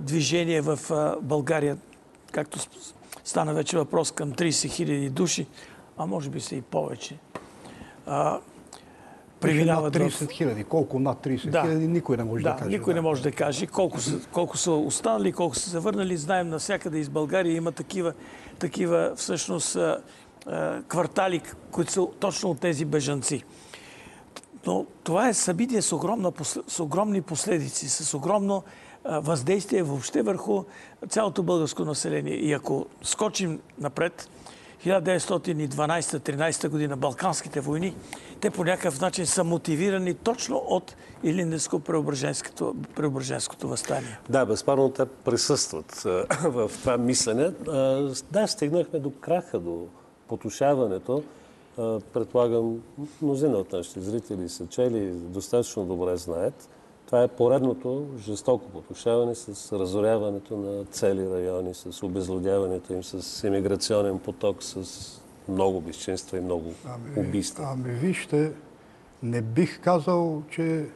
движение 0.00 0.60
в 0.60 0.78
България, 1.22 1.78
както 2.32 2.58
стана 3.24 3.54
вече 3.54 3.78
въпрос 3.78 4.12
към 4.12 4.32
30 4.32 4.70
хиляди 4.70 5.10
души, 5.10 5.46
а 5.98 6.06
може 6.06 6.30
би 6.30 6.40
са 6.40 6.54
и 6.54 6.62
повече 6.62 7.18
преминават 9.40 9.94
30 9.94 10.30
хиляди. 10.30 10.64
Колко 10.64 10.98
над 10.98 11.18
30 11.26 11.50
да. 11.50 11.62
хиляди, 11.62 11.88
никой 11.88 12.16
не 12.16 12.24
може 12.24 12.44
да, 12.44 12.50
да 12.50 12.56
каже. 12.56 12.70
Никой 12.70 12.94
да. 12.94 13.00
не 13.00 13.00
може 13.00 13.22
да 13.22 13.32
каже. 13.32 13.66
Колко 13.66 14.00
са, 14.00 14.20
колко 14.32 14.56
са 14.56 14.72
останали, 14.72 15.32
колко 15.32 15.56
са 15.56 15.70
завърнали. 15.70 16.16
Знаем 16.16 16.48
навсякъде 16.48 16.98
из 16.98 17.08
България 17.08 17.56
има 17.56 17.72
такива, 17.72 18.12
такива 18.58 19.12
всъщност 19.16 19.78
квартали, 20.88 21.40
които 21.70 21.92
са 21.92 22.06
точно 22.20 22.50
от 22.50 22.60
тези 22.60 22.84
бежанци. 22.84 23.42
Но 24.66 24.86
това 25.04 25.28
е 25.28 25.34
събитие 25.34 25.82
с, 25.82 25.92
огромна, 25.92 26.32
с 26.68 26.80
огромни 26.80 27.22
последици, 27.22 27.88
с 27.88 28.14
огромно 28.14 28.62
въздействие 29.04 29.82
въобще 29.82 30.22
върху 30.22 30.64
цялото 31.08 31.42
българско 31.42 31.84
население. 31.84 32.34
И 32.34 32.52
ако 32.52 32.86
скочим 33.02 33.60
напред, 33.78 34.28
1912-13 34.84 36.68
година, 36.68 36.96
Балканските 36.96 37.60
войни, 37.60 37.94
те 38.40 38.50
по 38.50 38.64
някакъв 38.64 39.00
начин 39.00 39.26
са 39.26 39.44
мотивирани 39.44 40.14
точно 40.14 40.56
от 40.56 40.96
Илинденско-Преображенското 41.24 43.66
възстание. 43.66 44.18
Да, 44.30 44.46
безспорно 44.46 44.90
те 44.90 45.06
присъстват 45.06 46.02
в 46.42 46.70
това 46.80 46.96
мислене. 46.96 47.50
Да, 48.30 48.46
стигнахме 48.46 48.98
до 48.98 49.10
краха, 49.10 49.58
до 49.58 49.86
потушаването. 50.28 51.22
Предполагам, 52.12 52.82
мнозина 53.22 53.56
от 53.56 53.72
нашите 53.72 54.00
зрители 54.00 54.48
са 54.48 54.66
чели, 54.66 55.10
достатъчно 55.12 55.84
добре 55.84 56.16
знаят. 56.16 56.68
Това 57.06 57.22
е 57.22 57.28
поредното 57.28 58.06
жестоко 58.18 58.70
потушаване 58.70 59.34
с 59.34 59.78
разоряването 59.78 60.56
на 60.56 60.84
цели 60.84 61.30
райони, 61.30 61.74
с 61.74 62.02
обезлюдяването 62.02 62.92
им, 62.92 63.04
с 63.04 63.44
емиграционен 63.44 64.18
поток, 64.18 64.62
с 64.62 64.86
много 65.48 65.80
безчинства 65.80 66.38
и 66.38 66.40
много 66.40 66.72
ами, 66.86 67.26
убийства. 67.28 67.68
Ами 67.72 67.90
вижте, 67.90 68.52
не 69.22 69.42
бих 69.42 69.80
казал, 69.80 70.42
че 70.50 70.86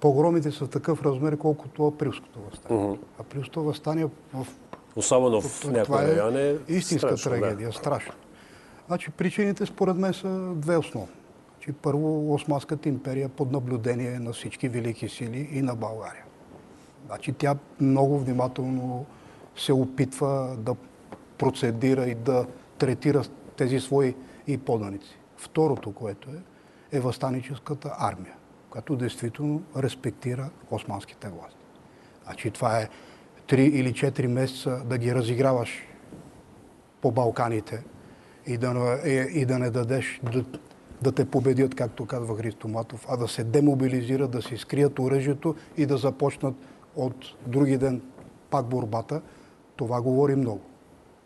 погромите 0.00 0.50
са 0.50 0.64
в 0.64 0.70
такъв 0.70 1.02
размер, 1.02 1.36
колкото 1.36 1.86
априлското 1.86 2.38
възстание. 2.50 2.82
Uh-huh. 2.82 2.98
Априлското 3.18 3.62
възстание 3.62 4.08
в... 4.34 4.46
Особено 4.96 5.40
в, 5.40 5.48
в 5.48 5.70
някои 5.70 5.96
е 5.96 6.16
райони 6.16 6.40
е 6.40 6.58
истинска 6.68 7.08
страшно, 7.08 7.30
трагедия, 7.30 7.68
да. 7.68 7.74
страшно. 7.74 8.12
Значи 8.86 9.10
причините 9.10 9.66
според 9.66 9.96
мен 9.96 10.14
са 10.14 10.52
две 10.54 10.76
основни. 10.76 11.12
Значи, 11.66 11.78
първо, 11.82 12.34
Османската 12.34 12.88
империя 12.88 13.28
под 13.28 13.52
наблюдение 13.52 14.18
на 14.18 14.32
всички 14.32 14.68
велики 14.68 15.08
сили 15.08 15.48
и 15.52 15.62
на 15.62 15.74
България. 15.74 16.24
Значи 17.06 17.32
тя 17.32 17.56
много 17.80 18.18
внимателно 18.18 19.06
се 19.56 19.72
опитва 19.72 20.56
да 20.58 20.74
процедира 21.38 22.06
и 22.06 22.14
да 22.14 22.46
третира 22.78 23.22
тези 23.56 23.80
свои 23.80 24.14
и 24.46 24.58
поданици. 24.58 25.18
Второто, 25.36 25.92
което 25.92 26.30
е, 26.30 26.96
е 26.96 27.00
възстаническата 27.00 27.96
армия, 27.98 28.34
която 28.70 28.96
действително 28.96 29.62
респектира 29.76 30.50
османските 30.70 31.28
власти. 31.28 31.64
Значи 32.24 32.50
това 32.50 32.80
е 32.80 32.88
3 33.48 33.54
или 33.54 33.92
4 33.92 34.26
месеца 34.26 34.82
да 34.84 34.98
ги 34.98 35.14
разиграваш 35.14 35.82
по 37.00 37.10
Балканите 37.10 37.84
и 38.46 38.56
да, 38.58 39.00
и 39.32 39.44
да 39.46 39.58
не 39.58 39.70
дадеш 39.70 40.20
да, 41.02 41.12
те 41.12 41.24
победят, 41.24 41.74
както 41.74 42.06
казва 42.06 42.36
Христо 42.36 42.68
Матов, 42.68 43.06
а 43.08 43.16
да 43.16 43.28
се 43.28 43.44
демобилизират, 43.44 44.30
да 44.30 44.42
си 44.42 44.56
скрият 44.56 44.98
оръжието 44.98 45.54
и 45.76 45.86
да 45.86 45.96
започнат 45.96 46.54
от 46.96 47.16
други 47.46 47.78
ден 47.78 48.02
пак 48.50 48.66
борбата, 48.66 49.22
това 49.76 50.02
говори 50.02 50.36
много 50.36 50.60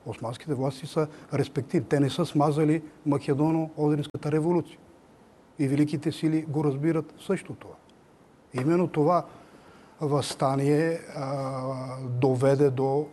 османските 0.06 0.54
власти 0.54 0.86
са 0.86 1.06
респективни. 1.34 1.86
Те 1.88 2.00
не 2.00 2.10
са 2.10 2.26
смазали 2.26 2.82
Македоно-Одринската 3.08 4.32
революция. 4.32 4.78
И 5.58 5.68
великите 5.68 6.12
сили 6.12 6.42
го 6.42 6.64
разбират 6.64 7.14
също 7.26 7.54
това. 7.54 7.74
Именно 8.54 8.88
това 8.88 9.26
възстание 10.00 11.00
а, 11.16 11.62
доведе 12.08 12.70
до 12.70 13.06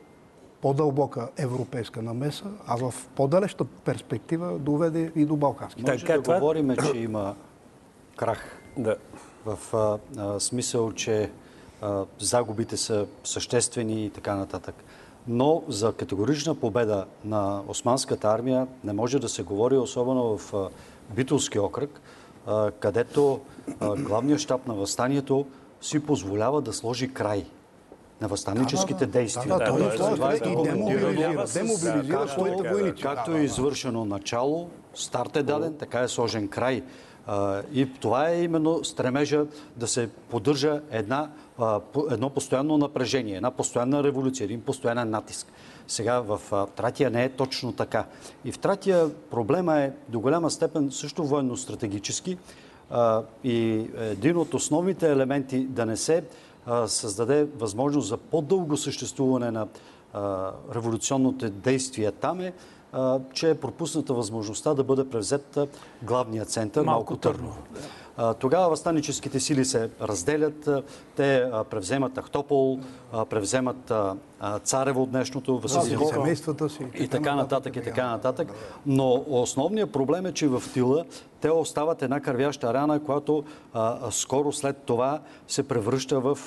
по-дълбока 0.61 1.29
европейска 1.37 2.01
намеса, 2.01 2.45
а 2.67 2.75
в 2.77 2.93
по-далечна 3.15 3.65
перспектива 3.65 4.59
доведе 4.59 5.11
и 5.15 5.25
до 5.25 5.35
балкански. 5.35 5.81
Може 5.81 6.05
така, 6.05 6.17
да 6.17 6.23
това... 6.23 6.39
говорим, 6.39 6.75
че 6.75 6.97
има 6.97 7.35
крах. 8.15 8.61
Да. 8.77 8.95
В 9.45 9.73
а, 9.73 9.97
а, 10.21 10.39
смисъл, 10.39 10.91
че 10.91 11.31
а, 11.81 12.05
загубите 12.19 12.77
са 12.77 13.07
съществени 13.23 14.05
и 14.05 14.09
така 14.09 14.35
нататък 14.35 14.75
но 15.27 15.63
за 15.67 15.93
категорична 15.93 16.55
победа 16.55 17.05
на 17.25 17.61
османската 17.67 18.27
армия 18.27 18.67
не 18.83 18.93
може 18.93 19.19
да 19.19 19.29
се 19.29 19.43
говори, 19.43 19.77
особено 19.77 20.37
в 20.37 20.69
Битулски 21.15 21.59
окръг, 21.59 22.01
където 22.79 23.39
главният 23.81 24.41
щаб 24.41 24.67
на 24.67 24.73
възстанието 24.73 25.45
си 25.81 25.99
позволява 25.99 26.61
да 26.61 26.73
сложи 26.73 27.13
край 27.13 27.45
на 28.21 28.27
възстанническите 28.27 29.05
действия. 29.05 29.57
Да, 29.57 29.71
да, 29.71 29.95
това 30.15 30.33
е 30.33 30.39
демобилизира 30.39 31.47
своите 32.27 32.69
войници. 32.69 33.03
Както 33.03 33.31
е 33.31 33.41
извършено 33.41 34.05
начало, 34.05 34.69
старт 34.93 35.35
е 35.35 35.43
даден, 35.43 35.75
така 35.79 35.99
е 35.99 36.07
сложен 36.07 36.47
край. 36.47 36.83
И 37.73 37.93
това 37.99 38.29
е 38.29 38.43
именно 38.43 38.83
стремежа 38.83 39.45
да 39.75 39.87
се 39.87 40.09
поддържа 40.29 40.81
една 40.91 41.29
едно 42.11 42.29
постоянно 42.29 42.77
напрежение, 42.77 43.35
една 43.35 43.51
постоянна 43.51 44.03
революция, 44.03 44.45
един 44.45 44.61
постоянен 44.61 45.09
натиск. 45.09 45.47
Сега 45.87 46.19
в 46.19 46.67
Тратия 46.75 47.09
не 47.09 47.23
е 47.23 47.29
точно 47.29 47.73
така. 47.73 48.05
И 48.45 48.51
в 48.51 48.59
Тратия 48.59 49.09
проблема 49.31 49.79
е 49.79 49.91
до 50.09 50.19
голяма 50.19 50.51
степен 50.51 50.91
също 50.91 51.25
военно-стратегически 51.25 52.37
и 53.43 53.87
един 53.99 54.37
от 54.37 54.53
основните 54.53 55.11
елементи 55.11 55.59
да 55.59 55.85
не 55.85 55.97
се 55.97 56.23
създаде 56.87 57.47
възможност 57.57 58.07
за 58.07 58.17
по-дълго 58.17 58.77
съществуване 58.77 59.51
на 59.51 59.67
революционните 60.75 61.49
действия 61.49 62.11
там 62.11 62.41
е 62.41 62.53
че 63.33 63.49
е 63.49 63.55
пропусната 63.55 64.13
възможността 64.13 64.73
да 64.73 64.83
бъде 64.83 65.09
превзет 65.09 65.57
главния 66.03 66.45
център 66.45 66.83
Малко, 66.83 67.13
Малко 67.13 67.17
Търново. 67.17 67.57
Тогава 68.39 68.69
възстаническите 68.69 69.39
сили 69.39 69.65
се 69.65 69.89
разделят. 70.01 70.69
Те 71.15 71.51
превземат 71.69 72.17
Ахтопол, 72.17 72.79
превземат 73.29 73.93
Царево 74.63 75.03
от 75.03 75.11
днешното, 75.11 75.59
Василиво. 75.59 76.05
семействата 76.05 76.69
си. 76.69 76.85
И 76.99 77.07
така 77.07 77.35
нататък, 77.35 77.75
и 77.75 77.83
така 77.83 78.07
нататък. 78.07 78.47
Но 78.85 79.23
основният 79.27 79.91
проблем 79.91 80.25
е, 80.25 80.31
че 80.31 80.47
в 80.47 80.63
тила 80.73 81.05
те 81.41 81.49
остават 81.49 82.01
една 82.01 82.19
кървяща 82.19 82.73
рана, 82.73 83.03
която 83.03 83.43
скоро 84.11 84.51
след 84.51 84.77
това 84.77 85.21
се 85.47 85.67
превръща 85.67 86.19
в 86.19 86.37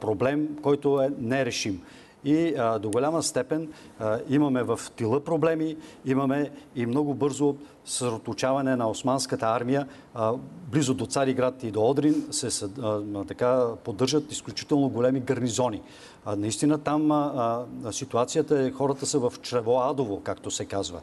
проблем, 0.00 0.48
който 0.62 1.00
е 1.00 1.10
нерешим 1.18 1.82
и 2.28 2.54
а, 2.58 2.78
до 2.78 2.90
голяма 2.90 3.22
степен 3.22 3.68
а, 3.98 4.18
имаме 4.28 4.62
в 4.62 4.80
тила 4.96 5.20
проблеми, 5.20 5.76
имаме 6.04 6.50
и 6.76 6.86
много 6.86 7.14
бързо 7.14 7.56
съсредоточаване 7.84 8.76
на 8.76 8.90
османската 8.90 9.46
армия. 9.46 9.86
А, 10.14 10.32
близо 10.70 10.94
до 10.94 11.06
Цариград 11.06 11.62
и 11.62 11.70
до 11.70 11.90
Одрин 11.90 12.26
се 12.30 12.66
а, 12.82 13.24
така 13.24 13.66
поддържат 13.84 14.32
изключително 14.32 14.88
големи 14.88 15.20
гарнизони. 15.20 15.82
А, 16.24 16.36
наистина 16.36 16.78
там 16.78 17.12
а, 17.12 17.64
а, 17.84 17.92
ситуацията 17.92 18.60
е, 18.60 18.70
хората 18.70 19.06
са 19.06 19.18
в 19.18 19.32
чрево 19.42 19.80
адово, 19.80 20.20
както 20.20 20.50
се 20.50 20.64
казва. 20.64 21.00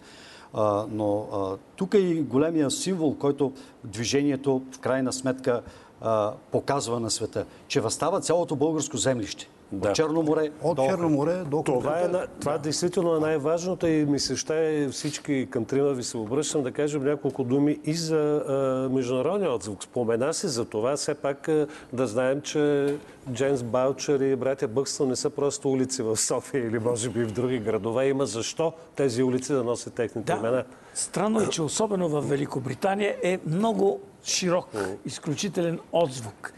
А, 0.54 0.86
но 0.92 1.28
а, 1.34 1.58
тук 1.76 1.94
е 1.94 1.98
и 1.98 2.22
големия 2.22 2.72
символ, 2.72 3.16
който 3.16 3.54
движението 3.84 4.62
в 4.72 4.80
крайна 4.80 5.14
сметка 5.14 5.62
а, 6.02 6.34
показва 6.52 7.00
на 7.00 7.12
света, 7.12 7.46
че 7.68 7.82
възстава 7.82 8.22
цялото 8.22 8.56
българско 8.56 8.98
землище. 8.98 9.50
Да. 9.72 9.90
От 9.90 9.96
Черно 9.96 10.24
море 10.24 10.52
От 10.64 10.76
до 10.76 10.86
Черно 10.90 11.10
море 11.10 11.44
до 11.44 11.64
Това, 11.64 12.00
е, 12.00 12.12
това 12.40 12.52
да. 12.52 12.60
действително 12.60 13.16
е 13.16 13.20
най-важното 13.20 13.88
и 13.88 14.06
ми 14.06 14.20
се 14.20 14.36
ще 14.36 14.88
всички 14.92 15.48
към 15.50 15.66
трима 15.66 15.90
ви 15.90 16.04
се 16.04 16.18
обръщам 16.18 16.64
да 16.64 16.72
кажем 16.72 17.04
няколко 17.04 17.44
думи 17.44 17.80
и 17.86 17.94
за 17.94 18.44
а, 18.48 18.54
международния 18.94 19.52
отзвук. 19.52 19.84
Спомена 19.84 20.34
се 20.34 20.48
за 20.48 20.66
това 20.66 20.96
все 20.96 21.14
пак 21.14 21.50
а, 21.50 21.68
да 21.94 22.08
знаем, 22.08 22.42
че 22.42 22.96
Джеймс 23.32 23.64
Балчер 23.64 24.20
и 24.20 24.36
братя 24.36 24.68
Бъкстън 24.68 25.08
не 25.08 25.16
са 25.16 25.30
просто 25.30 25.72
улици 25.72 26.02
в 26.02 26.18
София 26.18 26.68
или 26.68 26.80
може 26.80 27.10
би 27.10 27.24
в 27.24 27.32
други 27.32 27.60
градове. 27.60 28.08
Има 28.08 28.26
защо 28.26 28.74
тези 28.96 29.24
улици 29.24 29.54
да 29.54 29.64
носят 29.64 29.94
техните 29.94 30.34
да. 30.34 30.40
имена. 30.40 30.64
Странно 30.94 31.42
е, 31.42 31.50
че 31.50 31.62
особено 31.62 32.10
в 32.10 32.22
Великобритания 32.22 33.16
е 33.24 33.40
много 33.48 34.00
широк, 34.24 34.68
изключителен 35.06 35.80
отзвук 35.92 36.54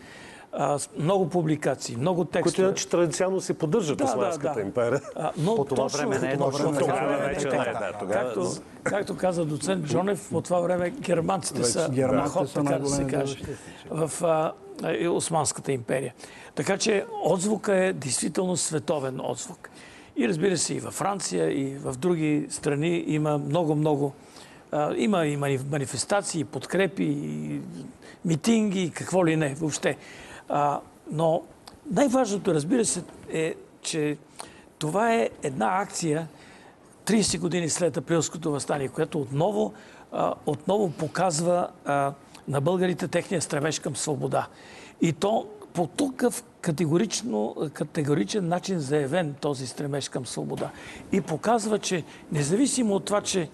а, 0.60 0.80
много 1.00 1.30
публикации, 1.30 1.96
много 1.96 2.26
текстове. 2.26 2.44
Които 2.44 2.62
иначе 2.62 2.90
традиционно 2.90 3.42
се 3.42 3.54
поддържат 3.54 3.98
да, 3.98 4.04
Османската 4.04 4.48
да, 4.48 4.54
да. 4.54 4.62
империя. 4.62 5.02
А, 5.16 5.32
но 5.38 5.56
по 5.56 5.66
това 5.66 5.88
време 5.88 6.20
не 6.20 6.32
е 6.32 6.38
точно 6.38 6.74
така. 6.74 6.86
Тогава 6.86 7.18
вече 7.18 7.48
не 7.48 7.56
е, 7.56 7.74
да. 7.74 7.94
Както, 8.12 8.52
както 8.84 9.18
каза 9.18 9.46
доцент 9.46 9.86
Джонев, 9.86 10.30
по 10.30 10.42
това 10.42 10.60
време 10.60 10.90
германците 10.90 11.64
са 11.64 11.90
ход, 12.30 12.54
така 12.54 12.78
да 12.78 12.90
се 12.90 13.08
каже, 13.08 13.42
в 13.90 14.12
а, 14.24 14.52
Османската 15.10 15.72
империя. 15.72 16.14
Така 16.56 16.78
че 16.78 17.06
отзвука 17.24 17.76
е 17.76 17.94
действително 17.94 18.58
световен 18.58 19.22
отзвук. 19.24 19.70
И 20.16 20.28
разбира 20.28 20.58
се, 20.58 20.74
и 20.74 20.80
във 20.80 20.94
Франция, 20.94 21.52
и 21.62 21.78
в 21.78 21.96
други 21.98 22.48
страни 22.50 23.04
има 23.08 23.38
много-много 23.38 24.14
има 24.98 25.26
и 25.26 25.38
манифестации, 25.72 26.44
подкрепи, 26.44 27.04
и 27.04 27.62
митинги, 28.26 28.92
какво 28.94 29.26
ли 29.26 29.36
не 29.36 29.54
въобще. 29.54 29.98
А, 30.50 30.80
но 31.12 31.44
най-важното, 31.92 32.54
разбира 32.54 32.86
се, 32.86 33.04
е, 33.30 33.56
че 33.82 34.18
това 34.80 35.14
е 35.14 35.30
една 35.44 35.82
акция 35.82 36.28
30 37.06 37.40
години 37.40 37.70
след 37.70 37.98
априлското 37.98 38.52
възстание, 38.52 38.88
което 38.88 39.22
отново, 39.22 39.74
а, 40.12 40.34
отново 40.46 40.92
показва 40.92 41.68
а, 41.86 42.14
на 42.48 42.62
българите 42.62 43.08
техния 43.08 43.42
стремеж 43.42 43.80
към 43.80 43.96
свобода. 43.96 44.48
И 45.02 45.14
то 45.14 45.48
по 45.74 45.88
такъв 45.88 46.44
категорично, 46.62 47.56
категоричен 47.74 48.48
начин 48.48 48.80
заявен 48.80 49.36
този 49.42 49.68
стремеж 49.68 50.10
към 50.10 50.26
свобода. 50.26 50.70
И 51.12 51.22
показва, 51.22 51.80
че 51.80 52.04
независимо 52.32 52.94
от 52.94 53.06
това, 53.06 53.22
че 53.22 53.50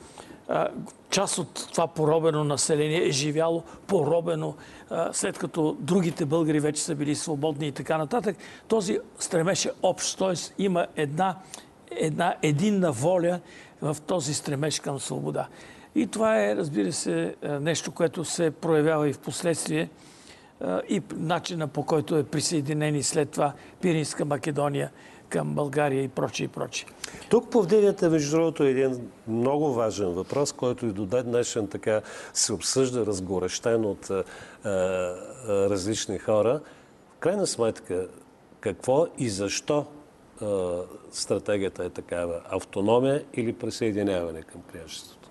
част 1.09 1.37
от 1.37 1.67
това 1.71 1.87
поробено 1.87 2.43
население 2.43 3.07
е 3.07 3.11
живяло 3.11 3.63
поробено, 3.87 4.55
след 5.11 5.39
като 5.39 5.77
другите 5.79 6.25
българи 6.25 6.59
вече 6.59 6.81
са 6.81 6.95
били 6.95 7.15
свободни 7.15 7.67
и 7.67 7.71
така 7.71 7.97
нататък. 7.97 8.37
Този 8.67 8.99
стремеше 9.19 9.71
общ, 9.81 10.17
т.е. 10.17 10.63
има 10.63 10.87
една, 10.95 11.35
една 11.91 12.35
единна 12.41 12.91
воля 12.91 13.39
в 13.81 13.97
този 14.07 14.33
стремеж 14.33 14.79
към 14.79 14.99
свобода. 14.99 15.47
И 15.95 16.07
това 16.07 16.43
е, 16.43 16.55
разбира 16.55 16.91
се, 16.91 17.35
нещо, 17.43 17.91
което 17.91 18.25
се 18.25 18.51
проявява 18.51 19.09
и 19.09 19.13
в 19.13 19.19
последствие 19.19 19.89
и 20.89 21.01
начина 21.15 21.67
по 21.67 21.85
който 21.85 22.17
е 22.17 22.23
присъединени 22.23 23.03
след 23.03 23.29
това 23.29 23.53
Пиринска 23.81 24.25
Македония 24.25 24.91
към 25.33 25.53
България 25.55 26.03
и 26.03 26.07
прочие 26.07 26.45
и 26.45 26.47
прочие. 26.47 26.87
Тук 27.29 27.49
повдигате, 27.49 28.09
между 28.09 28.37
другото, 28.37 28.63
един 28.63 29.09
много 29.27 29.73
важен 29.73 30.13
въпрос, 30.13 30.51
който 30.51 30.85
и 30.85 30.91
до 30.91 31.05
ден 31.05 31.25
днешен 31.25 31.67
така 31.67 32.01
се 32.33 32.53
обсъжда 32.53 33.05
разгорещен 33.05 33.85
от 33.85 34.09
а, 34.09 34.23
а, 34.63 34.69
различни 35.69 36.17
хора. 36.17 36.59
В 37.15 37.19
крайна 37.19 37.47
сметка, 37.47 38.07
какво 38.59 39.07
и 39.17 39.29
защо 39.29 39.85
а, 40.41 40.77
стратегията 41.11 41.85
е 41.85 41.89
такава? 41.89 42.41
Автономия 42.49 43.23
или 43.33 43.53
присъединяване 43.53 44.41
към 44.41 44.61
княжеството? 44.61 45.29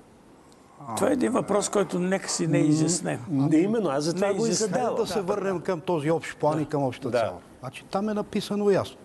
Това 0.96 1.10
е 1.10 1.12
един 1.12 1.32
въпрос, 1.32 1.68
който 1.68 1.98
нека 1.98 2.28
си 2.28 2.46
не 2.46 2.58
изяснем. 2.58 3.20
Не, 3.30 3.56
именно, 3.56 3.88
аз 3.88 4.04
за 4.04 4.14
това 4.14 4.34
го 4.34 4.46
и 4.46 4.52
задавам. 4.52 4.94
Да 4.94 5.06
се 5.06 5.20
върнем 5.20 5.60
към 5.60 5.80
този 5.80 6.10
общ 6.10 6.38
план 6.38 6.62
и 6.62 6.66
към 6.66 6.82
общата 6.82 7.18
цел. 7.18 7.40
Значи 7.60 7.84
там 7.90 8.08
е 8.08 8.14
написано 8.14 8.70
ясно. 8.70 8.96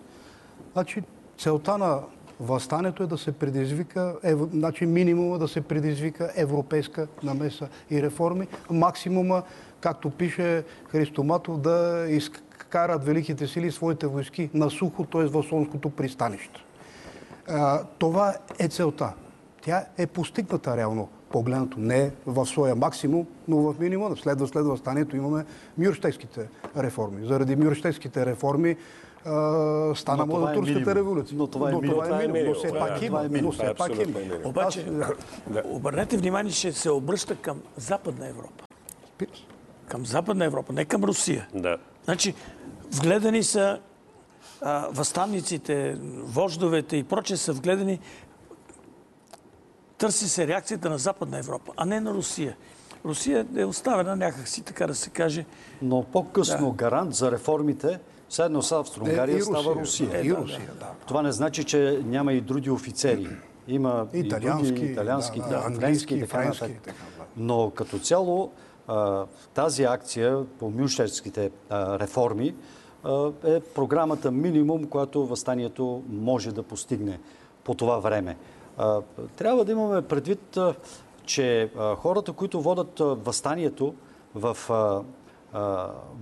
Значи, 0.78 1.02
целта 1.38 1.78
на 1.78 2.00
възстането 2.40 3.02
е 3.02 3.06
да 3.06 3.18
се 3.18 3.32
предизвика, 3.32 4.16
ев... 4.22 4.38
значи 4.52 4.86
минимума 4.86 5.38
да 5.38 5.48
се 5.48 5.60
предизвика 5.60 6.32
европейска 6.36 7.08
намеса 7.22 7.68
и 7.90 8.02
реформи, 8.02 8.46
максимума, 8.70 9.42
както 9.80 10.10
пише 10.10 10.64
Христо 10.88 11.24
Матов, 11.24 11.60
да 11.60 12.06
изкарат 12.08 13.04
великите 13.04 13.46
сили 13.46 13.72
своите 13.72 14.06
войски 14.06 14.50
на 14.54 14.70
сухо, 14.70 15.04
т.е. 15.04 15.24
в 15.24 15.42
Слонското 15.42 15.90
пристанище. 15.90 16.64
А, 17.48 17.82
това 17.98 18.34
е 18.58 18.68
целта. 18.68 19.12
Тя 19.62 19.84
е 19.98 20.06
постигната 20.06 20.76
реално 20.76 21.08
погледнато. 21.30 21.78
Не 21.80 22.10
в 22.26 22.46
своя 22.46 22.76
максимум, 22.76 23.26
но 23.48 23.56
в 23.56 23.78
минимум. 23.78 24.16
Следва 24.16 24.46
след 24.46 24.64
възстанието 24.64 25.16
имаме 25.16 25.44
мюрштейските 25.78 26.48
реформи. 26.76 27.26
Заради 27.26 27.56
мюрштейските 27.56 28.26
реформи 28.26 28.76
стана 29.94 30.26
му 30.26 30.48
е 30.48 30.54
турската 30.54 30.94
революция. 30.94 31.38
Но 31.38 31.46
това 31.46 31.68
е 31.68 31.72
но, 31.72 31.80
това 31.80 32.22
е 32.22 32.28
минимум. 32.28 32.52
Но 32.52 32.54
все 32.54 32.78
пак 32.78 33.02
има. 33.02 33.28
Но 33.42 33.52
все 33.52 33.74
пак 33.74 33.96
има. 33.96 34.20
Обаче, 34.44 34.86
обърнете 35.64 36.16
внимание, 36.16 36.52
че 36.52 36.72
се 36.72 36.90
обръща 36.90 37.36
към 37.36 37.60
Западна 37.76 38.28
Европа. 38.28 38.64
Към 39.88 40.06
Западна 40.06 40.44
Европа, 40.44 40.72
не 40.72 40.84
към 40.84 41.04
Русия. 41.04 41.48
Да. 41.54 41.76
Значи, 42.04 42.34
вгледани 42.92 43.42
са 43.42 43.78
а, 44.62 44.88
възстанниците, 44.92 45.96
вождовете 46.22 46.96
и 46.96 47.04
проче 47.04 47.36
са 47.36 47.52
вгледани 47.52 48.00
търси 49.98 50.28
се 50.28 50.46
реакцията 50.46 50.90
на 50.90 50.98
Западна 50.98 51.38
Европа, 51.38 51.72
а 51.76 51.84
не 51.84 52.00
на 52.00 52.14
Русия. 52.14 52.56
Русия 53.04 53.46
е 53.56 53.64
оставена 53.64 54.16
някакси, 54.16 54.62
така 54.62 54.86
да 54.86 54.94
се 54.94 55.10
каже. 55.10 55.44
Но 55.82 56.02
по-късно 56.02 56.66
да. 56.66 56.76
гарант 56.76 57.14
за 57.14 57.32
реформите 57.32 57.98
Седно 58.28 58.62
с 58.62 58.72
Австро-Унгария 58.72 59.36
е, 59.36 59.40
става 59.40 59.74
Русия. 59.74 60.10
Е, 60.20 60.26
и 60.26 60.34
Русия, 60.34 60.70
да. 60.80 60.86
Това 61.06 61.22
не 61.22 61.32
значи, 61.32 61.64
че 61.64 62.02
няма 62.04 62.32
и 62.32 62.40
други 62.40 62.70
офицери. 62.70 63.28
Има 63.68 64.06
италиански, 64.12 64.68
и 64.68 64.72
други, 64.72 64.92
италиански, 64.92 65.40
да, 65.40 65.48
да, 65.48 65.62
английски 65.66 66.14
и 66.14 66.20
така 66.20 66.44
нататък. 66.44 66.94
Но 67.36 67.70
като 67.70 67.98
цяло 67.98 68.52
тази 69.54 69.84
акция 69.84 70.44
по 70.58 70.70
мюншерските 70.70 71.50
реформи 71.72 72.54
е 73.44 73.60
програмата 73.60 74.30
минимум, 74.30 74.84
която 74.84 75.26
възстанието 75.26 76.02
може 76.08 76.52
да 76.52 76.62
постигне 76.62 77.20
по 77.64 77.74
това 77.74 77.98
време. 77.98 78.36
Трябва 79.36 79.64
да 79.64 79.72
имаме 79.72 80.02
предвид, 80.02 80.58
че 81.24 81.70
хората, 81.96 82.32
които 82.32 82.60
водят 82.60 82.98
възстанието 82.98 83.94
в 84.34 84.56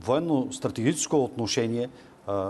военно-стратегическо 0.00 1.24
отношение 1.24 1.88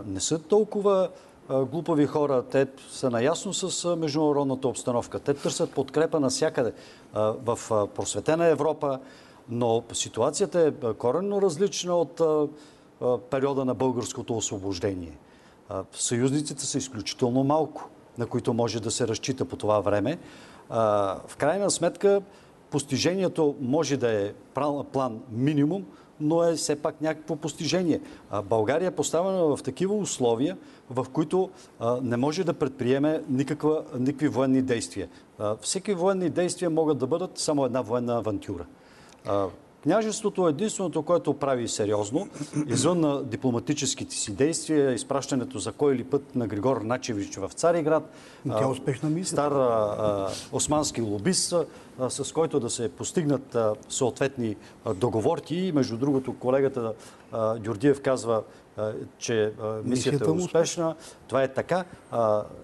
не 0.07 0.20
са 0.20 0.39
толкова 0.39 1.09
глупави 1.51 2.07
хора. 2.07 2.43
Те 2.51 2.66
са 2.91 3.11
наясно 3.11 3.55
с 3.55 3.97
международната 3.97 4.68
обстановка. 4.68 5.18
Те 5.18 5.35
търсят 5.35 5.72
подкрепа 5.72 6.20
навсякъде 6.20 6.72
в 7.14 7.59
просветена 7.95 8.47
Европа, 8.47 8.99
но 9.49 9.83
ситуацията 9.93 10.61
е 10.61 10.95
коренно 10.95 11.43
различна 11.43 11.97
от 11.97 12.20
периода 13.31 13.64
на 13.64 13.74
българското 13.74 14.37
освобождение. 14.37 15.18
Съюзниците 15.93 16.66
са 16.66 16.79
изключително 16.79 17.45
малко, 17.45 17.89
на 18.18 18.27
които 18.27 18.55
може 18.55 18.81
да 18.81 18.91
се 18.91 19.09
разчита 19.09 19.45
по 19.45 19.57
това 19.57 19.81
време. 19.81 20.18
В 20.70 21.37
крайна 21.39 21.70
сметка, 21.70 22.22
постижението 22.70 23.55
може 23.61 23.97
да 23.97 24.11
е 24.11 24.33
план 24.93 25.20
минимум, 25.31 25.87
но 26.21 26.45
е 26.45 26.55
все 26.55 26.77
пак 26.77 27.01
някакво 27.01 27.37
постижение. 27.37 28.01
България 28.45 28.87
е 28.87 28.91
поставена 28.91 29.57
в 29.57 29.62
такива 29.62 29.95
условия, 29.95 30.57
в 30.91 31.07
които 31.12 31.51
не 32.03 32.17
може 32.17 32.45
да 32.45 32.55
предприеме 32.55 33.23
никаква, 33.29 33.85
никакви 33.99 34.29
военни 34.29 34.62
действия. 34.62 35.09
Всеки 35.61 35.95
военни 35.95 36.31
действия 36.31 36.71
могат 36.71 36.99
да 36.99 37.07
бъдат 37.07 37.39
само 37.39 37.64
една 37.64 37.81
военна 37.81 38.17
авантюра. 38.17 38.67
Княжеството 39.87 40.47
е 40.47 40.51
единственото, 40.51 41.03
което 41.03 41.34
прави 41.34 41.68
сериозно, 41.68 42.28
извън 42.66 43.01
на 43.01 43.22
дипломатическите 43.22 44.14
си 44.14 44.32
действия, 44.32 44.93
изпращането 44.93 45.59
за 45.59 45.72
кой 45.72 45.95
или 45.95 46.05
път 46.05 46.37
на 46.37 46.47
Григор 46.47 46.80
Начевич 46.80 47.37
в 47.37 47.51
Цариград. 47.55 48.11
Тя 48.49 48.62
е 48.62 48.66
успешна 48.66 49.11
мисля. 49.11 49.34
Стар 49.34 49.53
а, 49.53 50.28
османски 50.53 51.01
лобист, 51.01 51.55
а, 52.01 52.11
с 52.11 52.32
който 52.32 52.61
да 52.61 52.70
се 52.70 52.89
постигнат 52.89 53.55
а, 53.55 53.74
съответни 53.89 54.57
договорки. 54.95 55.72
Между 55.74 55.97
другото, 55.97 56.34
колегата 56.39 56.93
Дюрдиев 57.59 58.03
казва, 58.03 58.43
че 59.18 59.53
мисията 59.84 60.24
е 60.24 60.30
успешна. 60.30 60.95
Това 61.29 61.43
е 61.43 61.49
така. 61.49 61.85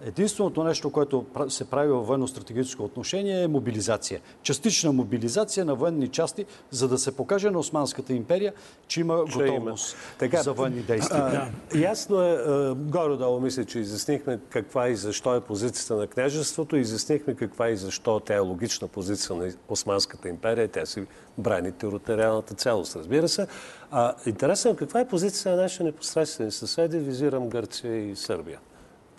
Единственото 0.04 0.64
нещо, 0.64 0.90
което 0.90 1.24
се 1.48 1.64
прави 1.64 1.88
във 1.88 2.06
военно-стратегическо 2.06 2.84
отношение 2.84 3.42
е 3.42 3.48
мобилизация. 3.48 4.20
Частична 4.42 4.92
мобилизация 4.92 5.64
на 5.64 5.74
военни 5.74 6.08
части, 6.08 6.46
за 6.70 6.88
да 6.88 6.98
се 6.98 7.16
покаже 7.16 7.50
на 7.50 7.58
Османската 7.58 8.12
империя, 8.12 8.52
че 8.88 9.00
има 9.00 9.16
готовност 9.16 9.96
така, 10.18 10.42
за 10.42 10.52
военни 10.52 10.80
действия. 10.80 11.22
А, 11.22 11.78
ясно 11.78 12.22
е, 12.22 12.36
горе-долу 12.74 13.40
мисля, 13.40 13.64
че 13.64 13.78
изяснихме 13.78 14.38
каква 14.50 14.88
и 14.88 14.96
защо 14.96 15.36
е 15.36 15.40
позицията 15.40 15.94
на 15.94 16.06
княжеството, 16.06 16.76
изяснихме 16.76 17.34
каква 17.34 17.68
и 17.68 17.76
защо 17.76 18.20
тя 18.20 18.34
е 18.34 18.38
логична 18.38 18.88
позиция 18.88 19.36
на 19.36 19.52
Османската 19.68 20.28
империя. 20.28 20.68
Тя 20.68 20.86
си 20.86 21.06
брани 21.38 21.72
териториалната 21.72 22.54
цялост, 22.54 22.96
разбира 22.96 23.28
се. 23.28 23.46
А, 23.90 24.14
интересно 24.26 24.70
е 24.70 24.76
каква 24.76 25.00
е 25.00 25.08
позицията 25.08 25.56
на 25.56 25.62
нашите 25.62 25.84
непосредствени 25.84 26.50
съседи, 26.50 26.98
визирам 26.98 27.48
Гърция 27.48 28.10
и 28.10 28.16
Сърбия 28.16 28.51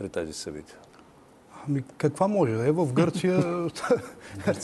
при 0.04 0.10
тези 0.10 0.34
събития. 0.34 0.78
Ами, 1.68 1.84
каква 1.98 2.28
може 2.28 2.54
да 2.54 2.68
е? 2.68 2.72
В 2.72 2.94
Гърция... 2.94 3.36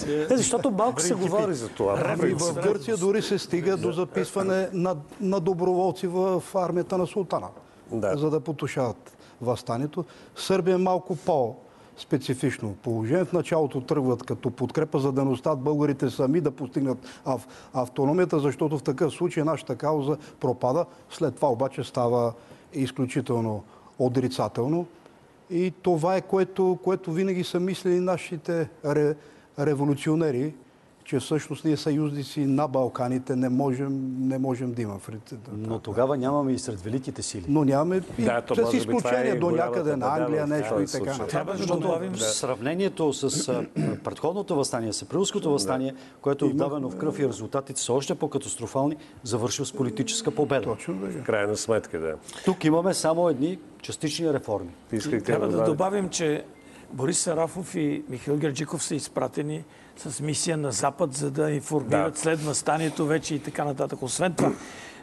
е, 0.07 0.37
защото 0.37 0.71
малко 0.71 1.01
се 1.01 1.13
говори 1.13 1.53
за 1.53 1.69
това. 1.69 2.03
Ами, 2.05 2.33
в 2.33 2.53
Гърция 2.53 2.97
дори 2.97 3.21
се 3.21 3.39
стига 3.39 3.77
до 3.77 3.91
записване 3.91 4.69
на, 4.73 4.95
на 5.21 5.39
доброволци 5.39 6.07
в 6.07 6.43
армията 6.55 6.97
на 6.97 7.07
султана, 7.07 7.47
да. 7.91 8.17
за 8.17 8.29
да 8.29 8.39
потушават 8.39 9.17
възстанието. 9.41 10.05
Сърбия 10.35 10.75
е 10.75 10.77
малко 10.77 11.15
по 11.15 11.55
специфично 11.97 12.75
положение. 12.83 13.25
В 13.25 13.33
началото 13.33 13.81
тръгват 13.81 14.23
като 14.23 14.51
подкрепа, 14.51 14.99
за 14.99 15.11
да 15.11 15.25
не 15.25 15.31
остават 15.31 15.59
българите 15.59 16.09
сами 16.09 16.41
да 16.41 16.51
постигнат 16.51 16.97
ав, 17.25 17.47
автономията, 17.73 18.39
защото 18.39 18.77
в 18.77 18.83
такъв 18.83 19.13
случай 19.13 19.43
нашата 19.43 19.75
кауза 19.75 20.17
пропада. 20.39 20.85
След 21.09 21.35
това 21.35 21.47
обаче 21.49 21.83
става 21.83 22.33
изключително 22.73 23.63
отрицателно. 23.99 24.85
И 25.51 25.73
това 25.81 26.15
е 26.15 26.21
което, 26.21 26.79
което 26.83 27.11
винаги 27.11 27.43
са 27.43 27.59
мислили 27.59 27.99
нашите 27.99 28.69
ре, 28.85 29.15
революционери, 29.59 30.53
че 31.09 31.19
всъщност 31.19 31.65
ние 31.65 31.77
съюзници 31.77 32.45
на 32.45 32.67
Балканите 32.67 33.35
не 33.35 33.49
можем, 33.49 34.15
не 34.27 34.37
можем 34.37 34.73
да 34.73 34.81
имаме. 34.81 34.99
Но 35.51 35.79
тогава 35.79 36.17
нямаме 36.17 36.51
и 36.51 36.59
сред 36.59 36.81
великите 36.81 37.21
сили. 37.21 37.45
Но 37.47 37.63
нямаме 37.63 38.01
да, 38.19 38.43
и 38.51 38.65
с 38.71 38.73
изключение 38.73 39.31
е 39.31 39.35
до 39.35 39.51
някъде 39.51 39.95
на 39.95 40.15
Англия 40.17 40.47
да, 40.47 40.55
нещо 40.55 40.81
и 40.81 40.85
така. 40.85 41.25
Трябва 41.25 41.53
да 41.53 41.65
добавим 41.65 42.11
да. 42.11 42.19
сравнението 42.19 43.13
с 43.13 43.47
предходното 44.03 44.55
възстание, 44.55 44.93
с 44.93 45.01
априлското 45.01 45.51
възстание, 45.51 45.93
което 46.21 46.45
е 46.45 46.47
отдавано 46.47 46.89
в 46.89 46.97
кръв 46.97 47.19
и 47.19 47.27
резултатите 47.27 47.81
са 47.81 47.93
още 47.93 48.15
по-катастрофални, 48.15 48.95
завършил 49.23 49.65
с 49.65 49.73
политическа 49.73 50.31
победа. 50.31 50.63
Точно 50.63 50.93
да. 50.93 51.23
Крайна 51.23 51.57
сметка, 51.57 51.99
да. 51.99 52.15
Тук 52.45 52.63
имаме 52.63 52.93
само 52.93 53.29
едни 53.29 53.59
частични 53.81 54.33
реформи. 54.33 54.69
Трябва 55.25 55.47
да 55.47 55.63
добавим, 55.63 56.09
че 56.09 56.43
Борис 56.93 57.19
Сарафов 57.19 57.75
и 57.75 58.03
Михаил 58.09 58.37
Герджиков 58.37 58.83
са 58.83 58.95
изпратени 58.95 59.63
с 60.05 60.19
мисия 60.21 60.57
на 60.57 60.71
Запад, 60.71 61.13
за 61.13 61.31
да 61.31 61.51
информират 61.51 62.13
да. 62.13 62.19
след 62.19 62.41
възстанието 62.41 63.05
вече 63.05 63.35
и 63.35 63.39
така 63.39 63.65
нататък. 63.65 64.01
Освен 64.01 64.33
това, 64.33 64.51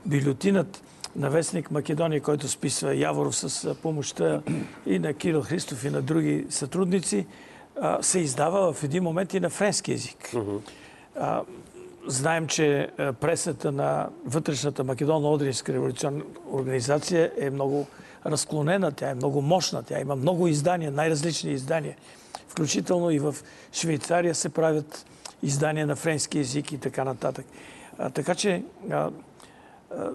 бюлетинът 0.07 0.83
на 1.17 1.31
вестник 1.31 1.71
Македония, 1.71 2.21
който 2.23 2.49
списва 2.49 2.97
Яворов 2.97 3.37
с 3.37 3.75
помощта 3.75 4.43
и 4.87 4.99
на 4.99 5.15
Кирил 5.15 5.43
Христов 5.43 5.85
и 5.85 5.91
на 5.91 6.03
други 6.03 6.47
сътрудници, 6.51 7.27
се 8.01 8.19
издава 8.19 8.73
в 8.73 8.85
един 8.85 9.03
момент 9.03 9.35
и 9.35 9.41
на 9.41 9.51
френски 9.51 9.93
язик. 9.93 10.35
Знаем, 12.07 12.47
че 12.47 12.91
пресата 12.97 13.73
на 13.73 14.09
вътрешната 14.25 14.85
Македонно-Одринска 14.85 15.73
революционна 15.73 16.23
организация 16.53 17.33
е 17.39 17.51
много 17.51 17.87
разклонена, 18.27 18.93
тя 18.93 19.11
е 19.11 19.15
много 19.15 19.43
мощна, 19.43 19.83
тя 19.83 20.01
има 20.01 20.17
много 20.17 20.49
издания, 20.49 20.91
най-различни 20.91 21.53
издания. 21.53 21.97
Включително 22.49 23.11
и 23.11 23.19
в 23.19 23.37
Швейцария 23.73 24.35
се 24.35 24.49
правят 24.49 25.07
издания 25.43 25.87
на 25.87 25.97
френски 25.97 26.39
язик 26.39 26.73
и 26.73 26.79
така 26.79 27.05
нататък. 27.05 27.47
А, 27.99 28.11
така 28.11 28.35
че 28.35 28.65
а, 28.91 29.11
а, 29.91 30.11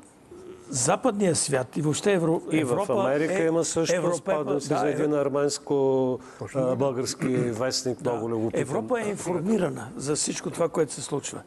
западният 0.69 1.37
свят 1.37 1.77
и 1.77 1.81
въобще 1.81 2.13
Евро... 2.13 2.41
и 2.51 2.59
Европа... 2.59 2.93
в 2.93 2.99
Америка 2.99 3.43
е... 3.43 3.47
има 3.47 3.65
също 3.65 3.95
Европа... 3.95 4.15
спадна 4.15 4.61
се 4.61 4.69
да, 4.69 4.79
за 4.79 4.89
един 4.89 5.13
арменско-български 5.13 7.27
вестник, 7.51 8.01
да. 8.01 8.11
много 8.11 8.29
любопитен. 8.29 8.61
Европа 8.61 9.01
е 9.01 9.09
информирана 9.09 9.89
за 9.95 10.15
всичко 10.15 10.49
това, 10.49 10.69
което 10.69 10.93
се 10.93 11.01
случва. 11.01 11.41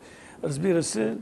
Разбира 0.45 0.83
се, 0.83 1.17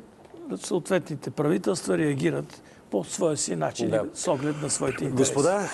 съответните 0.56 1.30
правителства 1.30 1.98
реагират 1.98 2.62
по 2.90 3.04
своя 3.04 3.36
си 3.36 3.56
начин, 3.56 3.90
да. 3.90 4.04
с 4.14 4.28
оглед 4.28 4.62
на 4.62 4.70
своите 4.70 5.04
интереси. 5.04 5.32
Господа, 5.32 5.68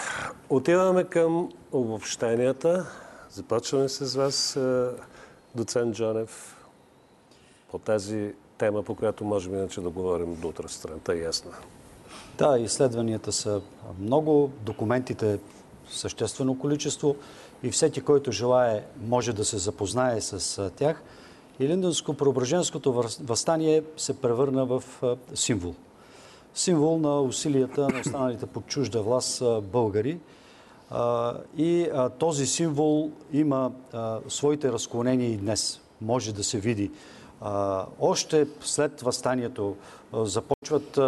отиваме 0.51 1.05
към 1.05 1.49
обобщенията. 1.72 2.87
Започваме 3.31 3.89
с 3.89 4.16
вас, 4.16 4.57
е, 4.57 4.89
доцент 5.55 5.97
Джонев, 5.97 6.57
по 7.70 7.79
тази 7.79 8.35
тема, 8.59 8.83
по 8.83 8.95
която 8.95 9.24
можем 9.24 9.55
иначе 9.55 9.81
да 9.81 9.91
говорим 9.91 10.35
до 10.41 10.49
утре 10.49 10.68
сутринта, 10.68 11.14
е 11.14 11.18
ясна. 11.18 11.51
Да, 12.39 12.59
изследванията 12.59 13.33
са 13.33 13.61
много, 14.01 14.51
документите 14.62 15.39
съществено 15.91 16.59
количество 16.59 17.16
и 17.62 17.70
всеки, 17.70 18.01
който 18.01 18.33
желая, 18.33 18.85
може 19.01 19.33
да 19.33 19.45
се 19.45 19.59
запознае 19.59 20.20
с 20.20 20.59
е, 20.59 20.70
тях. 20.70 21.03
И 21.61 21.68
Линденско-Преображенското 21.68 23.20
възстание 23.22 23.85
се 23.97 24.20
превърна 24.20 24.66
в 24.66 24.85
символ– 25.35 25.74
символ 26.59 26.99
на 26.99 27.20
усилията 27.20 27.81
на 27.89 28.01
останалите 28.01 28.47
под 28.47 28.66
чужда 28.66 29.03
власт 29.03 29.43
българи. 29.62 30.18
И 31.57 31.89
този 32.18 32.47
символ 32.47 33.11
има 33.32 33.72
своите 34.28 34.72
разклонения 34.72 35.30
и 35.32 35.36
днес. 35.36 35.80
Може 36.01 36.34
да 36.34 36.45
се 36.45 36.61
види. 36.61 36.91
Още 38.01 38.47
след 38.61 39.01
възстанието 39.01 39.76
започват 40.12 41.01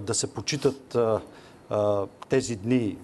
да 0.00 0.14
се 0.14 0.34
почитат 0.34 0.98
тези 2.28 2.56
дни 2.56 2.96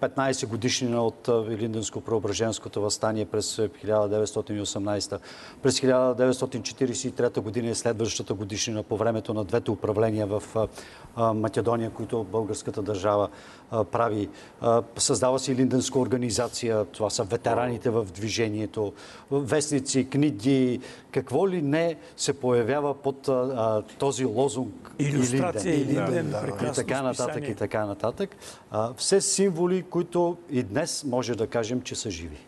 15 0.00 0.46
годишнина 0.46 1.02
от 1.02 1.26
Велинденско-Преображенското 1.26 2.78
възстание 2.78 3.24
през 3.24 3.56
1918. 3.56 5.18
През 5.62 5.80
1943 5.80 7.40
година 7.40 7.68
е 7.68 7.74
следващата 7.74 8.34
годишнина 8.34 8.82
по 8.82 8.96
времето 8.96 9.34
на 9.34 9.44
двете 9.44 9.70
управления 9.70 10.26
в 10.26 10.68
Македония, 11.16 11.90
които 11.90 12.24
българската 12.24 12.82
държава 12.82 13.28
прави. 13.70 14.28
Създава 14.96 15.38
се 15.38 15.52
и 15.52 15.54
Линденска 15.54 15.98
организация, 15.98 16.84
това 16.84 17.10
са 17.10 17.24
ветераните 17.24 17.90
в 17.90 18.04
движението, 18.04 18.92
вестници, 19.30 20.10
книги, 20.10 20.80
какво 21.10 21.48
ли 21.48 21.62
не 21.62 21.96
се 22.16 22.32
появява 22.32 22.94
под 22.94 23.28
този 23.98 24.24
лозунг 24.24 24.90
Иллюстрация 24.98 25.74
и 25.74 25.84
Линден, 25.84 26.30
да, 26.30 26.40
да, 26.40 26.66
и 26.66 26.72
така 26.74 27.02
нататък, 27.02 27.48
и 27.48 27.54
така 27.54 27.86
нататък. 27.86 28.36
все 28.96 29.20
символи, 29.20 29.82
които 29.82 30.36
и 30.50 30.62
днес 30.62 31.04
може 31.04 31.34
да 31.34 31.46
кажем, 31.46 31.82
че 31.82 31.94
са 31.94 32.10
живи. 32.10 32.38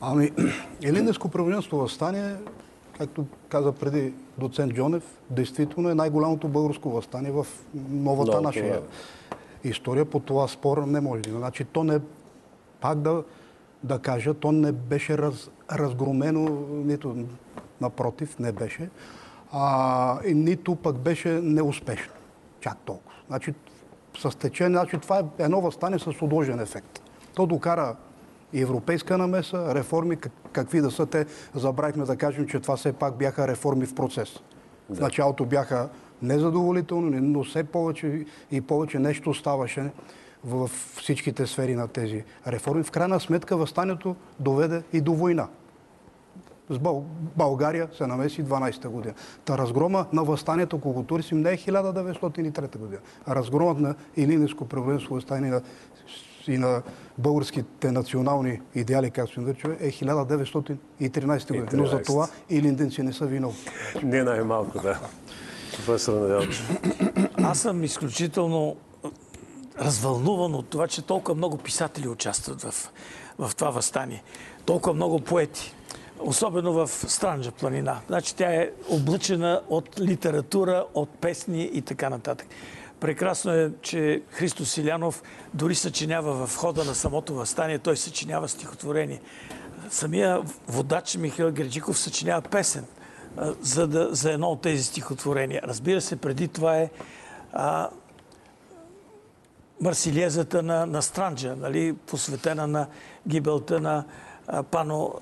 Ами, 0.00 0.30
Елинденско 0.82 1.28
правителство 1.28 1.76
възстание 1.76 2.36
както 2.98 3.26
каза 3.48 3.72
преди 3.72 4.12
доцент 4.38 4.74
Джонев, 4.74 5.02
действително 5.30 5.90
е 5.90 5.94
най-голямото 5.94 6.48
българско 6.48 6.90
възстание 6.90 7.30
в 7.30 7.46
новата 7.90 8.40
наша 8.40 8.62
да. 8.62 8.82
История. 9.64 10.04
По 10.04 10.20
това 10.20 10.48
спор 10.48 10.78
не 10.78 11.00
може. 11.00 11.22
Значи, 11.28 11.64
то 11.64 11.84
не, 11.84 12.00
пак 12.80 12.98
да, 12.98 13.24
да 13.82 13.98
кажа, 13.98 14.34
то 14.34 14.52
не 14.52 14.72
беше 14.72 15.18
раз, 15.18 15.50
разгромено, 15.72 16.48
нито 16.70 17.16
напротив, 17.80 18.38
не 18.38 18.52
беше, 18.52 18.90
а, 19.52 20.18
и 20.26 20.34
нито 20.34 20.76
пък 20.76 20.98
беше 20.98 21.28
неуспешно. 21.28 22.12
Чак 22.60 22.76
толкова. 22.84 23.12
Значи, 23.26 23.54
с 24.18 24.38
течение, 24.38 24.78
значи 24.78 24.98
това 24.98 25.18
е 25.18 25.42
едно 25.44 25.60
възстание 25.60 25.98
с 25.98 26.06
отложен 26.06 26.60
ефект. 26.60 27.02
То 27.34 27.46
докара 27.46 27.96
и 28.52 28.62
европейска 28.62 29.18
намеса, 29.18 29.74
реформи, 29.74 30.16
какви 30.52 30.80
да 30.80 30.90
са 30.90 31.06
те, 31.06 31.26
забравихме 31.54 32.04
да 32.04 32.16
кажем, 32.16 32.46
че 32.46 32.60
това 32.60 32.76
все 32.76 32.92
пак 32.92 33.16
бяха 33.16 33.48
реформи 33.48 33.86
в 33.86 33.94
процес. 33.94 34.34
Да. 34.88 34.96
В 34.96 35.00
началото 35.00 35.44
бяха 35.44 35.88
незадоволително, 36.24 37.20
но 37.22 37.44
все 37.44 37.64
повече 37.64 38.24
и 38.50 38.60
повече 38.60 38.98
нещо 38.98 39.34
ставаше 39.34 39.90
в 40.44 40.70
всичките 40.96 41.46
сфери 41.46 41.74
на 41.74 41.88
тези 41.88 42.24
реформи. 42.46 42.82
В 42.82 42.90
крайна 42.90 43.20
сметка 43.20 43.56
възстанието 43.56 44.16
доведе 44.40 44.82
и 44.92 45.00
до 45.00 45.12
война. 45.12 45.48
С 46.70 46.78
България 47.36 47.88
се 47.96 48.06
намеси 48.06 48.44
12-та 48.44 48.88
година. 48.88 49.14
Та 49.44 49.58
разгрома 49.58 50.06
на 50.12 50.24
възстанието, 50.24 50.76
ако 50.76 50.92
го 50.92 51.02
турсим, 51.02 51.40
не 51.40 51.50
е 51.50 51.56
1903 51.56 52.78
година. 52.78 53.00
А 53.26 53.34
разгромът 53.34 53.78
на 53.78 53.94
Илинеско 54.16 54.68
превоенство 54.68 55.14
възстание 55.14 55.50
на 55.50 55.62
и 56.48 56.58
на 56.58 56.82
българските 57.18 57.92
национални 57.92 58.60
идеали, 58.74 59.10
както 59.10 59.34
се 59.34 59.40
нарича, 59.40 59.76
е 59.80 59.90
1913 59.90 61.60
година. 61.60 61.82
Но 61.82 61.86
за 61.86 62.02
това 62.02 62.28
и 62.50 62.62
линденци 62.62 63.02
не 63.02 63.12
са 63.12 63.26
виновни. 63.26 63.58
Не 64.02 64.22
най-малко, 64.22 64.80
да. 64.80 65.00
Професор 65.76 66.20
Неделчев. 66.20 66.70
Аз 67.42 67.58
съм 67.58 67.84
изключително 67.84 68.76
развълнуван 69.78 70.54
от 70.54 70.68
това, 70.68 70.88
че 70.88 71.02
толкова 71.02 71.34
много 71.34 71.58
писатели 71.58 72.08
участват 72.08 72.62
в, 72.62 72.90
в 73.38 73.50
това 73.56 73.70
възстание. 73.70 74.22
Толкова 74.64 74.94
много 74.94 75.20
поети. 75.20 75.74
Особено 76.20 76.72
в 76.72 76.88
Странджа 76.88 77.50
планина. 77.50 78.00
Значи 78.06 78.36
тя 78.36 78.54
е 78.54 78.70
облъчена 78.90 79.60
от 79.68 80.00
литература, 80.00 80.84
от 80.94 81.08
песни 81.08 81.70
и 81.72 81.82
така 81.82 82.10
нататък. 82.10 82.46
Прекрасно 83.00 83.52
е, 83.52 83.72
че 83.82 84.22
Христо 84.30 84.64
Силянов 84.64 85.22
дори 85.54 85.74
съчинява 85.74 86.46
в 86.46 86.56
хода 86.56 86.84
на 86.84 86.94
самото 86.94 87.34
възстание, 87.34 87.78
той 87.78 87.96
съчинява 87.96 88.48
стихотворение. 88.48 89.20
Самия 89.90 90.42
водач 90.68 91.16
Михаил 91.16 91.50
Герджиков 91.52 91.98
съчинява 91.98 92.42
песен 92.42 92.84
за, 93.60 93.86
да, 93.86 94.14
за 94.14 94.32
едно 94.32 94.48
от 94.48 94.60
тези 94.60 94.84
стихотворения. 94.84 95.62
Разбира 95.64 96.00
се, 96.00 96.16
преди 96.16 96.48
това 96.48 96.78
е 96.78 96.90
а, 97.52 97.88
Марсилиезата 99.80 100.62
на, 100.62 100.86
на 100.86 101.02
Странджа, 101.02 101.56
нали, 101.56 101.92
посветена 101.92 102.66
на 102.66 102.86
гибелта 103.28 103.80
на 103.80 104.04
а, 104.46 104.62
пано 104.62 105.14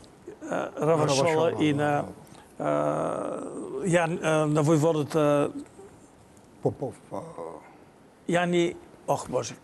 а, 0.51 0.69
Равашола 0.81 1.53
и 1.61 1.73
на, 1.73 2.05
а, 2.59 3.41
Ян, 3.87 4.19
а, 4.23 4.47
на 4.47 4.63
войводата 4.63 5.51
Попов. 6.63 6.95
Яни... 8.29 8.75
Ох, 9.09 9.29
Боже. 9.29 9.55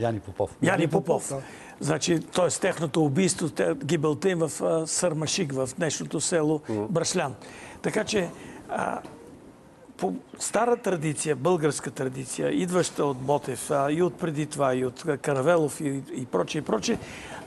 Яни 0.00 0.20
Попов. 0.20 0.56
Яни 0.62 0.88
Попов. 0.88 1.28
Да. 1.28 1.42
Значи, 1.80 2.20
т.е. 2.20 2.48
техното 2.48 3.04
убийство, 3.04 3.48
гибелта 3.84 4.30
им 4.30 4.38
в 4.38 4.86
Сърмашик, 4.86 5.52
в 5.52 5.68
днешното 5.78 6.20
село 6.20 6.60
Брашлян. 6.90 7.34
Така 7.82 8.04
че 8.04 8.30
а, 8.68 9.00
по 9.96 10.14
стара 10.38 10.76
традиция, 10.76 11.36
българска 11.36 11.90
традиция, 11.90 12.50
идваща 12.50 13.04
от 13.04 13.18
Ботев 13.18 13.70
а, 13.70 13.92
и 13.92 14.02
от 14.02 14.14
преди 14.14 14.46
това, 14.46 14.74
и 14.74 14.84
от 14.84 15.04
Каравелов 15.22 15.80
и, 15.80 16.02
и 16.14 16.26
прочее, 16.26 16.58
и 16.58 16.64
прочее, 16.64 16.98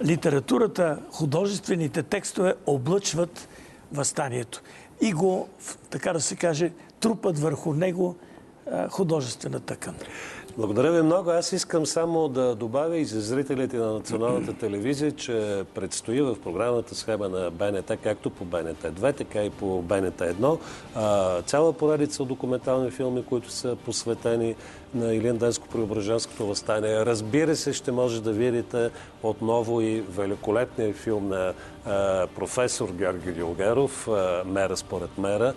литературата, 0.03 0.99
художествените 1.11 2.03
текстове 2.03 2.53
облъчват 2.65 3.49
възстанието. 3.91 4.61
И 5.01 5.13
го, 5.13 5.49
така 5.89 6.13
да 6.13 6.21
се 6.21 6.35
каже, 6.35 6.71
трупат 6.99 7.39
върху 7.39 7.73
него 7.73 8.15
а, 8.71 8.89
художествена 8.89 9.59
тъкан. 9.59 9.95
Благодаря 10.57 10.91
ви 10.91 11.01
много. 11.01 11.29
Аз 11.29 11.51
искам 11.51 11.85
само 11.85 12.27
да 12.27 12.55
добавя 12.55 12.97
и 12.97 13.05
за 13.05 13.21
зрителите 13.21 13.77
на 13.77 13.93
националната 13.93 14.53
телевизия, 14.59 15.11
че 15.11 15.63
предстои 15.75 16.21
в 16.21 16.35
програмната 16.43 16.95
схема 16.95 17.29
на 17.29 17.51
БНТ, 17.51 17.91
както 18.03 18.29
по 18.29 18.45
БНТ 18.45 18.83
2, 18.83 19.15
така 19.17 19.43
и 19.43 19.49
по 19.49 19.81
БНТ 19.81 20.21
1, 20.95 21.43
цяла 21.45 21.73
поредица 21.73 22.23
от 22.23 22.29
документални 22.29 22.91
филми, 22.91 23.25
които 23.25 23.51
са 23.51 23.77
посветени 23.85 24.55
на 24.95 25.05
Илинденско-Преображенското 25.05 26.43
възстание. 26.43 27.05
Разбира 27.05 27.55
се, 27.55 27.73
ще 27.73 27.91
може 27.91 28.21
да 28.21 28.31
видите 28.31 28.89
отново 29.23 29.81
и 29.81 30.01
великолепния 30.01 30.93
филм 30.93 31.27
на 31.27 31.53
професор 32.35 32.89
Георги 32.91 33.31
Дилгеров, 33.31 34.09
Мера 34.45 34.77
според 34.77 35.17
мера, 35.17 35.53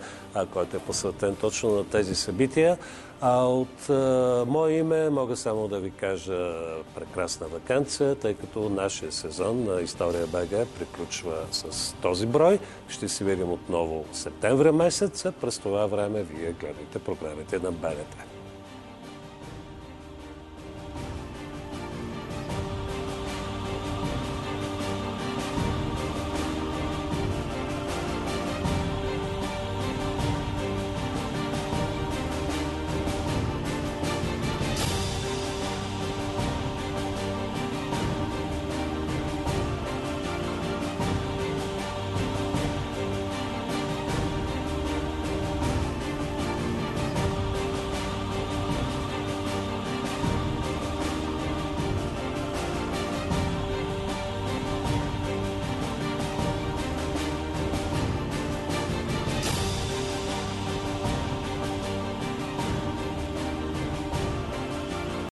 който 0.53 0.77
е 0.77 0.79
посветен 0.79 1.35
точно 1.35 1.69
на 1.69 1.83
тези 1.83 2.15
събития. 2.15 2.77
А 3.21 3.45
от 3.45 3.89
а, 3.89 4.43
мое 4.47 4.73
име 4.73 5.09
мога 5.09 5.35
само 5.35 5.67
да 5.67 5.79
ви 5.79 5.91
кажа 5.91 6.53
прекрасна 6.95 7.47
вакансия, 7.47 8.15
тъй 8.15 8.33
като 8.33 8.69
нашия 8.69 9.11
сезон 9.11 9.63
на 9.63 9.81
История 9.81 10.27
БГ 10.27 10.67
приключва 10.79 11.35
с 11.51 11.95
този 12.01 12.25
брой. 12.25 12.59
Ще 12.87 13.07
се 13.07 13.23
видим 13.23 13.51
отново 13.51 14.05
септември 14.11 14.71
месец. 14.71 15.25
През 15.41 15.59
това 15.59 15.85
време 15.85 16.23
вие 16.23 16.51
гледайте 16.51 16.99
програмите 16.99 17.59
на 17.59 17.71
БНТ. 17.71 18.36